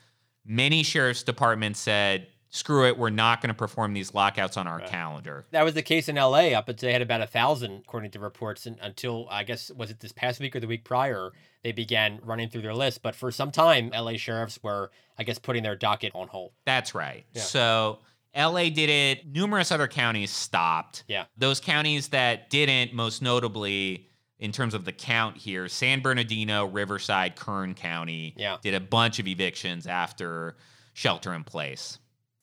many 0.46 0.84
sheriff's 0.84 1.24
departments 1.24 1.80
said, 1.80 2.28
screw 2.50 2.86
it, 2.88 2.98
we're 2.98 3.10
not 3.10 3.42
going 3.42 3.50
to 3.50 3.54
perform 3.54 3.94
these 3.94 4.14
lockouts 4.14 4.58
on 4.58 4.68
our 4.68 4.78
right. 4.78 4.88
calendar. 4.88 5.46
That 5.52 5.64
was 5.64 5.74
the 5.74 5.82
case 5.82 6.10
in 6.10 6.16
LA 6.16 6.50
up 6.50 6.70
until 6.70 6.88
they 6.88 6.94
had 6.94 7.02
about 7.02 7.22
a 7.22 7.28
thousand, 7.28 7.84
according 7.86 8.12
to 8.12 8.20
reports, 8.20 8.66
and 8.66 8.78
until 8.82 9.28
I 9.30 9.44
guess 9.44 9.72
was 9.72 9.92
it 9.92 10.00
this 10.00 10.12
past 10.12 10.40
week 10.40 10.56
or 10.56 10.60
the 10.60 10.68
week 10.68 10.84
prior, 10.84 11.32
they 11.64 11.72
began 11.72 12.20
running 12.24 12.50
through 12.50 12.62
their 12.62 12.74
list. 12.74 13.02
But 13.02 13.16
for 13.16 13.32
some 13.32 13.52
time, 13.52 13.90
LA 13.90 14.18
sheriffs 14.18 14.60
were, 14.64 14.92
I 15.18 15.24
guess, 15.24 15.40
putting 15.40 15.64
their 15.64 15.76
docket 15.76 16.14
on 16.16 16.28
hold. 16.28 16.52
That's 16.66 16.96
right. 16.96 17.26
Yeah. 17.34 17.42
So 17.42 18.00
LA 18.36 18.70
did 18.70 18.90
it. 18.90 19.28
Numerous 19.28 19.72
other 19.72 19.88
counties 19.88 20.32
stopped. 20.32 21.04
Yeah. 21.08 21.26
Those 21.38 21.60
counties 21.60 22.10
that 22.10 22.50
didn't, 22.50 22.94
most 22.94 23.22
notably 23.22 24.08
in 24.40 24.52
terms 24.52 24.74
of 24.74 24.86
the 24.86 24.92
count 24.92 25.38
here, 25.38 25.68
San 25.68 26.02
Bernardino, 26.02 26.66
Riverside, 26.66 27.36
Kern 27.36 27.74
County 27.74 28.36
yeah. 28.38 28.58
did 28.62 28.76
a 28.76 28.80
bunch 28.80 29.20
of 29.20 29.28
evictions 29.28 29.88
after 29.88 30.56
shelter 30.94 31.34
in 31.34 31.44
place. 31.44 31.98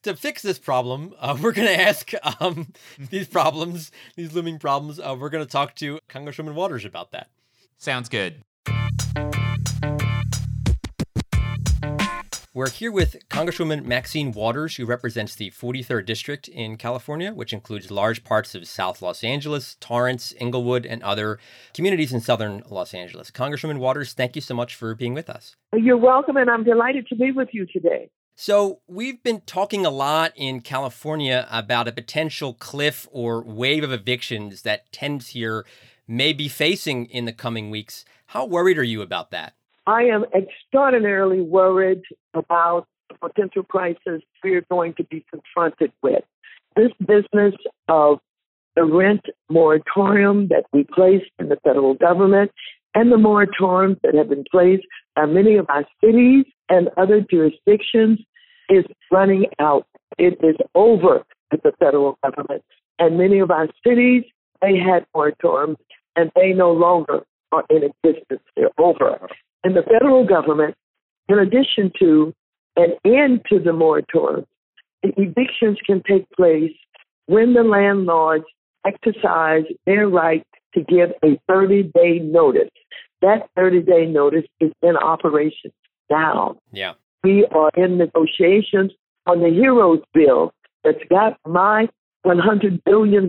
To 0.05 0.14
fix 0.14 0.43
this 0.43 0.59
problem, 0.59 1.14
uh, 1.19 1.35
we're 1.43 1.53
going 1.53 1.67
to 1.67 1.81
ask 1.81 2.12
um, 2.38 2.75
these 2.99 3.27
problems, 3.27 3.90
these 4.17 4.35
looming 4.35 4.59
problems. 4.59 5.01
Uh, 5.01 5.17
we're 5.19 5.31
going 5.31 5.45
to 5.45 5.51
talk 5.51 5.75
to 5.77 5.99
Congresswoman 6.11 6.53
Waters 6.53 6.85
about 6.85 7.11
that. 7.12 7.31
Sounds 7.79 8.11
good. 8.11 8.43
We're 12.53 12.69
here 12.69 12.93
with 12.93 13.17
Congresswoman 13.31 13.87
Maxine 13.87 14.31
Waters, 14.33 14.77
who 14.77 14.85
represents 14.85 15.35
the 15.35 15.51
43rd 15.51 16.05
District 16.05 16.49
in 16.49 16.77
California, 16.77 17.33
which 17.33 17.55
includes 17.55 17.90
large 17.90 18.25
parts 18.25 18.55
of 18.55 18.69
South 18.69 19.01
Los 19.01 19.25
Angeles, 19.25 19.77
Torrance, 19.81 20.35
Inglewood, 20.38 20.85
and 20.85 21.03
other 21.03 21.38
communities 21.73 22.12
in 22.12 22.21
southern 22.21 22.62
Los 22.69 22.93
Angeles. 22.93 23.31
Congresswoman 23.31 23.79
Waters, 23.79 24.12
thank 24.12 24.37
you 24.37 24.43
so 24.43 24.55
much 24.55 24.75
for 24.75 24.95
being 24.95 25.14
with 25.14 25.31
us. 25.31 25.57
You're 25.75 25.97
welcome, 25.97 26.37
and 26.37 26.51
I'm 26.51 26.62
delighted 26.62 27.07
to 27.09 27.17
be 27.17 27.33
with 27.33 27.49
you 27.53 27.64
today. 27.64 28.11
So, 28.37 28.81
we've 28.88 29.23
been 29.23 29.42
talking 29.42 29.87
a 29.87 29.90
lot 29.90 30.33
in 30.35 30.61
California 30.61 31.47
about 31.53 31.87
a 31.87 31.92
potential 31.92 32.53
cliff 32.53 33.07
or 33.12 33.40
wave 33.40 33.85
of 33.85 33.92
evictions 33.92 34.62
that 34.62 34.90
tenants 34.90 35.29
here 35.29 35.64
may 36.09 36.33
be 36.33 36.49
facing 36.49 37.07
in 37.07 37.27
the 37.27 37.33
coming 37.33 37.70
weeks. 37.70 38.05
How 38.27 38.44
worried 38.44 38.77
are 38.77 38.83
you 38.83 39.03
about 39.03 39.31
that? 39.31 39.55
I 39.87 40.03
am 40.05 40.25
extraordinarily 40.35 41.42
worried 41.42 42.03
about 42.35 42.88
the 43.09 43.14
potential 43.14 43.62
crisis 43.62 44.23
we're 44.42 44.66
going 44.68 44.94
to 44.94 45.05
be 45.05 45.25
confronted 45.31 45.92
with. 46.03 46.25
This 46.75 46.90
business 46.99 47.55
of 47.87 48.18
the 48.75 48.85
rent 48.85 49.27
moratorium 49.49 50.49
that 50.49 50.64
we 50.73 50.83
placed 50.83 51.31
in 51.38 51.51
the 51.51 51.57
federal 51.62 51.94
government 51.94 52.51
and 52.97 53.12
the 53.12 53.16
moratoriums 53.16 54.01
that 54.03 54.16
have 54.16 54.29
been 54.29 54.44
placed 54.51 54.85
by 55.14 55.27
many 55.27 55.55
of 55.55 55.66
our 55.68 55.87
cities 56.03 56.47
and 56.68 56.88
other 56.96 57.20
jurisdictions 57.20 58.20
is 58.68 58.85
running 59.11 59.46
out. 59.59 59.87
It 60.18 60.38
is 60.42 60.57
over 60.74 61.24
at 61.53 61.62
the 61.62 61.72
federal 61.79 62.18
government. 62.22 62.62
And 62.98 63.18
many 63.18 63.40
of 63.40 63.50
our 63.50 63.68
cities, 63.87 64.24
they 64.62 64.79
had 64.79 65.07
moratoriums 65.14 65.77
and 66.16 66.31
they 66.35 66.53
no 66.53 66.72
longer 66.72 67.24
are 67.53 67.64
in 67.70 67.83
existence. 67.85 68.40
They're 68.57 68.70
over. 68.79 69.29
And 69.62 69.77
the 69.77 69.83
federal 69.83 70.27
government, 70.27 70.74
in 71.29 71.38
addition 71.38 71.92
to 71.98 72.35
an 72.77 72.94
end 73.05 73.40
to 73.50 73.59
the 73.59 73.72
moratorium, 73.72 74.46
evictions 75.03 75.79
can 75.87 76.03
take 76.09 76.29
place 76.31 76.72
when 77.27 77.55
the 77.55 77.62
landlords 77.62 78.44
exercise 78.87 79.64
their 79.87 80.09
right 80.09 80.46
to 80.74 80.83
give 80.83 81.11
a 81.24 81.40
30 81.48 81.90
day 81.94 82.18
notice. 82.18 82.70
That 83.22 83.48
30 83.57 83.83
day 83.83 84.07
notice 84.07 84.44
is 84.61 84.72
in 84.83 84.96
operation 84.96 85.72
now. 86.11 86.57
Yeah. 86.73 86.95
We 87.23 87.47
are 87.53 87.71
in 87.77 87.99
negotiations 87.99 88.93
on 89.27 89.40
the 89.40 89.49
HEROES 89.49 90.03
bill 90.12 90.53
that's 90.83 90.99
got 91.09 91.38
my 91.47 91.88
$100 92.27 92.83
billion 92.85 93.25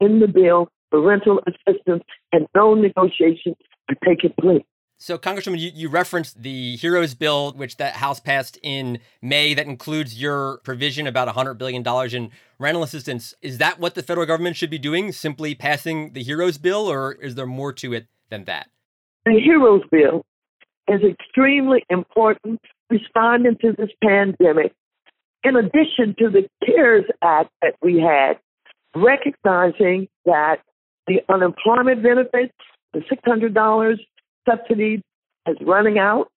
in 0.00 0.20
the 0.20 0.28
bill 0.28 0.68
for 0.90 1.00
rental 1.00 1.40
assistance, 1.46 2.02
and 2.32 2.46
no 2.54 2.74
negotiations 2.74 3.56
are 3.88 3.96
taking 4.04 4.32
place. 4.40 4.62
So, 4.98 5.18
Congresswoman, 5.18 5.58
you, 5.58 5.70
you 5.74 5.88
referenced 5.90 6.42
the 6.42 6.76
HEROES 6.78 7.14
bill, 7.14 7.52
which 7.52 7.76
that 7.76 7.96
House 7.96 8.18
passed 8.18 8.58
in 8.62 8.98
May, 9.20 9.52
that 9.52 9.66
includes 9.66 10.18
your 10.20 10.58
provision 10.64 11.06
about 11.06 11.28
$100 11.28 11.58
billion 11.58 11.86
in 12.14 12.30
rental 12.58 12.82
assistance. 12.82 13.34
Is 13.42 13.58
that 13.58 13.78
what 13.78 13.94
the 13.94 14.02
federal 14.02 14.26
government 14.26 14.56
should 14.56 14.70
be 14.70 14.78
doing, 14.78 15.12
simply 15.12 15.54
passing 15.54 16.14
the 16.14 16.24
HEROES 16.24 16.58
bill, 16.58 16.90
or 16.90 17.12
is 17.12 17.34
there 17.34 17.46
more 17.46 17.74
to 17.74 17.92
it 17.92 18.06
than 18.30 18.44
that? 18.44 18.68
The 19.26 19.38
HEROES 19.38 19.82
bill 19.90 20.24
is 20.88 21.00
extremely 21.02 21.84
important 21.90 22.60
responding 22.90 23.56
to 23.60 23.72
this 23.76 23.90
pandemic. 24.02 24.72
In 25.42 25.56
addition 25.56 26.14
to 26.18 26.30
the 26.30 26.48
CARES 26.64 27.04
Act 27.22 27.50
that 27.62 27.74
we 27.82 28.00
had, 28.00 28.38
recognizing 28.94 30.08
that 30.24 30.56
the 31.06 31.20
unemployment 31.28 32.02
benefits, 32.02 32.54
the 32.92 33.00
$600 33.00 33.96
subsidy 34.48 35.02
is 35.46 35.56
running 35.60 35.98
out. 35.98 36.28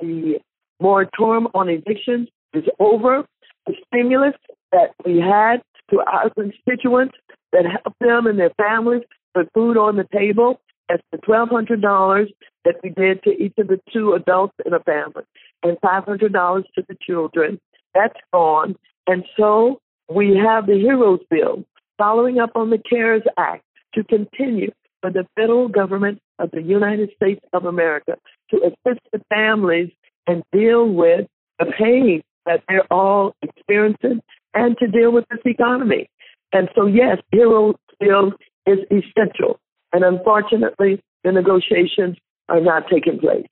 The 0.00 0.40
moratorium 0.80 1.48
on 1.54 1.68
evictions 1.68 2.28
is 2.52 2.64
over. 2.78 3.24
The 3.66 3.74
stimulus 3.86 4.34
that 4.72 4.94
we 5.04 5.18
had 5.20 5.62
to 5.90 6.00
our 6.00 6.30
constituents 6.30 7.14
that 7.52 7.64
helped 7.64 7.98
them 8.00 8.26
and 8.26 8.38
their 8.38 8.52
families 8.56 9.02
put 9.34 9.48
food 9.54 9.76
on 9.76 9.96
the 9.96 10.06
table, 10.12 10.60
that's 10.88 11.02
the 11.12 11.18
$1,200 11.18 12.26
that 12.64 12.76
we 12.82 12.90
did 12.90 13.22
to 13.24 13.30
each 13.30 13.54
of 13.58 13.68
the 13.68 13.80
two 13.92 14.12
adults 14.14 14.54
in 14.64 14.72
a 14.72 14.80
family 14.80 15.24
and 15.62 15.78
$500 15.84 16.64
to 16.74 16.84
the 16.88 16.96
children. 17.00 17.60
That's 17.94 18.18
gone. 18.32 18.76
And 19.06 19.24
so 19.36 19.80
we 20.08 20.36
have 20.36 20.66
the 20.66 20.78
HEROES 20.78 21.20
bill 21.30 21.64
following 21.98 22.38
up 22.38 22.50
on 22.54 22.70
the 22.70 22.78
CARES 22.78 23.22
Act 23.38 23.64
to 23.94 24.04
continue 24.04 24.70
for 25.00 25.10
the 25.10 25.26
federal 25.36 25.68
government 25.68 26.20
of 26.38 26.50
the 26.50 26.62
United 26.62 27.10
States 27.16 27.40
of 27.52 27.64
America 27.64 28.16
to 28.50 28.58
assist 28.58 29.00
the 29.12 29.20
families 29.28 29.90
and 30.26 30.42
deal 30.52 30.88
with 30.88 31.26
the 31.58 31.66
pain 31.78 32.22
that 32.44 32.62
they're 32.68 32.90
all 32.92 33.34
experiencing 33.42 34.20
and 34.54 34.76
to 34.78 34.86
deal 34.86 35.10
with 35.10 35.24
this 35.30 35.40
economy. 35.44 36.08
And 36.52 36.68
so, 36.74 36.86
yes, 36.86 37.18
HEROES 37.32 37.76
bill 37.98 38.32
is 38.66 38.78
essential. 38.90 39.58
And 39.96 40.04
unfortunately, 40.04 41.00
the 41.24 41.32
negotiations 41.32 42.18
are 42.50 42.60
not 42.60 42.82
taking 42.92 43.18
place. 43.18 43.46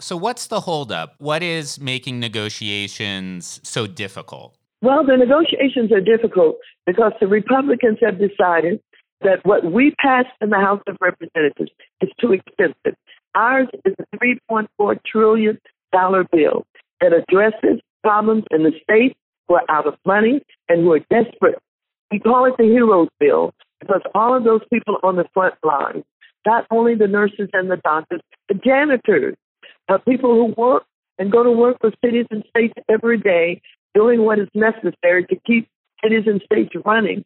So, 0.00 0.16
what's 0.16 0.48
the 0.48 0.62
holdup? 0.62 1.14
What 1.18 1.40
is 1.40 1.78
making 1.78 2.18
negotiations 2.18 3.60
so 3.62 3.86
difficult? 3.86 4.56
Well, 4.82 5.06
the 5.06 5.16
negotiations 5.16 5.92
are 5.92 6.00
difficult 6.00 6.56
because 6.84 7.12
the 7.20 7.28
Republicans 7.28 7.98
have 8.02 8.18
decided 8.18 8.80
that 9.20 9.38
what 9.44 9.70
we 9.70 9.94
passed 10.02 10.34
in 10.40 10.50
the 10.50 10.58
House 10.58 10.82
of 10.88 10.96
Representatives 11.00 11.70
is 12.00 12.10
too 12.20 12.32
expensive. 12.32 12.98
Ours 13.36 13.68
is 13.84 13.94
a 14.00 14.16
$3.4 14.16 14.98
trillion 15.06 15.60
bill 15.92 16.66
that 17.02 17.12
addresses 17.12 17.80
problems 18.02 18.42
in 18.50 18.64
the 18.64 18.72
states 18.82 19.14
who 19.46 19.54
are 19.54 19.64
out 19.68 19.86
of 19.86 19.94
money 20.04 20.42
and 20.68 20.82
who 20.82 20.92
are 20.92 20.98
desperate. 21.08 21.60
We 22.10 22.18
call 22.18 22.46
it 22.46 22.54
the 22.58 22.64
HEROES 22.64 23.08
Bill 23.20 23.54
because 23.86 24.02
all 24.14 24.36
of 24.36 24.44
those 24.44 24.60
people 24.72 24.96
on 25.02 25.16
the 25.16 25.26
front 25.34 25.54
line, 25.62 26.02
not 26.46 26.66
only 26.70 26.94
the 26.94 27.06
nurses 27.06 27.48
and 27.52 27.70
the 27.70 27.76
doctors, 27.76 28.20
the 28.48 28.54
janitors, 28.54 29.34
uh, 29.88 29.98
people 29.98 30.34
who 30.34 30.54
work 30.60 30.84
and 31.18 31.30
go 31.30 31.42
to 31.42 31.50
work 31.50 31.76
for 31.80 31.92
cities 32.04 32.26
and 32.30 32.44
states 32.50 32.74
every 32.88 33.18
day, 33.18 33.60
doing 33.94 34.24
what 34.24 34.38
is 34.38 34.48
necessary 34.54 35.24
to 35.26 35.36
keep 35.46 35.68
cities 36.02 36.24
and 36.26 36.42
states 36.50 36.70
running, 36.84 37.24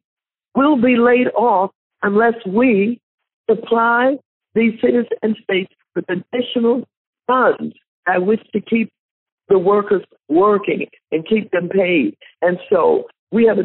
will 0.54 0.76
be 0.76 0.96
laid 0.96 1.28
off 1.28 1.70
unless 2.02 2.34
we 2.46 3.00
supply 3.48 4.16
these 4.54 4.74
cities 4.80 5.06
and 5.22 5.36
states 5.42 5.72
with 5.94 6.04
additional 6.08 6.86
funds 7.26 7.74
by 8.06 8.18
which 8.18 8.40
to 8.52 8.60
keep 8.60 8.90
the 9.48 9.58
workers 9.58 10.02
working 10.28 10.86
and 11.10 11.26
keep 11.26 11.50
them 11.50 11.68
paid. 11.68 12.16
And 12.42 12.58
so 12.70 13.04
we 13.30 13.46
have 13.46 13.58
a 13.58 13.62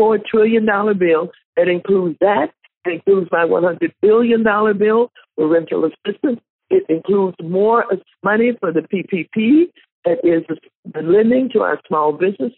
$3.4 0.00 0.24
trillion 0.24 0.66
bill 0.98 1.30
that 1.56 1.68
includes 1.68 2.16
that. 2.20 2.50
It 2.84 2.94
includes 2.94 3.28
my 3.30 3.44
$100 3.44 3.92
billion 4.00 4.42
bill 4.78 5.10
for 5.36 5.48
rental 5.48 5.84
assistance. 5.84 6.40
It 6.70 6.84
includes 6.88 7.36
more 7.42 7.84
money 8.22 8.52
for 8.60 8.72
the 8.72 8.80
PPP, 8.80 9.70
that 10.04 10.18
is 10.24 10.44
the 10.84 11.02
lending 11.02 11.50
to 11.52 11.60
our 11.60 11.80
small 11.86 12.12
business, 12.12 12.52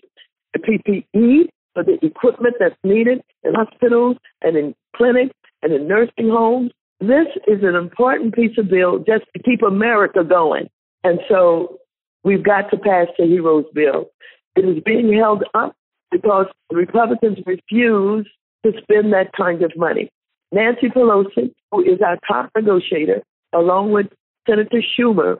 the 0.52 0.58
PPE 0.60 1.48
for 1.74 1.84
the 1.84 1.98
equipment 2.04 2.56
that's 2.58 2.76
needed 2.84 3.22
in 3.44 3.54
hospitals 3.54 4.16
and 4.42 4.56
in 4.56 4.74
clinics 4.96 5.34
and 5.62 5.72
in 5.72 5.88
nursing 5.88 6.28
homes. 6.28 6.70
This 7.00 7.26
is 7.46 7.62
an 7.62 7.74
important 7.74 8.34
piece 8.34 8.56
of 8.58 8.68
bill 8.68 8.98
just 8.98 9.24
to 9.34 9.42
keep 9.42 9.62
America 9.62 10.22
going. 10.22 10.68
And 11.02 11.18
so 11.28 11.78
we've 12.24 12.44
got 12.44 12.70
to 12.70 12.76
pass 12.76 13.06
the 13.18 13.24
HEROES 13.24 13.64
bill. 13.72 14.10
It 14.56 14.64
is 14.64 14.82
being 14.84 15.12
held 15.16 15.44
up 15.54 15.74
because 16.10 16.46
the 16.70 16.76
Republicans 16.76 17.38
refuse 17.46 18.28
to 18.64 18.72
spend 18.82 19.12
that 19.12 19.32
kind 19.36 19.62
of 19.62 19.72
money. 19.76 20.10
Nancy 20.52 20.88
Pelosi, 20.88 21.52
who 21.70 21.82
is 21.82 22.00
our 22.04 22.18
top 22.26 22.50
negotiator, 22.56 23.22
along 23.52 23.92
with 23.92 24.06
Senator 24.48 24.82
Schumer, 24.98 25.38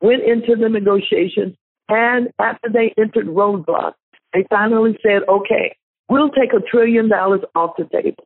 went 0.00 0.22
into 0.22 0.56
the 0.56 0.68
negotiations, 0.68 1.54
and 1.88 2.28
after 2.38 2.68
they 2.72 2.92
entered 2.98 3.26
roadblocks, 3.26 3.94
they 4.32 4.44
finally 4.48 4.96
said, 5.02 5.22
okay, 5.28 5.76
we'll 6.08 6.30
take 6.30 6.52
a 6.52 6.60
trillion 6.60 7.08
dollars 7.08 7.40
off 7.54 7.76
the 7.78 7.84
table. 7.84 8.24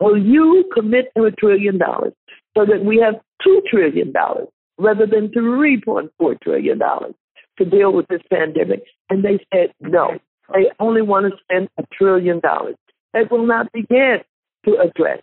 Will 0.00 0.18
you 0.18 0.68
commit 0.74 1.06
to 1.16 1.24
a 1.24 1.30
trillion 1.30 1.78
dollars 1.78 2.12
so 2.56 2.66
that 2.66 2.84
we 2.84 2.98
have 2.98 3.14
two 3.42 3.62
trillion 3.70 4.12
dollars 4.12 4.48
rather 4.78 5.06
than 5.06 5.32
three 5.32 5.80
point 5.80 6.10
four 6.18 6.36
trillion 6.42 6.78
dollars 6.78 7.14
to 7.58 7.64
deal 7.64 7.92
with 7.92 8.06
this 8.08 8.20
pandemic? 8.30 8.82
And 9.08 9.24
they 9.24 9.38
said 9.52 9.72
no. 9.80 10.18
They 10.52 10.70
only 10.78 11.02
want 11.02 11.26
to 11.32 11.38
spend 11.42 11.68
a 11.78 11.84
trillion 11.92 12.40
dollars. 12.40 12.76
That 13.12 13.30
will 13.30 13.46
not 13.46 13.72
begin 13.72 14.18
to 14.64 14.78
address 14.78 15.22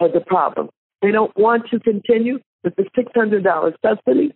uh, 0.00 0.08
the 0.08 0.20
problem. 0.20 0.70
They 1.00 1.10
don't 1.10 1.36
want 1.36 1.68
to 1.70 1.80
continue 1.80 2.38
with 2.64 2.76
the 2.76 2.84
six 2.94 3.10
hundred 3.14 3.44
dollars 3.44 3.74
subsidy. 3.84 4.34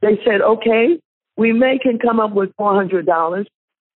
They 0.00 0.18
said, 0.24 0.40
okay, 0.40 1.00
we 1.36 1.52
may 1.52 1.78
can 1.78 1.98
come 1.98 2.20
up 2.20 2.32
with 2.32 2.50
four 2.56 2.74
hundred 2.74 3.06
dollars 3.06 3.46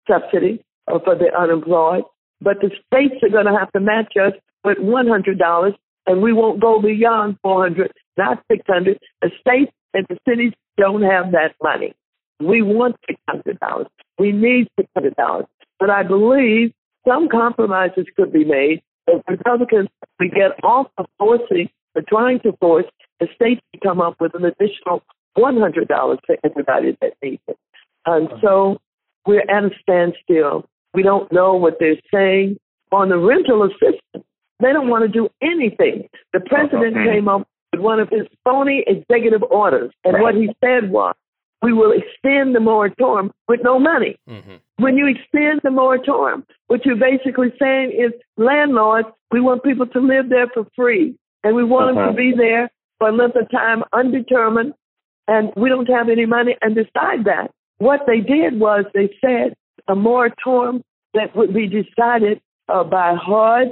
subsidy 0.08 0.64
uh, 0.88 0.98
for 1.04 1.14
the 1.16 1.34
unemployed, 1.36 2.04
but 2.40 2.56
the 2.60 2.70
states 2.86 3.14
are 3.22 3.30
going 3.30 3.46
to 3.46 3.58
have 3.58 3.72
to 3.72 3.80
match 3.80 4.14
us 4.20 4.32
with 4.64 4.78
$100 4.78 5.74
and 6.06 6.22
we 6.22 6.32
won't 6.32 6.60
go 6.60 6.80
beyond 6.80 7.38
400, 7.42 7.92
not 8.16 8.42
600. 8.50 8.98
The 9.20 9.30
states 9.40 9.72
and 9.94 10.06
the 10.08 10.18
cities 10.28 10.52
don't 10.76 11.02
have 11.02 11.32
that 11.32 11.54
money. 11.62 11.94
We 12.40 12.62
want 12.62 12.96
$600. 13.30 13.86
We 14.18 14.32
need 14.32 14.68
$600. 14.80 15.46
But 15.82 15.90
I 15.90 16.04
believe 16.04 16.72
some 17.04 17.28
compromises 17.28 18.06
could 18.14 18.32
be 18.32 18.44
made. 18.44 18.82
If 19.08 19.20
Republicans, 19.26 19.88
we 20.20 20.28
get 20.28 20.62
off 20.62 20.86
of 20.96 21.06
forcing 21.18 21.70
or 21.96 22.02
trying 22.08 22.38
to 22.42 22.52
force 22.60 22.84
the 23.18 23.26
states 23.34 23.62
to 23.74 23.80
come 23.80 24.00
up 24.00 24.14
with 24.20 24.32
an 24.36 24.44
additional 24.44 25.02
$100 25.36 25.88
for 26.24 26.36
everybody 26.44 26.96
that 27.00 27.14
needs 27.20 27.42
it. 27.48 27.58
And 28.06 28.28
so 28.40 28.78
we're 29.26 29.40
at 29.40 29.64
a 29.64 29.70
standstill. 29.80 30.68
We 30.94 31.02
don't 31.02 31.32
know 31.32 31.54
what 31.54 31.78
they're 31.80 32.00
saying 32.14 32.58
on 32.92 33.08
the 33.08 33.18
rental 33.18 33.64
assistance. 33.64 34.24
They 34.60 34.72
don't 34.72 34.88
want 34.88 35.02
to 35.02 35.08
do 35.08 35.30
anything. 35.42 36.08
The 36.32 36.38
president 36.38 36.94
came 36.94 37.26
up 37.26 37.48
with 37.72 37.80
one 37.80 37.98
of 37.98 38.08
his 38.08 38.28
phony 38.44 38.84
executive 38.86 39.42
orders, 39.42 39.90
and 40.04 40.14
right. 40.14 40.22
what 40.22 40.34
he 40.36 40.48
said 40.62 40.92
was, 40.92 41.16
we 41.62 41.72
will 41.72 41.92
extend 41.92 42.54
the 42.54 42.60
moratorium 42.60 43.30
with 43.48 43.60
no 43.62 43.78
money. 43.78 44.16
Mm-hmm. 44.28 44.56
When 44.78 44.96
you 44.96 45.06
extend 45.06 45.60
the 45.62 45.70
moratorium, 45.70 46.44
what 46.66 46.84
you're 46.84 46.96
basically 46.96 47.52
saying 47.60 47.92
is, 47.92 48.12
landlords, 48.36 49.08
we 49.30 49.40
want 49.40 49.62
people 49.62 49.86
to 49.86 50.00
live 50.00 50.28
there 50.28 50.48
for 50.52 50.66
free, 50.74 51.16
and 51.44 51.54
we 51.54 51.64
want 51.64 51.96
uh-huh. 51.96 52.06
them 52.06 52.16
to 52.16 52.20
be 52.20 52.32
there 52.36 52.68
for 52.98 53.08
a 53.08 53.12
length 53.12 53.36
of 53.36 53.50
time 53.50 53.84
undetermined, 53.92 54.74
and 55.28 55.52
we 55.56 55.68
don't 55.68 55.88
have 55.88 56.08
any 56.08 56.26
money. 56.26 56.56
And 56.60 56.74
decide 56.74 57.24
that, 57.26 57.52
what 57.78 58.00
they 58.06 58.20
did 58.20 58.58
was 58.58 58.84
they 58.92 59.14
said 59.20 59.54
a 59.88 59.94
moratorium 59.94 60.82
that 61.14 61.36
would 61.36 61.54
be 61.54 61.68
decided 61.68 62.40
uh, 62.68 62.84
by 62.84 63.14
HUD 63.14 63.68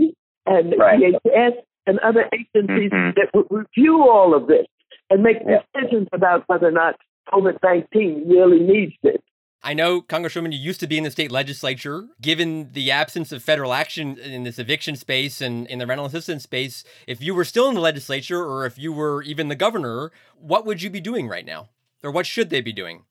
and 0.46 0.74
right. 0.78 1.00
DHS 1.00 1.52
and 1.86 1.98
other 2.00 2.28
agencies 2.32 2.90
mm-hmm. 2.90 3.10
that 3.16 3.28
would 3.34 3.46
review 3.50 4.02
all 4.02 4.34
of 4.34 4.46
this 4.46 4.66
and 5.10 5.22
make 5.22 5.38
yeah. 5.46 5.58
decisions 5.74 6.08
about 6.12 6.44
whether 6.46 6.68
or 6.68 6.72
not 6.72 6.96
COVID 7.32 7.58
19 7.62 8.28
really 8.28 8.60
needs 8.60 8.92
this. 9.02 9.18
I 9.62 9.74
know, 9.74 10.00
Congresswoman, 10.00 10.52
you 10.52 10.58
used 10.58 10.80
to 10.80 10.86
be 10.86 10.96
in 10.96 11.04
the 11.04 11.10
state 11.10 11.30
legislature. 11.30 12.08
Given 12.20 12.72
the 12.72 12.90
absence 12.90 13.30
of 13.30 13.42
federal 13.42 13.74
action 13.74 14.18
in 14.18 14.44
this 14.44 14.58
eviction 14.58 14.96
space 14.96 15.42
and 15.42 15.66
in 15.66 15.78
the 15.78 15.86
rental 15.86 16.06
assistance 16.06 16.44
space, 16.44 16.82
if 17.06 17.20
you 17.20 17.34
were 17.34 17.44
still 17.44 17.68
in 17.68 17.74
the 17.74 17.80
legislature 17.80 18.42
or 18.42 18.64
if 18.64 18.78
you 18.78 18.90
were 18.90 19.22
even 19.22 19.48
the 19.48 19.54
governor, 19.54 20.12
what 20.38 20.64
would 20.64 20.80
you 20.80 20.88
be 20.88 21.00
doing 21.00 21.28
right 21.28 21.44
now? 21.44 21.68
Or 22.02 22.10
what 22.10 22.24
should 22.24 22.48
they 22.48 22.62
be 22.62 22.72
doing? 22.72 23.04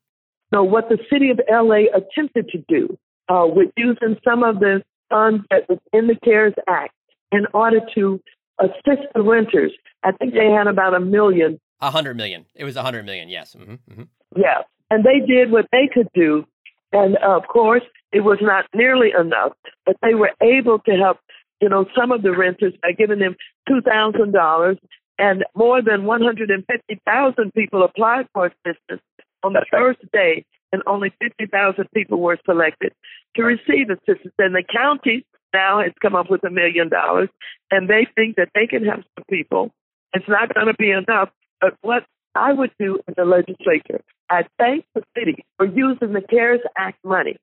So, 0.52 0.64
what 0.64 0.88
the 0.88 0.98
city 1.08 1.30
of 1.30 1.40
LA 1.48 1.84
attempted 1.94 2.48
to 2.48 2.58
do 2.68 2.98
uh, 3.28 3.46
with 3.46 3.70
using 3.76 4.16
some 4.24 4.42
of 4.42 4.58
the 4.58 4.82
funds 5.08 5.44
that 5.50 5.68
was 5.68 5.78
in 5.92 6.08
the 6.08 6.16
CARES 6.24 6.54
Act 6.68 6.94
in 7.30 7.46
order 7.54 7.80
to 7.94 8.20
assist 8.58 9.06
the 9.14 9.22
renters, 9.22 9.72
I 10.02 10.10
think 10.12 10.34
they 10.34 10.50
had 10.50 10.66
about 10.66 10.94
a 10.94 11.00
million. 11.00 11.60
A 11.80 11.90
hundred 11.90 12.16
million. 12.16 12.46
It 12.54 12.64
was 12.64 12.76
a 12.76 12.82
hundred 12.82 13.04
million, 13.06 13.28
yes. 13.28 13.56
Mm-hmm, 13.58 13.92
mm-hmm. 13.92 14.02
Yeah 14.36 14.62
and 14.90 15.04
they 15.04 15.24
did 15.24 15.50
what 15.50 15.66
they 15.72 15.88
could 15.92 16.08
do. 16.14 16.44
And 16.92 17.16
uh, 17.24 17.36
of 17.36 17.46
course, 17.46 17.82
it 18.12 18.20
was 18.20 18.38
not 18.42 18.66
nearly 18.74 19.12
enough, 19.18 19.52
but 19.86 19.96
they 20.02 20.14
were 20.14 20.32
able 20.42 20.80
to 20.80 20.92
help, 20.92 21.18
you 21.60 21.68
know, 21.68 21.86
some 21.96 22.10
of 22.10 22.22
the 22.22 22.36
renters 22.36 22.74
by 22.82 22.92
giving 22.92 23.20
them 23.20 23.36
two 23.68 23.80
thousand 23.80 24.32
dollars, 24.32 24.76
and 25.18 25.44
more 25.54 25.80
than 25.80 26.04
one 26.04 26.20
hundred 26.20 26.50
and 26.50 26.64
fifty 26.66 27.00
thousand 27.06 27.54
people 27.54 27.84
applied 27.84 28.26
for 28.34 28.46
assistance 28.46 29.02
on 29.44 29.52
the 29.52 29.64
first 29.70 30.00
day, 30.12 30.44
and 30.72 30.82
only 30.86 31.12
fifty 31.22 31.46
thousand 31.46 31.86
people 31.94 32.18
were 32.18 32.38
selected 32.44 32.92
to 33.36 33.42
receive 33.44 33.88
assistance. 33.90 34.34
And 34.38 34.54
the 34.54 34.64
county 34.64 35.24
now 35.54 35.80
has 35.82 35.92
come 36.02 36.16
up 36.16 36.28
with 36.28 36.42
a 36.42 36.50
million 36.50 36.88
dollars, 36.88 37.28
and 37.70 37.88
they 37.88 38.08
think 38.16 38.34
that 38.34 38.48
they 38.56 38.66
can 38.66 38.84
help 38.84 39.02
some 39.16 39.24
people. 39.30 39.70
It's 40.12 40.28
not 40.28 40.52
going 40.52 40.66
to 40.66 40.74
be 40.74 40.90
enough, 40.90 41.28
but 41.60 41.76
what 41.82 42.04
I 42.34 42.52
would 42.52 42.70
do 42.78 43.00
in 43.08 43.14
the 43.16 43.24
legislature 43.24 44.00
I 44.30 44.44
thank 44.58 44.84
the 44.94 45.02
city 45.18 45.44
for 45.56 45.66
using 45.66 46.12
the 46.12 46.22
CARES 46.22 46.60
Act 46.78 47.04
money 47.04 47.36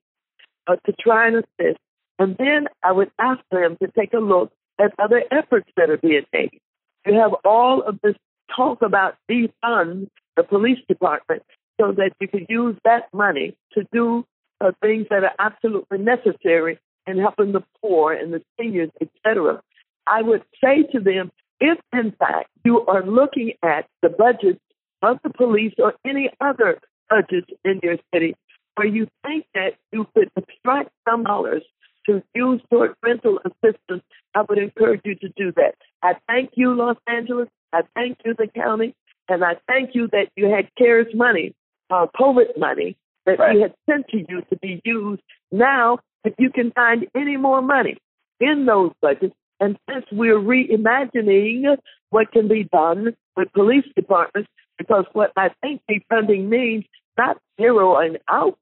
uh, 0.66 0.76
to 0.86 0.92
try 0.98 1.28
and 1.28 1.36
assist. 1.36 1.78
And 2.18 2.34
then 2.38 2.66
I 2.82 2.92
would 2.92 3.10
ask 3.20 3.40
them 3.50 3.76
to 3.82 3.92
take 3.96 4.14
a 4.14 4.18
look 4.18 4.50
at 4.80 4.92
other 4.98 5.22
efforts 5.30 5.70
that 5.76 5.90
are 5.90 5.98
being 5.98 6.24
made. 6.32 6.58
You 7.06 7.14
have 7.20 7.34
all 7.44 7.82
of 7.82 8.00
this 8.02 8.14
talk 8.56 8.80
about 8.82 9.16
defund 9.30 10.08
the 10.36 10.42
police 10.42 10.78
department 10.88 11.42
so 11.80 11.92
that 11.92 12.12
you 12.20 12.28
can 12.28 12.46
use 12.48 12.76
that 12.84 13.08
money 13.12 13.54
to 13.74 13.84
do 13.92 14.24
uh, 14.60 14.72
things 14.80 15.06
that 15.10 15.24
are 15.24 15.34
absolutely 15.38 15.98
necessary 15.98 16.78
in 17.06 17.18
helping 17.18 17.52
the 17.52 17.62
poor 17.80 18.12
and 18.12 18.32
the 18.32 18.42
seniors, 18.58 18.90
etc. 19.00 19.60
I 20.06 20.22
would 20.22 20.42
say 20.62 20.84
to 20.92 21.00
them, 21.00 21.30
if 21.60 21.78
in 21.92 22.12
fact 22.12 22.50
you 22.64 22.84
are 22.86 23.04
looking 23.04 23.52
at 23.62 23.86
the 24.02 24.08
budgets 24.08 24.60
of 25.02 25.18
the 25.22 25.30
police 25.30 25.74
or 25.78 25.94
any 26.04 26.30
other 26.40 26.80
budgets 27.08 27.50
in 27.64 27.80
your 27.82 27.96
city 28.12 28.34
where 28.76 28.86
you 28.86 29.08
think 29.24 29.46
that 29.54 29.74
you 29.92 30.06
could 30.14 30.30
extract 30.36 30.90
some 31.08 31.24
dollars 31.24 31.62
to 32.06 32.22
use 32.34 32.60
toward 32.70 32.94
rental 33.02 33.38
assistance, 33.44 34.02
I 34.34 34.42
would 34.48 34.58
encourage 34.58 35.02
you 35.04 35.14
to 35.16 35.28
do 35.36 35.52
that. 35.56 35.74
I 36.02 36.14
thank 36.26 36.52
you, 36.54 36.74
Los 36.74 36.96
Angeles. 37.06 37.48
I 37.72 37.82
thank 37.94 38.18
you, 38.24 38.34
the 38.34 38.46
county. 38.46 38.94
And 39.28 39.44
I 39.44 39.56
thank 39.66 39.94
you 39.94 40.08
that 40.12 40.28
you 40.36 40.46
had 40.46 40.70
CARES 40.78 41.14
money, 41.14 41.54
uh, 41.90 42.06
COVID 42.18 42.56
money, 42.56 42.96
that 43.26 43.38
right. 43.38 43.54
we 43.54 43.60
had 43.60 43.74
sent 43.88 44.08
to 44.08 44.18
you 44.18 44.42
to 44.48 44.56
be 44.56 44.80
used. 44.84 45.22
Now, 45.52 45.98
if 46.24 46.34
you 46.38 46.50
can 46.50 46.72
find 46.72 47.06
any 47.14 47.36
more 47.36 47.60
money 47.60 47.98
in 48.40 48.64
those 48.64 48.92
budgets, 49.02 49.34
and 49.60 49.78
since 49.90 50.04
we're 50.12 50.38
reimagining 50.38 51.76
what 52.10 52.32
can 52.32 52.48
be 52.48 52.64
done 52.64 53.14
with 53.36 53.52
police 53.52 53.84
departments, 53.96 54.48
because 54.78 55.04
what 55.12 55.32
I 55.36 55.50
think 55.60 55.82
defunding 55.90 56.48
means 56.48 56.84
not 57.16 57.38
zeroing 57.60 58.16
out 58.28 58.58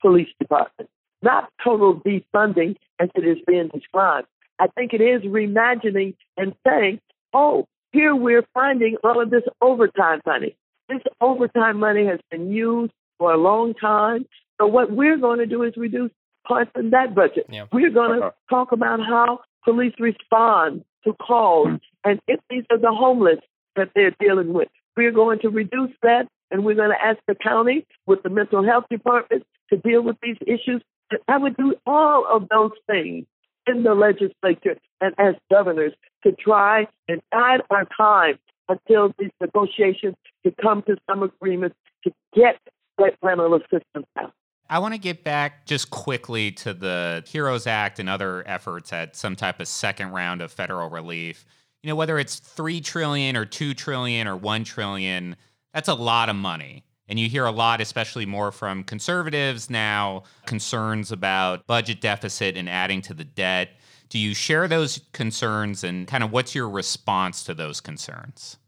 police 0.00 0.28
departments, 0.38 0.92
not 1.22 1.50
total 1.62 2.00
defunding 2.00 2.76
as 2.98 3.08
it 3.14 3.26
is 3.26 3.38
being 3.46 3.68
described. 3.72 4.26
I 4.58 4.66
think 4.68 4.92
it 4.92 5.00
is 5.00 5.22
reimagining 5.22 6.14
and 6.36 6.54
saying, 6.66 7.00
oh, 7.32 7.66
here 7.92 8.14
we're 8.14 8.46
finding 8.52 8.96
all 9.02 9.22
of 9.22 9.30
this 9.30 9.42
overtime 9.60 10.20
money. 10.26 10.56
This 10.88 11.00
overtime 11.20 11.78
money 11.78 12.04
has 12.06 12.18
been 12.30 12.52
used 12.52 12.92
for 13.18 13.32
a 13.32 13.36
long 13.36 13.74
time. 13.74 14.26
So 14.60 14.66
what 14.66 14.90
we're 14.90 15.16
going 15.16 15.38
to 15.38 15.46
do 15.46 15.62
is 15.62 15.74
reduce 15.76 16.10
parts 16.46 16.70
in 16.76 16.90
that 16.90 17.14
budget. 17.14 17.46
Yeah. 17.48 17.66
We're 17.72 17.90
going 17.90 18.20
to 18.20 18.26
uh-huh. 18.26 18.30
talk 18.50 18.72
about 18.72 19.00
how 19.00 19.40
police 19.64 19.94
respond 19.98 20.84
to 21.04 21.12
calls 21.14 21.68
hmm. 21.68 21.76
and 22.04 22.20
if 22.26 22.40
these 22.50 22.64
are 22.70 22.78
the 22.78 22.92
homeless 22.92 23.38
that 23.76 23.90
they're 23.94 24.14
dealing 24.20 24.52
with. 24.52 24.68
We're 24.96 25.12
going 25.12 25.38
to 25.40 25.48
reduce 25.48 25.92
that, 26.02 26.26
and 26.50 26.64
we're 26.64 26.74
going 26.74 26.90
to 26.90 27.04
ask 27.04 27.18
the 27.26 27.34
county 27.34 27.86
with 28.06 28.22
the 28.22 28.28
mental 28.28 28.64
health 28.64 28.84
department 28.90 29.44
to 29.70 29.76
deal 29.76 30.02
with 30.02 30.16
these 30.22 30.36
issues. 30.46 30.82
I 31.28 31.38
would 31.38 31.56
do 31.56 31.74
all 31.86 32.26
of 32.30 32.48
those 32.48 32.72
things 32.86 33.26
in 33.66 33.82
the 33.82 33.94
legislature 33.94 34.78
and 35.00 35.14
as 35.18 35.34
governors 35.50 35.92
to 36.24 36.32
try 36.32 36.86
and 37.08 37.20
bide 37.30 37.60
our 37.70 37.86
time 37.96 38.38
until 38.68 39.12
these 39.18 39.30
negotiations 39.40 40.14
to 40.44 40.52
come 40.60 40.82
to 40.82 40.96
some 41.08 41.22
agreement 41.22 41.74
to 42.04 42.12
get 42.34 42.58
that 42.98 43.16
rental 43.22 43.54
assistance 43.54 44.06
out. 44.18 44.32
I 44.70 44.78
want 44.78 44.94
to 44.94 45.00
get 45.00 45.24
back 45.24 45.66
just 45.66 45.90
quickly 45.90 46.52
to 46.52 46.72
the 46.72 47.24
HEROES 47.26 47.66
Act 47.66 47.98
and 47.98 48.08
other 48.08 48.42
efforts 48.46 48.92
at 48.92 49.16
some 49.16 49.36
type 49.36 49.60
of 49.60 49.68
second 49.68 50.12
round 50.12 50.40
of 50.40 50.52
federal 50.52 50.88
relief 50.88 51.44
you 51.82 51.88
know, 51.88 51.96
whether 51.96 52.18
it's 52.18 52.38
3 52.38 52.80
trillion 52.80 53.36
or 53.36 53.46
2 53.46 53.74
trillion 53.74 54.26
or 54.26 54.36
1 54.36 54.64
trillion, 54.64 55.36
that's 55.72 55.88
a 55.88 55.94
lot 55.94 56.28
of 56.28 56.36
money. 56.36 56.84
And 57.08 57.18
you 57.18 57.28
hear 57.28 57.44
a 57.44 57.50
lot, 57.50 57.80
especially 57.80 58.26
more 58.26 58.52
from 58.52 58.84
conservatives 58.84 59.68
now, 59.68 60.24
concerns 60.46 61.10
about 61.10 61.66
budget 61.66 62.00
deficit 62.00 62.56
and 62.56 62.68
adding 62.68 63.02
to 63.02 63.14
the 63.14 63.24
debt. 63.24 63.70
Do 64.10 64.18
you 64.18 64.34
share 64.34 64.68
those 64.68 65.00
concerns 65.12 65.82
and 65.82 66.06
kind 66.06 66.22
of 66.22 66.30
what's 66.32 66.54
your 66.54 66.68
response 66.68 67.42
to 67.44 67.54
those 67.54 67.80
concerns? 67.80 68.58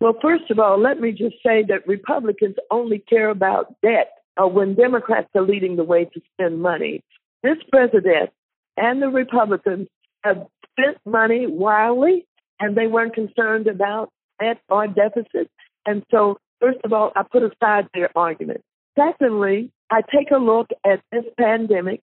Well, 0.00 0.16
first 0.22 0.50
of 0.50 0.58
all, 0.58 0.80
let 0.80 0.98
me 0.98 1.12
just 1.12 1.36
say 1.44 1.62
that 1.68 1.86
Republicans 1.86 2.56
only 2.70 3.00
care 3.00 3.28
about 3.28 3.74
debt 3.82 4.19
uh, 4.40 4.46
when 4.46 4.74
Democrats 4.74 5.28
are 5.34 5.42
leading 5.42 5.76
the 5.76 5.84
way 5.84 6.04
to 6.04 6.20
spend 6.32 6.60
money. 6.62 7.02
This 7.42 7.58
president 7.70 8.30
and 8.76 9.02
the 9.02 9.08
Republicans 9.08 9.88
have 10.22 10.46
spent 10.72 10.98
money 11.04 11.46
wildly 11.46 12.26
and 12.58 12.76
they 12.76 12.86
weren't 12.86 13.14
concerned 13.14 13.66
about 13.66 14.10
debt 14.40 14.58
or 14.68 14.86
deficit. 14.86 15.50
And 15.86 16.04
so, 16.10 16.38
first 16.60 16.78
of 16.84 16.92
all, 16.92 17.12
I 17.16 17.22
put 17.22 17.42
aside 17.42 17.88
their 17.94 18.10
argument. 18.16 18.62
Secondly, 18.98 19.70
I 19.90 20.02
take 20.02 20.30
a 20.30 20.38
look 20.38 20.68
at 20.84 21.00
this 21.10 21.24
pandemic 21.38 22.00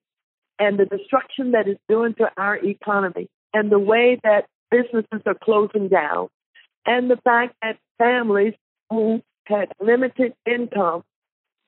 and 0.59 0.79
the 0.79 0.85
destruction 0.85 1.51
that 1.51 1.67
it's 1.67 1.79
doing 1.87 2.15
to 2.15 2.29
our 2.37 2.57
economy 2.57 3.27
and 3.53 3.71
the 3.71 3.79
way 3.79 4.19
that 4.23 4.47
businesses 4.71 5.21
are 5.25 5.37
closing 5.41 5.87
down 5.87 6.27
and 6.85 7.09
the 7.09 7.17
fact 7.23 7.55
that 7.61 7.77
families 7.97 8.53
who 8.89 9.21
had 9.45 9.71
limited 9.79 10.33
income, 10.45 11.03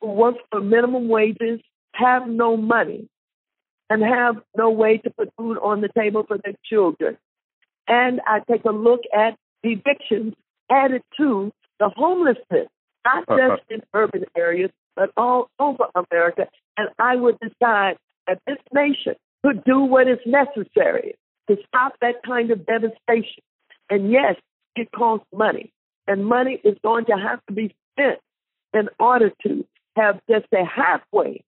work 0.01 0.35
for 0.51 0.61
minimum 0.61 1.07
wages, 1.07 1.59
have 1.93 2.27
no 2.27 2.57
money 2.57 3.07
and 3.89 4.03
have 4.03 4.35
no 4.55 4.69
way 4.69 4.97
to 4.97 5.09
put 5.09 5.33
food 5.37 5.57
on 5.57 5.81
the 5.81 5.89
table 5.95 6.23
for 6.27 6.37
their 6.37 6.53
children 6.63 7.17
and 7.89 8.21
I 8.25 8.39
take 8.49 8.63
a 8.65 8.71
look 8.71 9.01
at 9.13 9.35
evictions 9.63 10.35
added 10.71 11.01
to 11.17 11.51
the 11.79 11.89
homelessness, 11.89 12.67
not 13.03 13.23
uh-huh. 13.27 13.57
just 13.57 13.63
in 13.71 13.81
urban 13.93 14.25
areas, 14.37 14.69
but 14.95 15.11
all 15.17 15.49
over 15.59 15.85
America. 15.95 16.47
And 16.77 16.89
I 16.99 17.15
would 17.15 17.37
decide 17.39 17.97
that 18.27 18.39
this 18.45 18.57
nation 18.71 19.15
could 19.43 19.63
do 19.63 19.79
what 19.79 20.07
is 20.07 20.19
necessary 20.25 21.15
to 21.49 21.57
stop 21.67 21.93
that 22.01 22.21
kind 22.25 22.51
of 22.51 22.65
devastation. 22.65 23.43
And 23.89 24.11
yes, 24.11 24.35
it 24.75 24.89
costs 24.95 25.25
money. 25.33 25.71
And 26.07 26.25
money 26.25 26.61
is 26.63 26.77
going 26.83 27.05
to 27.05 27.13
have 27.13 27.39
to 27.47 27.53
be 27.53 27.75
spent 27.93 28.19
in 28.73 28.89
order 28.99 29.31
to 29.47 29.65
have 29.95 30.19
just 30.29 30.45
a 30.53 30.63
halfway 30.65 31.43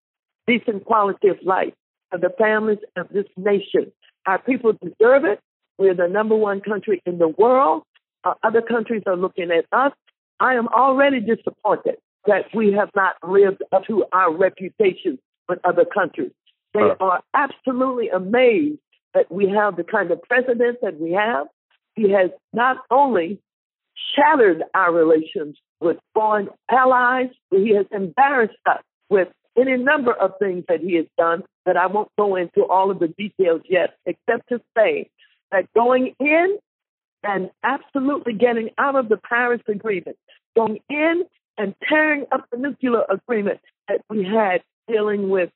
decent 0.48 0.86
quality 0.86 1.30
of 1.30 1.38
life 1.44 1.74
for 2.10 2.18
the 2.18 2.30
families 2.38 2.80
of 2.98 3.08
this 3.10 3.26
nation. 3.38 3.92
Our 4.26 4.39
people 4.39 4.74
deserve 4.74 5.26
it. 5.26 5.39
We're 5.78 5.96
the 5.96 6.08
number 6.08 6.36
one 6.36 6.62
country 6.62 7.02
in 7.06 7.18
the 7.18 7.28
world. 7.28 7.84
Uh, 8.24 8.34
other 8.44 8.62
countries 8.62 9.04
are 9.08 9.16
looking 9.16 9.50
at 9.52 9.66
us. 9.72 9.94
I 10.39 10.56
am 10.56 10.68
already 10.68 11.20
disappointed 11.20 11.98
that 12.26 12.46
we 12.54 12.74
have 12.74 12.89
not 12.96 13.16
lived 13.28 13.64
up 13.72 13.86
to 13.88 14.06
our 14.12 14.32
reputation 14.36 15.18
with 15.50 15.60
other 15.64 15.86
countries. 15.86 16.32
They 16.74 16.82
uh. 16.82 16.96
are 17.00 17.22
absolutely 17.34 18.10
amazed 18.10 18.80
that 19.14 19.32
we 19.32 19.50
have 19.50 19.76
the 19.76 19.84
kind 19.84 20.12
of 20.12 20.22
president 20.24 20.80
that 20.82 21.00
we 21.00 21.12
have. 21.14 21.48
He 21.96 22.12
has 22.12 22.30
not 22.54 22.78
only 22.89 23.39
shattered 24.16 24.64
our 24.74 24.94
relations 24.94 25.58
with 25.82 25.97
foreign 26.13 26.49
allies, 26.69 27.29
he 27.49 27.75
has 27.75 27.86
embarrassed 27.91 28.57
us 28.65 28.82
with 29.09 29.27
any 29.57 29.75
number 29.75 30.13
of 30.13 30.32
things 30.39 30.63
that 30.69 30.79
he 30.79 30.95
has 30.95 31.05
done 31.17 31.43
that 31.65 31.75
I 31.75 31.88
won't 31.88 32.09
go 32.17 32.36
into 32.36 32.63
all 32.65 32.89
of 32.91 32.99
the 32.99 33.09
details 33.09 33.61
yet, 33.69 33.95
except 34.05 34.49
to 34.49 34.61
say 34.77 35.09
that 35.51 35.65
going 35.75 36.15
in 36.19 36.57
and 37.23 37.51
absolutely 37.63 38.34
getting 38.34 38.69
out 38.77 38.95
of 38.95 39.09
the 39.09 39.17
Paris 39.17 39.61
Agreement, 39.67 40.17
going 40.55 40.79
in 40.89 41.23
and 41.57 41.75
tearing 41.88 42.25
up 42.32 42.45
the 42.51 42.57
nuclear 42.57 43.03
agreement 43.09 43.59
that 43.88 44.01
we 44.09 44.23
had 44.23 44.61
dealing 44.88 45.29
with 45.29 45.49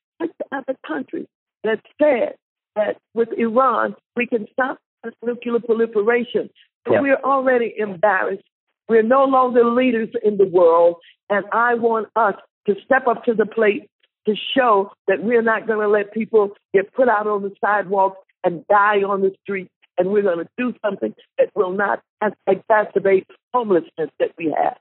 other 0.51 0.75
countries 0.85 1.27
that 1.63 1.79
said 2.01 2.35
that 2.75 2.97
with 3.13 3.29
Iran 3.37 3.95
we 4.15 4.27
can 4.27 4.47
stop 4.51 4.77
this 5.03 5.13
nuclear 5.23 5.59
proliferation. 5.59 6.49
Yeah. 6.89 7.01
We're 7.01 7.15
already 7.15 7.73
embarrassed. 7.77 8.43
We're 8.87 9.03
no 9.03 9.25
longer 9.25 9.65
leaders 9.65 10.09
in 10.23 10.37
the 10.37 10.45
world, 10.47 10.97
and 11.29 11.45
I 11.51 11.75
want 11.75 12.07
us 12.15 12.35
to 12.67 12.75
step 12.83 13.07
up 13.07 13.23
to 13.25 13.33
the 13.33 13.45
plate 13.45 13.89
to 14.27 14.35
show 14.55 14.91
that 15.07 15.23
we're 15.23 15.41
not 15.41 15.67
going 15.67 15.79
to 15.79 15.87
let 15.87 16.13
people 16.13 16.49
get 16.73 16.93
put 16.93 17.07
out 17.07 17.27
on 17.27 17.43
the 17.43 17.51
sidewalks 17.63 18.17
and 18.43 18.65
die 18.67 19.03
on 19.03 19.21
the 19.21 19.31
street, 19.43 19.69
and 19.97 20.09
we're 20.09 20.23
going 20.23 20.39
to 20.39 20.49
do 20.57 20.73
something 20.83 21.13
that 21.37 21.49
will 21.55 21.71
not 21.71 22.01
exacerbate 22.47 23.25
homelessness 23.53 24.09
that 24.19 24.31
we 24.37 24.55
have. 24.57 24.77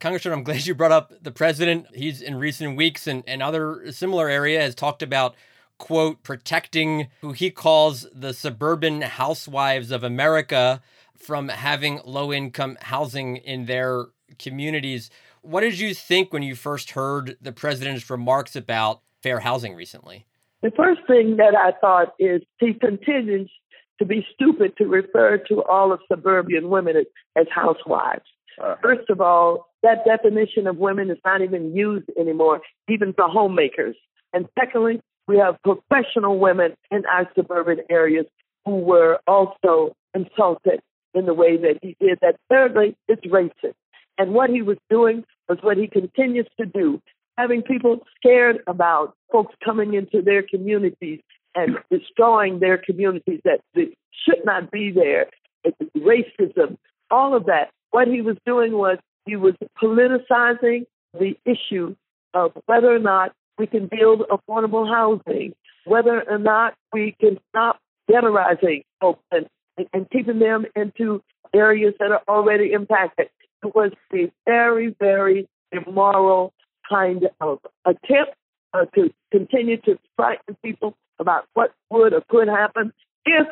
Congressman, 0.00 0.34
I'm 0.34 0.42
glad 0.44 0.66
you 0.66 0.74
brought 0.74 0.92
up 0.92 1.12
the 1.22 1.32
president. 1.32 1.86
He's 1.94 2.22
in 2.22 2.36
recent 2.36 2.76
weeks 2.76 3.06
and, 3.06 3.22
and 3.26 3.42
other 3.42 3.90
similar 3.92 4.28
area 4.28 4.60
has 4.60 4.74
talked 4.74 5.02
about 5.02 5.34
quote 5.78 6.22
protecting 6.22 7.08
who 7.20 7.32
he 7.32 7.50
calls 7.50 8.06
the 8.12 8.34
suburban 8.34 9.00
housewives 9.02 9.90
of 9.90 10.02
America 10.02 10.82
from 11.18 11.48
having 11.48 12.00
low 12.04 12.32
income 12.32 12.78
housing 12.80 13.36
in 13.36 13.66
their 13.66 14.06
communities. 14.38 15.10
What 15.42 15.60
did 15.60 15.78
you 15.78 15.94
think 15.94 16.32
when 16.32 16.42
you 16.42 16.54
first 16.54 16.92
heard 16.92 17.36
the 17.40 17.52
president's 17.52 18.08
remarks 18.08 18.56
about 18.56 19.02
fair 19.22 19.40
housing 19.40 19.74
recently? 19.74 20.26
The 20.62 20.70
first 20.72 21.00
thing 21.06 21.36
that 21.36 21.54
I 21.54 21.72
thought 21.80 22.14
is 22.18 22.42
he 22.58 22.74
continues 22.74 23.50
to 23.98 24.04
be 24.04 24.26
stupid 24.34 24.76
to 24.78 24.86
refer 24.86 25.38
to 25.48 25.62
all 25.64 25.92
of 25.92 26.00
suburban 26.10 26.68
women 26.68 26.96
as, 26.96 27.06
as 27.36 27.46
housewives. 27.52 28.24
Uh, 28.62 28.74
First 28.82 29.08
of 29.10 29.20
all, 29.20 29.68
that 29.82 30.04
definition 30.04 30.66
of 30.66 30.76
women 30.76 31.10
is 31.10 31.18
not 31.24 31.42
even 31.42 31.74
used 31.74 32.08
anymore, 32.18 32.60
even 32.88 33.12
for 33.12 33.28
homemakers. 33.28 33.96
And 34.32 34.48
secondly, 34.58 35.00
we 35.26 35.38
have 35.38 35.56
professional 35.62 36.38
women 36.38 36.74
in 36.90 37.04
our 37.06 37.28
suburban 37.34 37.80
areas 37.88 38.26
who 38.64 38.76
were 38.76 39.20
also 39.26 39.94
insulted 40.14 40.80
in 41.14 41.26
the 41.26 41.34
way 41.34 41.56
that 41.56 41.78
he 41.82 41.96
did 42.00 42.18
that. 42.22 42.36
Thirdly, 42.50 42.96
it's 43.08 43.24
racist. 43.26 43.74
And 44.18 44.32
what 44.32 44.50
he 44.50 44.62
was 44.62 44.78
doing 44.90 45.24
was 45.48 45.58
what 45.62 45.76
he 45.76 45.86
continues 45.86 46.48
to 46.58 46.66
do, 46.66 47.00
having 47.36 47.62
people 47.62 48.00
scared 48.16 48.62
about 48.66 49.14
folks 49.32 49.54
coming 49.64 49.94
into 49.94 50.22
their 50.22 50.42
communities 50.42 51.20
and 51.54 51.78
destroying 51.90 52.58
their 52.60 52.78
communities 52.78 53.40
that 53.44 53.60
should 53.74 54.44
not 54.44 54.70
be 54.70 54.90
there. 54.90 55.26
It's 55.64 55.76
racism, 55.96 56.76
all 57.10 57.34
of 57.36 57.46
that. 57.46 57.70
What 57.90 58.08
he 58.08 58.20
was 58.20 58.36
doing 58.44 58.72
was 58.72 58.98
he 59.24 59.36
was 59.36 59.54
politicizing 59.82 60.86
the 61.18 61.36
issue 61.44 61.94
of 62.34 62.52
whether 62.66 62.94
or 62.94 62.98
not 62.98 63.32
we 63.56 63.66
can 63.66 63.88
build 63.88 64.22
affordable 64.30 64.88
housing, 64.88 65.54
whether 65.84 66.22
or 66.28 66.38
not 66.38 66.74
we 66.92 67.16
can 67.20 67.38
stop 67.48 67.80
ghettoizing 68.10 68.84
folks 69.00 69.22
and, 69.30 69.46
and 69.92 70.08
keeping 70.10 70.38
them 70.38 70.66
into 70.76 71.22
areas 71.54 71.94
that 71.98 72.10
are 72.10 72.22
already 72.28 72.72
impacted. 72.72 73.28
It 73.64 73.74
was 73.74 73.92
a 74.12 74.30
very, 74.46 74.94
very 74.98 75.48
immoral 75.72 76.52
kind 76.88 77.28
of 77.40 77.58
attempt 77.84 78.34
uh, 78.74 78.84
to 78.94 79.10
continue 79.30 79.80
to 79.82 79.98
frighten 80.16 80.56
people 80.62 80.94
about 81.18 81.46
what 81.54 81.72
would 81.90 82.12
or 82.14 82.22
could 82.28 82.48
happen 82.48 82.92
if 83.24 83.46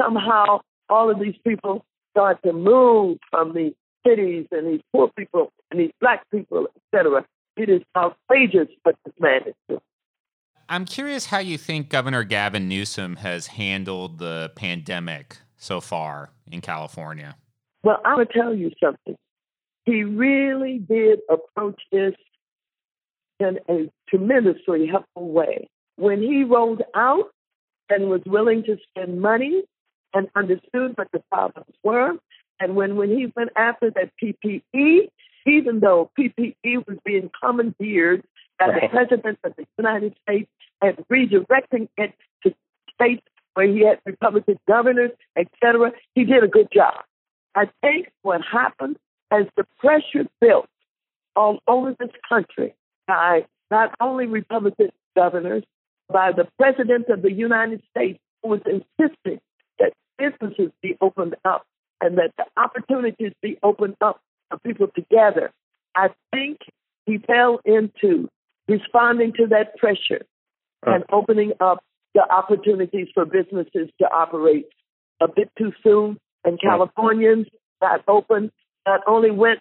somehow 0.00 0.60
all 0.88 1.10
of 1.10 1.18
these 1.20 1.34
people 1.46 1.84
start 2.12 2.42
to 2.44 2.52
move 2.52 3.18
from 3.30 3.52
the 3.52 3.74
cities 4.06 4.46
and 4.50 4.66
these 4.66 4.80
poor 4.92 5.10
people 5.16 5.52
and 5.70 5.80
these 5.80 5.92
black 6.00 6.24
people, 6.30 6.66
etc. 6.92 7.24
It 7.56 7.68
is 7.68 7.82
outrageous 7.96 8.68
what 8.82 8.96
this 9.04 9.14
man 9.18 9.42
is 9.46 9.54
doing. 9.68 9.80
I'm 10.68 10.84
curious 10.84 11.26
how 11.26 11.38
you 11.38 11.58
think 11.58 11.88
Governor 11.88 12.22
Gavin 12.22 12.68
Newsom 12.68 13.16
has 13.16 13.48
handled 13.48 14.18
the 14.18 14.52
pandemic 14.54 15.38
so 15.60 15.80
far 15.80 16.30
in 16.50 16.60
California. 16.60 17.36
Well, 17.84 18.00
I 18.04 18.16
will 18.16 18.26
tell 18.26 18.54
you 18.54 18.72
something. 18.82 19.16
He 19.84 20.02
really 20.04 20.78
did 20.78 21.20
approach 21.30 21.80
this 21.92 22.14
in 23.38 23.58
a 23.68 23.90
tremendously 24.08 24.86
helpful 24.86 25.28
way. 25.28 25.68
When 25.96 26.20
he 26.20 26.44
rolled 26.44 26.82
out 26.94 27.30
and 27.88 28.08
was 28.08 28.22
willing 28.26 28.64
to 28.64 28.76
spend 28.88 29.20
money 29.20 29.62
and 30.12 30.28
understood 30.34 30.96
what 30.96 31.08
the 31.12 31.22
problems 31.30 31.74
were, 31.84 32.12
and 32.58 32.74
when, 32.74 32.96
when 32.96 33.10
he 33.10 33.32
went 33.36 33.50
after 33.56 33.90
that 33.90 34.10
PPE, 34.22 35.08
even 35.46 35.80
though 35.80 36.10
PPE 36.18 36.86
was 36.86 36.98
being 37.04 37.30
commandeered 37.42 38.22
by 38.58 38.66
the 38.68 38.88
President 38.90 39.38
of 39.44 39.54
the 39.56 39.66
United 39.78 40.14
States 40.22 40.50
and 40.82 40.96
redirecting 41.10 41.88
it 41.96 42.12
to 42.42 42.54
states 42.94 43.22
where 43.54 43.66
he 43.66 43.84
had 43.84 44.00
Republican 44.06 44.58
governors, 44.66 45.10
etc., 45.36 45.92
he 46.14 46.24
did 46.24 46.44
a 46.44 46.48
good 46.48 46.68
job. 46.72 46.94
I 47.54 47.68
think 47.80 48.10
what 48.22 48.40
happened 48.42 48.96
as 49.30 49.46
the 49.56 49.64
pressure 49.78 50.28
built 50.40 50.68
all 51.36 51.58
over 51.66 51.94
this 51.98 52.10
country 52.28 52.74
by 53.06 53.44
not 53.70 53.94
only 54.00 54.26
Republican 54.26 54.90
governors, 55.16 55.64
by 56.08 56.32
the 56.32 56.46
President 56.58 57.08
of 57.08 57.22
the 57.22 57.32
United 57.32 57.82
States, 57.90 58.18
who 58.42 58.50
was 58.50 58.60
insisting 58.66 59.40
that 59.78 59.92
businesses 60.18 60.70
be 60.82 60.96
opened 61.00 61.36
up 61.44 61.64
and 62.00 62.18
that 62.18 62.32
the 62.36 62.44
opportunities 62.56 63.32
be 63.42 63.58
opened 63.62 63.96
up 64.00 64.20
for 64.48 64.58
people 64.58 64.88
together. 64.94 65.50
I 65.94 66.10
think 66.32 66.58
he 67.06 67.18
fell 67.18 67.60
into 67.64 68.28
responding 68.68 69.32
to 69.34 69.46
that 69.48 69.76
pressure 69.76 70.22
and 70.86 71.04
opening 71.12 71.52
up 71.60 71.82
the 72.14 72.22
opportunities 72.30 73.08
for 73.14 73.24
businesses 73.24 73.88
to 74.00 74.06
operate 74.12 74.66
a 75.20 75.28
bit 75.28 75.50
too 75.58 75.72
soon. 75.82 76.18
And 76.44 76.60
Californians 76.60 77.46
got 77.80 78.02
open, 78.08 78.50
not 78.86 79.00
only 79.06 79.30
went 79.30 79.60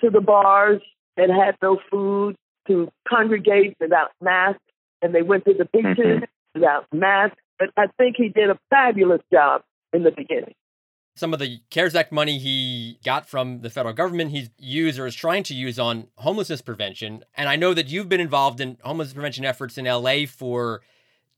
to 0.00 0.10
the 0.10 0.20
bars 0.20 0.80
and 1.16 1.30
had 1.30 1.56
no 1.60 1.78
food 1.90 2.36
to 2.68 2.90
congregate 3.08 3.76
without 3.80 4.10
masks, 4.20 4.60
and 5.02 5.14
they 5.14 5.22
went 5.22 5.44
to 5.46 5.54
the 5.54 5.64
beaches 5.64 5.96
mm-hmm. 5.98 6.24
without 6.54 6.86
masks, 6.92 7.36
but 7.58 7.70
I 7.76 7.86
think 7.98 8.16
he 8.16 8.28
did 8.28 8.50
a 8.50 8.58
fabulous 8.70 9.20
job 9.32 9.62
in 9.92 10.04
the 10.04 10.10
beginning 10.10 10.54
some 11.20 11.34
of 11.34 11.38
the 11.38 11.60
CARES 11.70 11.94
Act 11.94 12.12
money 12.12 12.38
he 12.38 12.98
got 13.04 13.28
from 13.28 13.60
the 13.60 13.70
federal 13.70 13.94
government, 13.94 14.30
he's 14.30 14.48
used 14.58 14.98
or 14.98 15.06
is 15.06 15.14
trying 15.14 15.42
to 15.44 15.54
use 15.54 15.78
on 15.78 16.06
homelessness 16.16 16.62
prevention. 16.62 17.24
And 17.34 17.48
I 17.48 17.56
know 17.56 17.74
that 17.74 17.88
you've 17.88 18.08
been 18.08 18.20
involved 18.20 18.60
in 18.60 18.78
homelessness 18.82 19.14
prevention 19.14 19.44
efforts 19.44 19.76
in 19.76 19.84
LA 19.84 20.24
for 20.26 20.80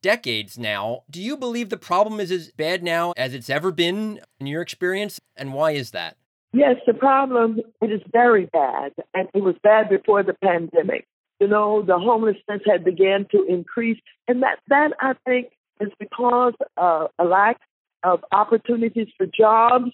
decades 0.03 0.59
now. 0.59 1.05
Do 1.11 1.23
you 1.23 1.37
believe 1.37 1.71
the 1.71 1.77
problem 1.77 2.21
is 2.21 2.31
as 2.31 2.51
bad 2.51 2.83
now 2.83 3.13
as 3.17 3.33
it's 3.35 3.49
ever 3.49 3.71
been 3.71 4.21
in 4.41 4.47
your 4.47 4.61
experience? 4.61 5.21
And 5.37 5.55
why 5.55 5.73
is 5.73 5.93
that? 5.93 6.17
Yes, 6.53 6.77
the 6.87 6.93
problem 6.93 7.61
it 7.81 7.91
is 7.91 8.03
very 8.13 8.47
bad, 8.47 8.93
and 9.15 9.29
it 9.33 9.43
was 9.43 9.55
bad 9.63 9.89
before 9.89 10.23
the 10.23 10.35
pandemic. 10.35 11.07
You 11.41 11.49
know, 11.49 11.83
the 11.83 11.99
homelessness 11.99 12.61
had 12.67 12.85
began 12.85 13.27
to 13.31 13.45
increase, 13.49 13.99
and 14.29 14.43
that 14.43 14.59
that 14.69 14.93
I 15.01 15.15
think 15.25 15.49
is 15.81 15.91
because 15.99 16.53
of 16.77 17.11
a 17.19 17.25
lack 17.25 17.59
of 18.05 18.23
opportunities 18.33 19.09
for 19.17 19.27
jobs 19.27 19.93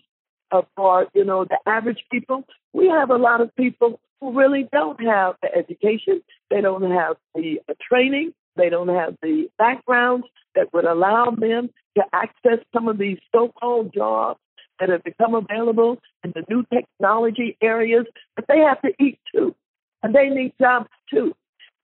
uh, 0.51 0.63
for 0.77 1.07
you 1.15 1.25
know 1.25 1.45
the 1.45 1.59
average 1.67 2.05
people. 2.11 2.45
We 2.73 2.89
have 2.89 3.11
a 3.11 3.17
lot 3.17 3.41
of 3.41 3.55
people 3.55 4.01
who 4.21 4.37
really 4.37 4.69
don't 4.73 5.01
have 5.01 5.37
the 5.43 5.55
education 5.55 6.23
They 6.51 6.61
don't 6.61 6.91
have 6.91 7.17
the 7.35 7.61
uh, 7.69 7.75
training. 7.89 8.33
They 8.59 8.69
don't 8.69 8.89
have 8.89 9.17
the 9.23 9.49
backgrounds 9.57 10.27
that 10.55 10.73
would 10.75 10.85
allow 10.85 11.31
them 11.31 11.71
to 11.97 12.05
access 12.13 12.59
some 12.75 12.89
of 12.89 12.99
these 12.99 13.19
so-called 13.35 13.95
jobs 13.95 14.41
that 14.81 14.89
have 14.89 15.03
become 15.05 15.35
available 15.35 15.99
in 16.25 16.33
the 16.35 16.45
new 16.51 16.65
technology 16.73 17.57
areas. 17.63 18.05
But 18.37 18.47
they 18.49 18.59
have 18.59 18.83
to 18.83 18.93
eat 19.03 19.19
too, 19.35 19.55
and 20.03 20.15
they 20.15 20.29
need 20.29 20.53
jobs 20.61 20.89
too. 21.09 21.35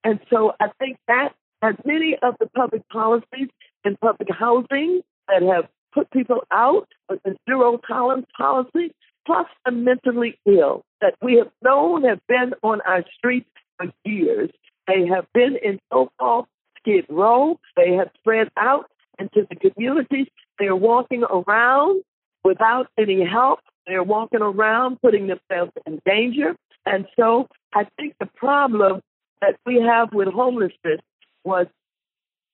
And 0.03 0.19
so 0.29 0.53
I 0.59 0.67
think 0.77 0.97
that 1.07 1.29
as 1.61 1.75
many 1.85 2.15
of 2.21 2.35
the 2.39 2.47
public 2.47 2.87
policies 2.89 3.49
in 3.83 3.97
public 3.97 4.29
housing 4.31 5.01
that 5.27 5.41
have 5.41 5.67
put 5.93 6.11
people 6.11 6.41
out 6.51 6.87
with 7.09 7.23
the 7.23 7.35
zero 7.49 7.79
tolerance 7.87 8.27
policy, 8.37 8.93
plus 9.25 9.47
the 9.65 9.71
mentally 9.71 10.37
ill 10.45 10.83
that 11.01 11.15
we 11.21 11.35
have 11.35 11.49
known 11.63 12.03
have 12.03 12.19
been 12.27 12.53
on 12.61 12.81
our 12.81 13.03
streets 13.17 13.49
for 13.77 13.87
years. 14.03 14.51
They 14.87 15.07
have 15.07 15.25
been 15.33 15.57
in 15.63 15.79
so-called 15.91 16.45
skid 16.85 17.05
row. 17.09 17.59
They 17.75 17.93
have 17.93 18.09
spread 18.19 18.49
out 18.57 18.85
into 19.17 19.47
the 19.49 19.55
communities. 19.55 20.27
They're 20.59 20.75
walking 20.75 21.23
around 21.23 22.03
without 22.43 22.87
any 22.97 23.25
help. 23.25 23.59
They're 23.87 24.03
walking 24.03 24.41
around 24.41 25.01
putting 25.01 25.27
themselves 25.27 25.71
in 25.85 26.01
danger. 26.05 26.55
And 26.85 27.07
so 27.17 27.47
I 27.73 27.87
think 27.97 28.15
the 28.19 28.27
problem 28.35 29.01
that 29.41 29.55
we 29.65 29.81
have 29.81 30.13
with 30.13 30.27
homelessness 30.27 31.01
was 31.43 31.67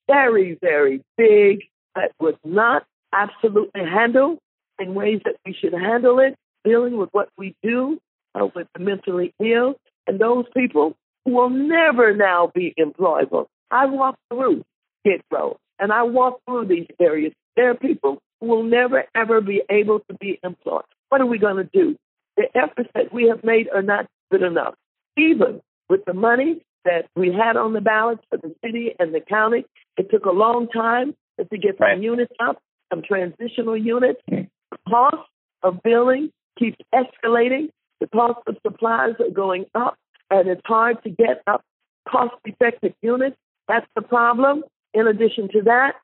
very, 0.07 0.57
very 0.61 1.03
big, 1.17 1.63
that 1.95 2.11
was 2.19 2.35
not 2.43 2.85
absolutely 3.13 3.81
handled 3.81 4.39
in 4.79 4.93
ways 4.93 5.21
that 5.25 5.35
we 5.45 5.53
should 5.53 5.73
handle 5.73 6.19
it, 6.19 6.35
dealing 6.63 6.97
with 6.97 7.09
what 7.11 7.29
we 7.37 7.55
do 7.61 7.99
uh, 8.35 8.47
with 8.55 8.67
the 8.73 8.79
mentally 8.79 9.33
ill 9.39 9.75
and 10.07 10.19
those 10.19 10.45
people 10.55 10.95
will 11.25 11.49
never 11.49 12.15
now 12.15 12.51
be 12.53 12.73
employable. 12.79 13.47
I 13.71 13.85
walk 13.85 14.17
through 14.29 14.63
Skid 14.99 15.21
Row 15.31 15.57
and 15.79 15.91
I 15.91 16.03
walk 16.03 16.41
through 16.45 16.67
these 16.67 16.87
areas. 16.99 17.33
There 17.55 17.69
are 17.71 17.75
people 17.75 18.21
who 18.39 18.47
will 18.47 18.63
never 18.63 19.05
ever 19.15 19.41
be 19.41 19.63
able 19.69 19.99
to 20.01 20.13
be 20.19 20.39
employed. 20.43 20.83
What 21.09 21.21
are 21.21 21.25
we 21.25 21.37
going 21.37 21.57
to 21.57 21.69
do? 21.71 21.95
The 22.37 22.47
efforts 22.55 22.89
that 22.93 23.13
we 23.13 23.27
have 23.27 23.43
made 23.43 23.67
are 23.73 23.81
not 23.81 24.07
good 24.31 24.43
enough. 24.43 24.75
Even 25.17 25.61
with 25.89 26.05
the 26.05 26.13
money 26.13 26.61
that 26.85 27.07
we 27.15 27.33
had 27.33 27.57
on 27.57 27.73
the 27.73 27.81
ballot 27.81 28.19
for 28.29 28.37
the 28.37 28.53
city 28.63 28.95
and 28.97 29.13
the 29.13 29.19
county, 29.19 29.65
it 29.97 30.09
took 30.09 30.25
a 30.25 30.31
long 30.31 30.67
time 30.67 31.15
to 31.37 31.57
get 31.57 31.77
some 31.77 31.87
right. 31.87 32.01
units 32.01 32.33
up, 32.39 32.61
some 32.91 33.01
transitional 33.01 33.77
units. 33.77 34.21
Mm. 34.29 34.49
The 34.71 34.77
cost 34.89 35.29
of 35.63 35.81
building 35.83 36.31
keeps 36.57 36.77
escalating. 36.93 37.69
The 37.99 38.07
cost 38.07 38.39
of 38.47 38.57
supplies 38.65 39.15
are 39.19 39.29
going 39.29 39.65
up, 39.75 39.97
and 40.29 40.47
it's 40.47 40.61
hard 40.65 41.03
to 41.03 41.09
get 41.09 41.41
up 41.47 41.63
cost 42.07 42.33
effective 42.45 42.93
units. 43.01 43.37
That's 43.67 43.87
the 43.95 44.01
problem. 44.01 44.63
In 44.93 45.07
addition 45.07 45.49
to 45.53 45.61
that, 45.63 45.95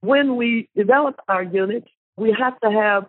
when 0.00 0.36
we 0.36 0.68
develop 0.76 1.16
our 1.28 1.42
units, 1.42 1.88
we 2.16 2.34
have 2.38 2.58
to 2.60 2.70
have 2.70 3.06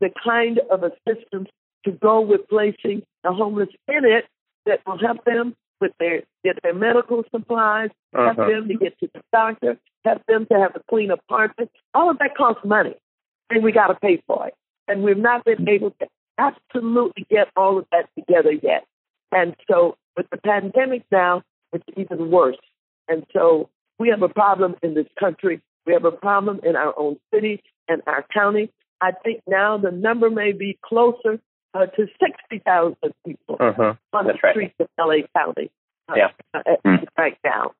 the 0.00 0.10
kind 0.22 0.60
of 0.70 0.82
assistance 0.82 1.48
to 1.84 1.92
go 1.92 2.20
with 2.20 2.48
placing 2.48 3.02
the 3.22 3.32
homeless 3.32 3.68
in 3.88 4.04
it 4.04 4.26
that 4.66 4.80
will 4.86 4.98
help 4.98 5.24
them 5.24 5.54
with 5.80 5.92
their 5.98 6.22
get 6.44 6.62
their 6.62 6.74
medical 6.74 7.24
supplies, 7.30 7.90
uh-huh. 8.14 8.34
help 8.34 8.48
them 8.50 8.68
to 8.68 8.74
get 8.74 8.98
to 9.00 9.08
the 9.12 9.20
doctor, 9.32 9.78
help 10.04 10.22
them 10.26 10.46
to 10.46 10.58
have 10.58 10.74
a 10.76 10.80
clean 10.88 11.10
apartment. 11.10 11.70
All 11.94 12.10
of 12.10 12.18
that 12.18 12.36
costs 12.36 12.64
money, 12.64 12.94
and 13.50 13.62
we 13.62 13.72
got 13.72 13.88
to 13.88 13.94
pay 13.94 14.22
for 14.26 14.48
it. 14.48 14.54
And 14.86 15.02
we've 15.02 15.16
not 15.16 15.44
been 15.44 15.66
able 15.68 15.90
to 16.00 16.06
absolutely 16.38 17.26
get 17.30 17.48
all 17.56 17.78
of 17.78 17.86
that 17.92 18.08
together 18.18 18.52
yet. 18.52 18.84
And 19.32 19.56
so 19.70 19.96
with 20.16 20.26
the 20.30 20.36
pandemic 20.38 21.04
now, 21.10 21.42
it's 21.72 21.84
even 21.96 22.30
worse. 22.30 22.56
And 23.08 23.26
so 23.32 23.70
we 23.98 24.08
have 24.08 24.22
a 24.22 24.28
problem 24.28 24.74
in 24.82 24.94
this 24.94 25.06
country. 25.18 25.60
We 25.86 25.92
have 25.92 26.04
a 26.04 26.10
problem 26.10 26.60
in 26.62 26.76
our 26.76 26.98
own 26.98 27.18
city 27.32 27.62
and 27.88 28.02
our 28.06 28.24
county. 28.32 28.70
I 29.00 29.12
think 29.12 29.42
now 29.46 29.76
the 29.78 29.90
number 29.90 30.30
may 30.30 30.52
be 30.52 30.78
closer 30.84 31.40
uh, 31.74 31.86
to 31.86 32.06
60,000 32.20 32.96
people 33.26 33.56
uh-huh. 33.60 33.94
on 34.12 34.26
That's 34.26 34.38
the 34.42 34.50
streets 34.50 34.74
right. 34.78 34.88
of 34.98 35.24
LA 35.34 35.40
County 35.40 35.70
uh, 36.08 36.14
yeah. 36.16 36.28
uh, 36.54 36.60
mm. 36.84 37.04
right 37.18 37.38
now. 37.44 37.72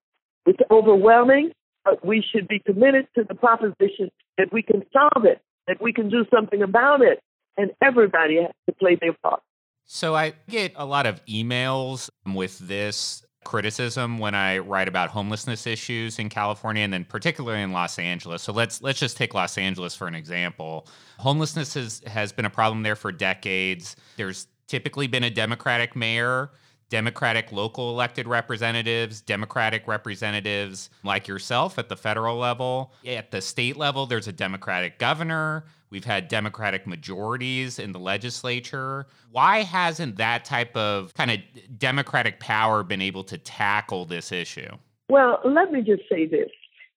It's 0.47 0.61
overwhelming, 0.71 1.53
but 1.85 2.05
we 2.05 2.23
should 2.23 2.49
be 2.49 2.59
committed 2.59 3.09
to 3.15 3.25
the 3.25 3.35
proposition 3.35 4.11
that 4.37 4.53
we 4.53 4.63
can 4.63 4.85
solve 4.93 5.25
it, 5.25 5.41
that 5.67 5.81
we 5.81 5.93
can 5.93 6.11
do 6.11 6.27
something 6.35 6.63
about 6.63 7.01
it, 7.01 7.23
and 7.57 7.71
everybody 7.83 8.43
has 8.43 8.53
to 8.67 8.73
play 8.75 8.99
their 9.01 9.15
part. 9.23 9.43
So 9.87 10.15
I 10.15 10.33
get 10.49 10.73
a 10.77 10.85
lot 10.85 11.07
of 11.07 11.25
emails 11.27 12.11
with 12.27 12.59
this 12.59 13.25
criticism 13.45 14.19
when 14.19 14.35
I 14.35 14.59
write 14.59 14.89
about 14.89 15.11
homelessness 15.11 15.67
issues 15.67 16.19
in 16.19 16.29
California 16.29 16.83
and 16.83 16.93
then 16.93 17.05
particularly 17.05 17.63
in 17.63 17.73
Los 17.73 17.99
Angeles. 17.99 18.43
So 18.43 18.53
let's 18.53 18.83
let's 18.83 18.99
just 18.99 19.17
take 19.17 19.35
Los 19.35 19.59
Angeles 19.59 19.95
for 19.95 20.07
an 20.07 20.15
example. 20.15 20.87
Homelessness 21.19 21.75
has, 21.75 22.03
has 22.07 22.33
been 22.33 22.45
a 22.45 22.51
problem 22.51 22.83
there 22.83 22.97
for 22.97 23.13
decades. 23.13 23.97
There's 24.17 24.47
typically 24.67 25.07
been 25.07 25.25
a 25.25 25.31
Democratic 25.31 25.95
mayor 25.95 26.51
Democratic 26.95 27.51
local 27.51 27.91
elected 27.91 28.29
representatives, 28.29 29.21
Democratic 29.21 29.89
representatives 29.89 30.91
like 31.03 31.27
yourself 31.27 31.79
at 31.79 31.89
the 31.89 31.97
federal 31.97 32.37
level. 32.37 32.93
At 33.07 33.31
the 33.31 33.41
state 33.41 33.77
level, 33.77 34.07
there's 34.07 34.29
a 34.29 34.33
Democratic 34.33 34.99
governor. 34.99 35.65
We've 35.95 36.05
had 36.05 36.27
Democratic 36.27 36.89
majorities 36.89 37.79
in 37.79 37.93
the 37.93 38.01
legislature. 38.01 39.07
Why 39.31 39.63
hasn't 39.63 40.17
that 40.17 40.45
type 40.45 40.77
of 40.77 41.15
kind 41.15 41.31
of 41.31 41.39
Democratic 41.79 42.41
power 42.41 42.83
been 42.83 43.01
able 43.01 43.23
to 43.23 43.39
tackle 43.39 44.05
this 44.05 44.33
issue? 44.33 44.71
Well, 45.09 45.39
let 45.45 45.71
me 45.71 45.83
just 45.83 46.03
say 46.11 46.27
this 46.27 46.49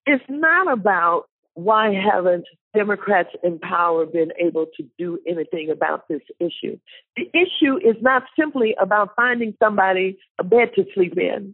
it's 0.07 0.23
not 0.27 0.71
about 0.71 1.25
why 1.53 1.93
haven't 1.93 2.45
Democrats 2.75 3.29
in 3.43 3.59
power 3.59 4.07
been 4.07 4.31
able 4.43 4.65
to 4.77 4.83
do 4.97 5.19
anything 5.27 5.69
about 5.69 6.07
this 6.07 6.21
issue? 6.39 6.79
The 7.17 7.29
issue 7.35 7.77
is 7.77 7.97
not 8.01 8.23
simply 8.35 8.73
about 8.81 9.15
finding 9.15 9.53
somebody 9.61 10.17
a 10.39 10.43
bed 10.43 10.71
to 10.73 10.85
sleep 10.95 11.19
in 11.19 11.53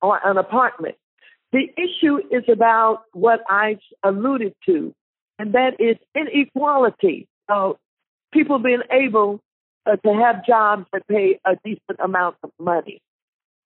or 0.00 0.18
an 0.24 0.38
apartment. 0.38 0.94
The 1.52 1.68
issue 1.76 2.16
is 2.30 2.44
about 2.50 3.02
what 3.12 3.40
I 3.50 3.76
alluded 4.02 4.54
to, 4.64 4.94
and 5.38 5.54
that 5.54 5.80
is 5.80 5.96
inequality. 6.14 7.26
Uh, 7.48 7.72
people 8.32 8.58
being 8.58 8.82
able 8.90 9.40
uh, 9.86 9.96
to 9.96 10.14
have 10.14 10.44
jobs 10.46 10.86
that 10.92 11.06
pay 11.08 11.38
a 11.44 11.56
decent 11.64 11.98
amount 12.02 12.36
of 12.42 12.50
money. 12.58 13.00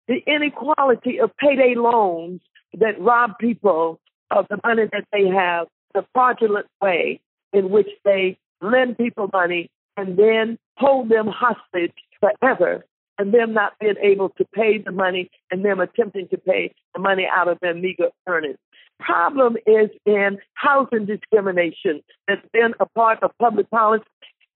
The 0.08 0.22
inequality 0.26 1.20
of 1.20 1.36
payday 1.36 1.74
loans 1.74 2.40
that 2.78 3.00
rob 3.00 3.38
people 3.38 4.00
of 4.30 4.46
the 4.48 4.58
money 4.64 4.84
that 4.92 5.04
they 5.12 5.28
have, 5.28 5.66
the 5.94 6.04
fraudulent 6.12 6.66
way 6.80 7.20
in 7.52 7.70
which 7.70 7.88
they 8.04 8.38
lend 8.60 8.96
people 8.98 9.28
money 9.32 9.70
and 9.96 10.16
then 10.16 10.58
hold 10.76 11.08
them 11.08 11.26
hostage 11.26 11.94
forever 12.20 12.84
and 13.18 13.32
them 13.32 13.54
not 13.54 13.72
being 13.80 13.96
able 14.02 14.28
to 14.30 14.44
pay 14.54 14.78
the 14.78 14.92
money 14.92 15.30
and 15.50 15.64
them 15.64 15.80
attempting 15.80 16.28
to 16.28 16.38
pay 16.38 16.72
the 16.94 17.00
money 17.00 17.26
out 17.30 17.48
of 17.48 17.58
their 17.60 17.74
meager 17.74 18.08
earnings. 18.26 18.58
Problem 18.98 19.56
is 19.66 19.90
in 20.04 20.38
housing 20.54 21.06
discrimination 21.06 22.02
that's 22.26 22.46
been 22.52 22.74
a 22.80 22.86
part 22.86 23.22
of 23.22 23.30
public 23.38 23.70
policy 23.70 24.04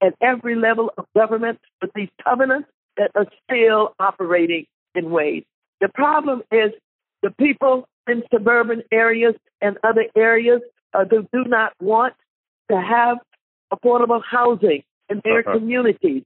at 0.02 0.14
every 0.20 0.56
level 0.56 0.90
of 0.96 1.04
government 1.14 1.60
with 1.82 1.90
these 1.94 2.08
covenants 2.24 2.68
that 2.96 3.10
are 3.14 3.26
still 3.44 3.94
operating 3.98 4.66
in 4.94 5.10
ways. 5.10 5.44
The 5.80 5.88
problem 5.88 6.42
is 6.50 6.72
the 7.22 7.30
people 7.38 7.86
in 8.08 8.22
suburban 8.32 8.82
areas 8.90 9.34
and 9.60 9.76
other 9.84 10.06
areas 10.16 10.62
uh, 10.94 11.04
who 11.08 11.26
do 11.32 11.48
not 11.48 11.72
want 11.80 12.14
to 12.70 12.80
have 12.80 13.18
affordable 13.72 14.22
housing 14.28 14.82
in 15.08 15.20
their 15.24 15.40
uh-huh. 15.40 15.58
communities. 15.58 16.22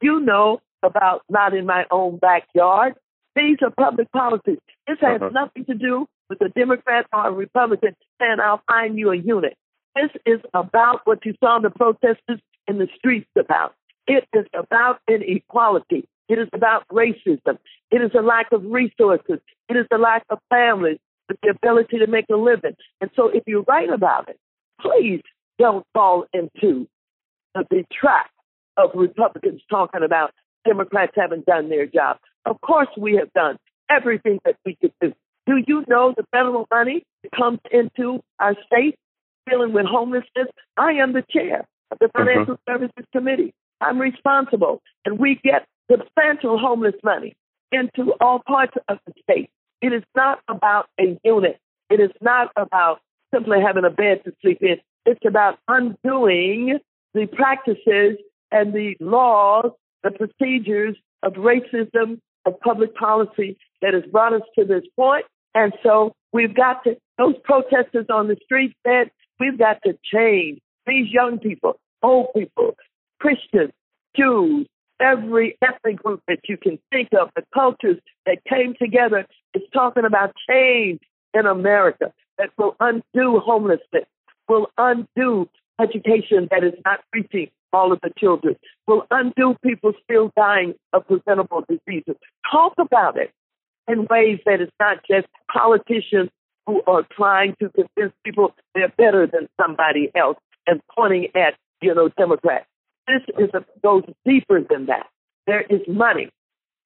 You 0.00 0.20
know 0.20 0.60
about 0.82 1.22
not 1.28 1.54
in 1.54 1.64
my 1.64 1.84
own 1.90 2.18
backyard. 2.18 2.94
These 3.36 3.58
are 3.62 3.70
public 3.70 4.10
policies. 4.10 4.58
This 4.86 4.98
has 5.00 5.20
uh-huh. 5.20 5.30
nothing 5.32 5.64
to 5.66 5.74
do 5.74 6.06
with 6.32 6.50
a 6.50 6.58
Democrat 6.58 7.06
or 7.12 7.28
a 7.28 7.32
Republican 7.32 7.94
saying, 8.20 8.38
I'll 8.42 8.62
find 8.66 8.98
you 8.98 9.10
a 9.10 9.16
unit. 9.16 9.54
This 9.94 10.10
is 10.24 10.40
about 10.54 11.00
what 11.04 11.24
you 11.26 11.34
saw 11.44 11.58
the 11.58 11.70
protesters 11.70 12.40
in 12.66 12.78
the 12.78 12.88
streets 12.96 13.28
about. 13.38 13.74
It 14.06 14.24
is 14.32 14.46
about 14.54 15.00
inequality. 15.08 16.08
It 16.28 16.38
is 16.38 16.48
about 16.54 16.84
racism. 16.90 17.58
It 17.90 18.00
is 18.00 18.10
a 18.18 18.22
lack 18.22 18.46
of 18.52 18.64
resources. 18.64 19.40
It 19.68 19.76
is 19.76 19.86
a 19.92 19.98
lack 19.98 20.24
of 20.30 20.38
families 20.48 20.98
with 21.28 21.36
the 21.42 21.50
ability 21.50 21.98
to 21.98 22.06
make 22.06 22.26
a 22.32 22.36
living. 22.36 22.76
And 23.00 23.10
so 23.14 23.28
if 23.28 23.42
you 23.46 23.64
write 23.68 23.90
about 23.90 24.30
it, 24.30 24.38
please 24.80 25.20
don't 25.58 25.84
fall 25.92 26.24
into 26.32 26.88
the 27.54 27.84
trap 27.92 28.30
of 28.78 28.90
Republicans 28.94 29.60
talking 29.68 30.02
about 30.02 30.30
Democrats 30.66 31.12
haven't 31.14 31.44
done 31.44 31.68
their 31.68 31.86
job. 31.86 32.16
Of 32.46 32.60
course, 32.62 32.88
we 32.96 33.16
have 33.16 33.30
done 33.34 33.58
everything 33.90 34.38
that 34.46 34.56
we 34.64 34.76
could 34.80 34.92
do. 35.02 35.12
Do 35.46 35.62
you 35.66 35.84
know 35.88 36.14
the 36.16 36.24
federal 36.30 36.66
money 36.70 37.02
that 37.22 37.32
comes 37.32 37.58
into 37.70 38.22
our 38.38 38.54
state 38.66 38.96
dealing 39.48 39.72
with 39.72 39.86
homelessness? 39.86 40.48
I 40.76 40.92
am 40.92 41.12
the 41.12 41.24
chair 41.30 41.66
of 41.90 41.98
the 41.98 42.06
mm-hmm. 42.06 42.18
Financial 42.18 42.54
mm-hmm. 42.54 42.72
Services 42.72 43.04
Committee. 43.12 43.52
I'm 43.80 43.98
responsible, 43.98 44.80
and 45.04 45.18
we 45.18 45.40
get 45.42 45.66
substantial 45.90 46.58
homeless 46.58 46.94
money 47.02 47.34
into 47.72 48.12
all 48.20 48.40
parts 48.46 48.74
of 48.88 48.98
the 49.06 49.12
state. 49.22 49.50
It 49.80 49.92
is 49.92 50.04
not 50.14 50.40
about 50.48 50.86
a 51.00 51.18
unit. 51.24 51.58
It 51.90 52.00
is 52.00 52.10
not 52.20 52.52
about 52.56 53.00
simply 53.34 53.58
having 53.60 53.84
a 53.84 53.90
bed 53.90 54.22
to 54.24 54.32
sleep 54.40 54.58
in. 54.62 54.76
It's 55.04 55.24
about 55.26 55.58
undoing 55.66 56.78
the 57.14 57.26
practices 57.26 58.18
and 58.52 58.72
the 58.72 58.94
laws, 59.00 59.72
the 60.04 60.12
procedures 60.12 60.96
of 61.22 61.32
racism, 61.34 62.20
of 62.46 62.58
public 62.60 62.94
policy 62.94 63.56
that 63.80 63.94
has 63.94 64.04
brought 64.10 64.32
us 64.32 64.42
to 64.58 64.64
this 64.64 64.84
point. 64.96 65.24
And 65.54 65.72
so 65.82 66.14
we've 66.32 66.54
got 66.54 66.84
to, 66.84 66.96
those 67.18 67.34
protesters 67.44 68.06
on 68.12 68.28
the 68.28 68.36
street 68.44 68.74
said, 68.86 69.10
we've 69.38 69.58
got 69.58 69.78
to 69.84 69.98
change. 70.12 70.60
These 70.86 71.10
young 71.10 71.38
people, 71.38 71.78
old 72.02 72.28
people, 72.34 72.74
Christians, 73.20 73.72
Jews, 74.16 74.66
every 75.00 75.56
ethnic 75.62 76.02
group 76.02 76.22
that 76.28 76.38
you 76.48 76.56
can 76.56 76.78
think 76.90 77.08
of, 77.18 77.30
the 77.36 77.42
cultures 77.54 77.98
that 78.26 78.38
came 78.48 78.74
together 78.80 79.26
is 79.54 79.62
talking 79.72 80.04
about 80.04 80.32
change 80.48 81.00
in 81.34 81.46
America 81.46 82.12
that 82.38 82.50
will 82.56 82.76
undo 82.80 83.40
homelessness, 83.40 84.06
will 84.48 84.68
undo 84.78 85.48
education 85.80 86.48
that 86.50 86.64
is 86.64 86.74
not 86.84 87.00
reaching 87.14 87.50
all 87.72 87.92
of 87.92 88.00
the 88.02 88.10
children, 88.18 88.56
will 88.86 89.06
undo 89.10 89.56
people 89.64 89.92
still 90.04 90.30
dying 90.36 90.74
of 90.92 91.06
preventable 91.06 91.64
diseases. 91.68 92.16
Talk 92.50 92.74
about 92.78 93.16
it 93.16 93.30
in 93.88 94.06
ways 94.10 94.38
that 94.46 94.60
it's 94.60 94.72
not 94.78 94.98
just 95.08 95.26
politicians 95.52 96.30
who 96.66 96.82
are 96.86 97.04
trying 97.12 97.56
to 97.60 97.68
convince 97.70 98.14
people 98.24 98.54
they're 98.74 98.92
better 98.96 99.26
than 99.26 99.48
somebody 99.60 100.10
else 100.14 100.38
and 100.66 100.80
pointing 100.94 101.28
at, 101.34 101.54
you 101.80 101.94
know, 101.94 102.08
Democrats. 102.16 102.66
This 103.08 103.22
is 103.38 103.50
a, 103.54 103.64
goes 103.82 104.04
deeper 104.24 104.60
than 104.60 104.86
that. 104.86 105.06
There 105.46 105.62
is 105.62 105.80
money. 105.88 106.30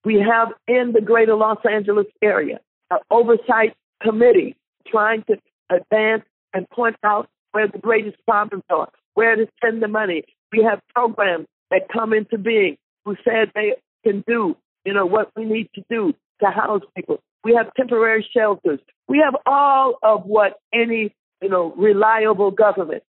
We 0.05 0.15
have 0.21 0.49
in 0.67 0.93
the 0.93 1.01
greater 1.01 1.35
Los 1.35 1.59
Angeles 1.71 2.07
area 2.23 2.61
an 2.91 2.99
oversight 3.11 3.75
committee 4.03 4.57
trying 4.87 5.25
to 5.25 5.37
advance 5.71 6.23
and 6.55 6.69
point 6.71 6.97
out 7.05 7.29
where 7.53 7.69
the 7.69 7.79
greatest 7.79 8.17
problems 8.27 8.65
are, 8.71 8.89
where 9.15 9.37
to 9.37 9.47
spend 9.57 9.83
the 9.83 9.89
money. 9.89 10.25
We 10.57 10.65
have 10.65 10.81
programs 10.95 11.47
that 11.71 11.89
come 11.93 12.13
into 12.13 12.39
being 12.39 12.79
who 13.05 13.17
said 13.25 13.53
they 13.55 13.75
can 14.05 14.25
do, 14.27 14.57
you 14.85 14.95
know, 14.95 15.05
what 15.05 15.31
we 15.37 15.45
need 15.45 15.69
to 15.75 15.83
do 15.91 16.15
to 16.41 16.51
house 16.51 16.83
people. 16.97 17.21
We 17.45 17.55
have 17.55 17.73
temporary 17.75 18.27
shelters. 18.35 18.81
We 19.07 19.23
have 19.25 19.37
all 19.45 19.99
of 20.03 20.25
what 20.25 20.55
any, 20.73 21.15
you 21.43 21.49
know, 21.49 21.75
reliable 21.77 22.51
government 22.51 23.03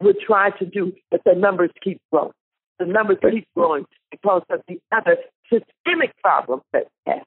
would 0.00 0.16
try 0.24 0.50
to 0.58 0.66
do, 0.66 0.92
but 1.10 1.22
the 1.24 1.34
numbers 1.34 1.70
keep 1.82 2.00
growing. 2.12 2.32
The 2.78 2.86
numbers 2.86 3.18
keep 3.30 3.46
growing 3.56 3.86
because 4.10 4.42
of 4.50 4.60
the 4.68 4.78
other 4.92 5.16
systemic 5.44 6.16
problems 6.22 6.62
that 6.72 6.88
we 7.06 7.12
have. 7.12 7.24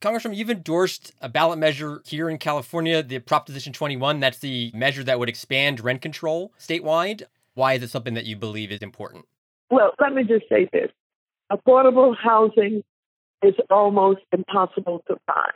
Congresswoman, 0.00 0.36
you've 0.36 0.50
endorsed 0.50 1.12
a 1.20 1.28
ballot 1.28 1.58
measure 1.58 2.02
here 2.06 2.30
in 2.30 2.38
California, 2.38 3.02
the 3.02 3.18
Proposition 3.18 3.72
21. 3.72 4.20
That's 4.20 4.38
the 4.38 4.70
measure 4.72 5.02
that 5.02 5.18
would 5.18 5.28
expand 5.28 5.80
rent 5.80 6.02
control 6.02 6.52
statewide. 6.58 7.24
Why 7.58 7.72
is 7.72 7.82
it 7.82 7.90
something 7.90 8.14
that 8.14 8.24
you 8.24 8.36
believe 8.36 8.70
is 8.70 8.82
important? 8.82 9.24
Well, 9.68 9.90
let 10.00 10.14
me 10.14 10.22
just 10.22 10.48
say 10.48 10.68
this 10.72 10.92
affordable 11.50 12.14
housing 12.16 12.84
is 13.42 13.54
almost 13.68 14.20
impossible 14.30 15.02
to 15.08 15.16
find. 15.26 15.52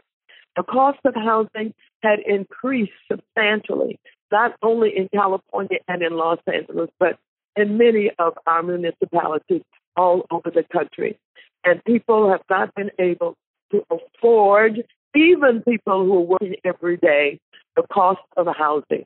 The 0.56 0.64
cost 0.64 0.98
of 1.04 1.14
housing 1.14 1.72
had 2.02 2.18
increased 2.26 2.90
substantially, 3.08 4.00
not 4.32 4.56
only 4.64 4.90
in 4.96 5.10
California 5.14 5.78
and 5.86 6.02
in 6.02 6.14
Los 6.16 6.40
Angeles, 6.52 6.90
but 6.98 7.18
in 7.54 7.78
many 7.78 8.10
of 8.18 8.32
our 8.48 8.64
municipalities 8.64 9.62
all 9.96 10.26
over 10.32 10.50
the 10.50 10.64
country. 10.72 11.20
And 11.64 11.84
people 11.84 12.28
have 12.32 12.42
not 12.50 12.74
been 12.74 12.90
able 12.98 13.36
to 13.70 13.84
afford, 13.92 14.82
even 15.14 15.62
people 15.62 16.04
who 16.04 16.16
are 16.16 16.20
working 16.20 16.56
every 16.64 16.96
day, 16.96 17.38
the 17.76 17.84
cost 17.92 18.22
of 18.36 18.48
housing. 18.58 19.04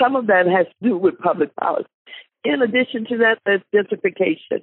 Some 0.00 0.16
of 0.16 0.26
that 0.28 0.46
has 0.46 0.66
to 0.66 0.88
do 0.88 0.96
with 0.96 1.18
public 1.18 1.54
policy. 1.56 1.88
In 2.44 2.62
addition 2.62 3.04
to 3.06 3.18
that, 3.18 3.38
there's 3.46 3.62
gentrification, 3.74 4.62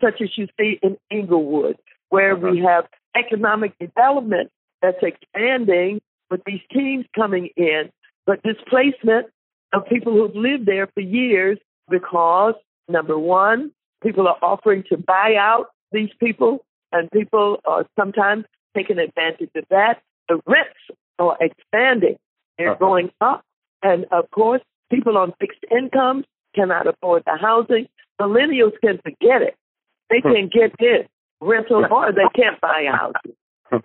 such 0.00 0.20
as 0.20 0.28
you 0.36 0.46
see 0.58 0.78
in 0.82 0.96
Inglewood, 1.10 1.76
where 2.10 2.36
uh-huh. 2.36 2.48
we 2.50 2.60
have 2.60 2.86
economic 3.16 3.76
development 3.78 4.50
that's 4.82 4.98
expanding 5.02 6.00
with 6.30 6.40
these 6.46 6.60
teams 6.72 7.06
coming 7.16 7.48
in, 7.56 7.90
but 8.26 8.42
displacement 8.42 9.26
of 9.72 9.86
people 9.86 10.12
who've 10.12 10.36
lived 10.36 10.66
there 10.66 10.86
for 10.94 11.00
years 11.00 11.58
because, 11.90 12.54
number 12.88 13.18
one, 13.18 13.72
people 14.02 14.28
are 14.28 14.38
offering 14.42 14.84
to 14.88 14.96
buy 14.96 15.34
out 15.38 15.66
these 15.92 16.10
people, 16.20 16.64
and 16.92 17.10
people 17.10 17.58
are 17.66 17.86
sometimes 17.98 18.44
taking 18.76 18.98
advantage 18.98 19.50
of 19.56 19.64
that. 19.70 20.00
The 20.28 20.40
rents 20.46 20.78
are 21.18 21.36
expanding, 21.40 22.16
they're 22.56 22.72
uh-huh. 22.72 22.78
going 22.78 23.10
up. 23.20 23.42
And 23.82 24.06
of 24.10 24.30
course, 24.30 24.62
people 24.90 25.16
on 25.16 25.32
fixed 25.40 25.64
incomes 25.70 26.24
cannot 26.54 26.86
afford 26.86 27.22
the 27.26 27.36
housing. 27.40 27.86
Millennials 28.20 28.72
can 28.82 28.98
forget 28.98 29.42
it. 29.42 29.54
They 30.10 30.20
can 30.20 30.48
get 30.52 30.72
this 30.78 31.06
rental 31.40 31.84
or 31.90 32.12
they 32.12 32.28
can't 32.34 32.60
buy 32.60 32.86
a 32.88 32.96
house. 32.96 33.14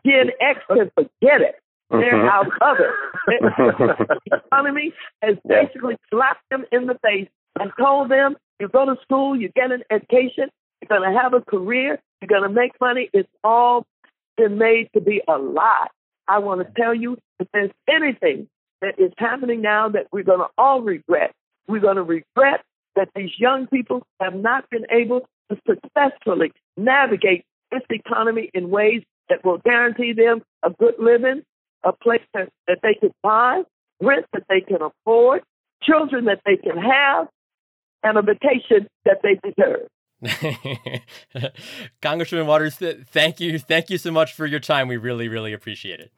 Gen 0.05 0.31
X 0.39 0.59
can 0.67 0.91
forget 0.95 1.41
it. 1.41 1.55
They're 1.89 2.13
mm-hmm. 2.13 2.29
out 2.29 2.47
of 2.61 2.77
it. 2.79 4.19
the 4.29 4.41
economy 4.45 4.93
has 5.21 5.35
basically 5.47 5.95
slapped 6.11 6.41
them 6.49 6.65
in 6.71 6.87
the 6.87 6.97
face 7.03 7.27
and 7.59 7.71
told 7.77 8.09
them 8.09 8.35
you 8.59 8.67
go 8.67 8.85
to 8.85 8.95
school, 9.03 9.39
you 9.39 9.49
get 9.49 9.71
an 9.71 9.83
education, 9.91 10.49
you're 10.81 10.99
going 10.99 11.13
to 11.13 11.19
have 11.19 11.33
a 11.33 11.41
career, 11.41 11.99
you're 12.21 12.27
going 12.27 12.49
to 12.49 12.53
make 12.53 12.71
money. 12.81 13.09
It's 13.13 13.29
all 13.43 13.85
been 14.37 14.57
made 14.57 14.89
to 14.93 15.01
be 15.01 15.21
a 15.27 15.37
lie. 15.37 15.87
I 16.27 16.39
want 16.39 16.61
to 16.61 16.81
tell 16.81 16.95
you 16.95 17.17
if 17.39 17.47
there's 17.53 17.71
anything 17.87 18.47
that 18.83 19.01
is 19.01 19.11
happening 19.17 19.61
now 19.61 19.89
that 19.89 20.07
we're 20.11 20.23
going 20.23 20.39
to 20.39 20.47
all 20.57 20.81
regret, 20.81 21.31
we're 21.67 21.79
going 21.79 21.95
to 21.95 22.03
regret 22.03 22.61
that 22.95 23.09
these 23.15 23.31
young 23.37 23.65
people 23.67 24.05
have 24.21 24.35
not 24.35 24.69
been 24.69 24.85
able 24.91 25.21
to 25.49 25.57
successfully 25.67 26.51
navigate 26.77 27.43
this 27.71 27.81
economy 27.89 28.49
in 28.53 28.69
ways 28.69 29.01
that 29.29 29.43
will 29.43 29.57
guarantee 29.57 30.13
them 30.13 30.41
a 30.63 30.69
good 30.69 30.95
living, 30.99 31.41
a 31.83 31.91
place 31.91 32.21
that, 32.33 32.49
that 32.67 32.79
they 32.83 32.93
can 32.93 33.11
buy, 33.23 33.63
rent 34.01 34.25
that 34.33 34.43
they 34.49 34.61
can 34.61 34.79
afford, 34.81 35.41
children 35.81 36.25
that 36.25 36.41
they 36.45 36.57
can 36.57 36.77
have, 36.77 37.27
and 38.03 38.17
a 38.17 38.21
vacation 38.21 38.87
that 39.05 39.21
they 39.23 39.39
deserve. 39.43 39.87
Congressman 42.01 42.47
Waters, 42.47 42.75
thank 42.75 43.39
you. 43.39 43.59
Thank 43.59 43.89
you 43.89 43.97
so 43.97 44.11
much 44.11 44.33
for 44.33 44.45
your 44.45 44.59
time. 44.59 44.87
We 44.87 44.97
really, 44.97 45.27
really 45.27 45.53
appreciate 45.53 45.99
it. 45.99 46.11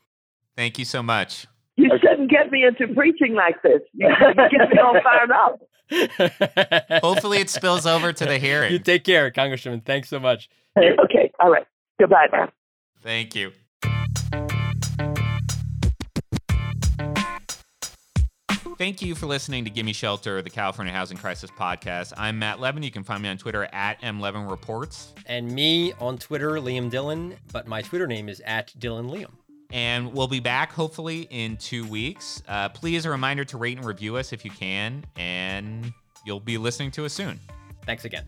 Thank 0.56 0.78
you 0.80 0.86
so 0.86 1.02
much. 1.02 1.48
You 1.78 1.90
shouldn't 2.02 2.30
get 2.30 2.52
me 2.52 2.64
into 2.64 2.94
preaching 2.94 3.34
like 3.34 3.62
this. 3.62 3.82
You 3.94 4.10
get 4.10 4.70
me 4.72 4.80
all 4.80 4.96
fired 5.02 5.32
up. 5.32 5.62
Hopefully, 7.04 7.40
it 7.40 7.50
spills 7.50 7.86
over 7.86 8.12
to 8.14 8.26
the 8.26 8.38
hearing. 8.38 8.72
You 8.72 8.80
take 8.80 9.04
care, 9.04 9.30
Congressman. 9.32 9.82
Thanks 9.82 10.10
so 10.10 10.20
much. 10.20 10.50
Okay. 10.78 11.32
All 11.40 11.52
right. 11.52 11.66
Goodbye 12.00 12.28
now. 12.32 12.50
Thank 13.04 13.36
you. 13.36 13.52
Thank 18.78 19.02
you 19.02 19.16
for 19.16 19.26
listening 19.26 19.64
to 19.64 19.70
Gimme 19.70 19.94
Shelter, 19.94 20.42
the 20.42 20.50
California 20.50 20.92
Housing 20.92 21.16
Crisis 21.18 21.50
Podcast. 21.50 22.12
I'm 22.18 22.40
Matt 22.40 22.60
Levin. 22.60 22.84
You 22.84 22.92
can 22.92 23.04
find 23.04 23.24
me 23.24 23.30
on 23.30 23.38
Twitter 23.38 23.70
at 23.72 24.02
MLevinReports. 24.02 25.14
And 25.28 25.50
me 25.50 25.94
on 26.02 26.18
Twitter, 26.18 26.52
Liam 26.56 26.90
Dillon, 26.90 27.36
but 27.54 27.68
my 27.68 27.82
Twitter 27.82 28.06
name 28.06 28.28
is 28.28 28.42
at 28.46 28.78
Dillon 28.78 29.08
Liam. 29.08 29.32
And 29.72 30.14
we'll 30.14 30.28
be 30.28 30.40
back 30.40 30.72
hopefully 30.72 31.28
in 31.30 31.58
two 31.58 31.86
weeks. 31.88 32.42
Uh, 32.48 32.70
please, 32.70 33.06
a 33.06 33.10
reminder 33.10 33.44
to 33.46 33.58
rate 33.58 33.78
and 33.78 33.86
review 33.86 34.18
us 34.18 34.32
if 34.32 34.46
you 34.46 34.52
can, 34.52 35.04
and 35.18 35.92
you'll 36.26 36.40
be 36.40 36.58
listening 36.58 36.92
to 36.92 37.06
us 37.06 37.14
soon. 37.14 37.40
Thanks 37.86 38.06
again. 38.06 38.26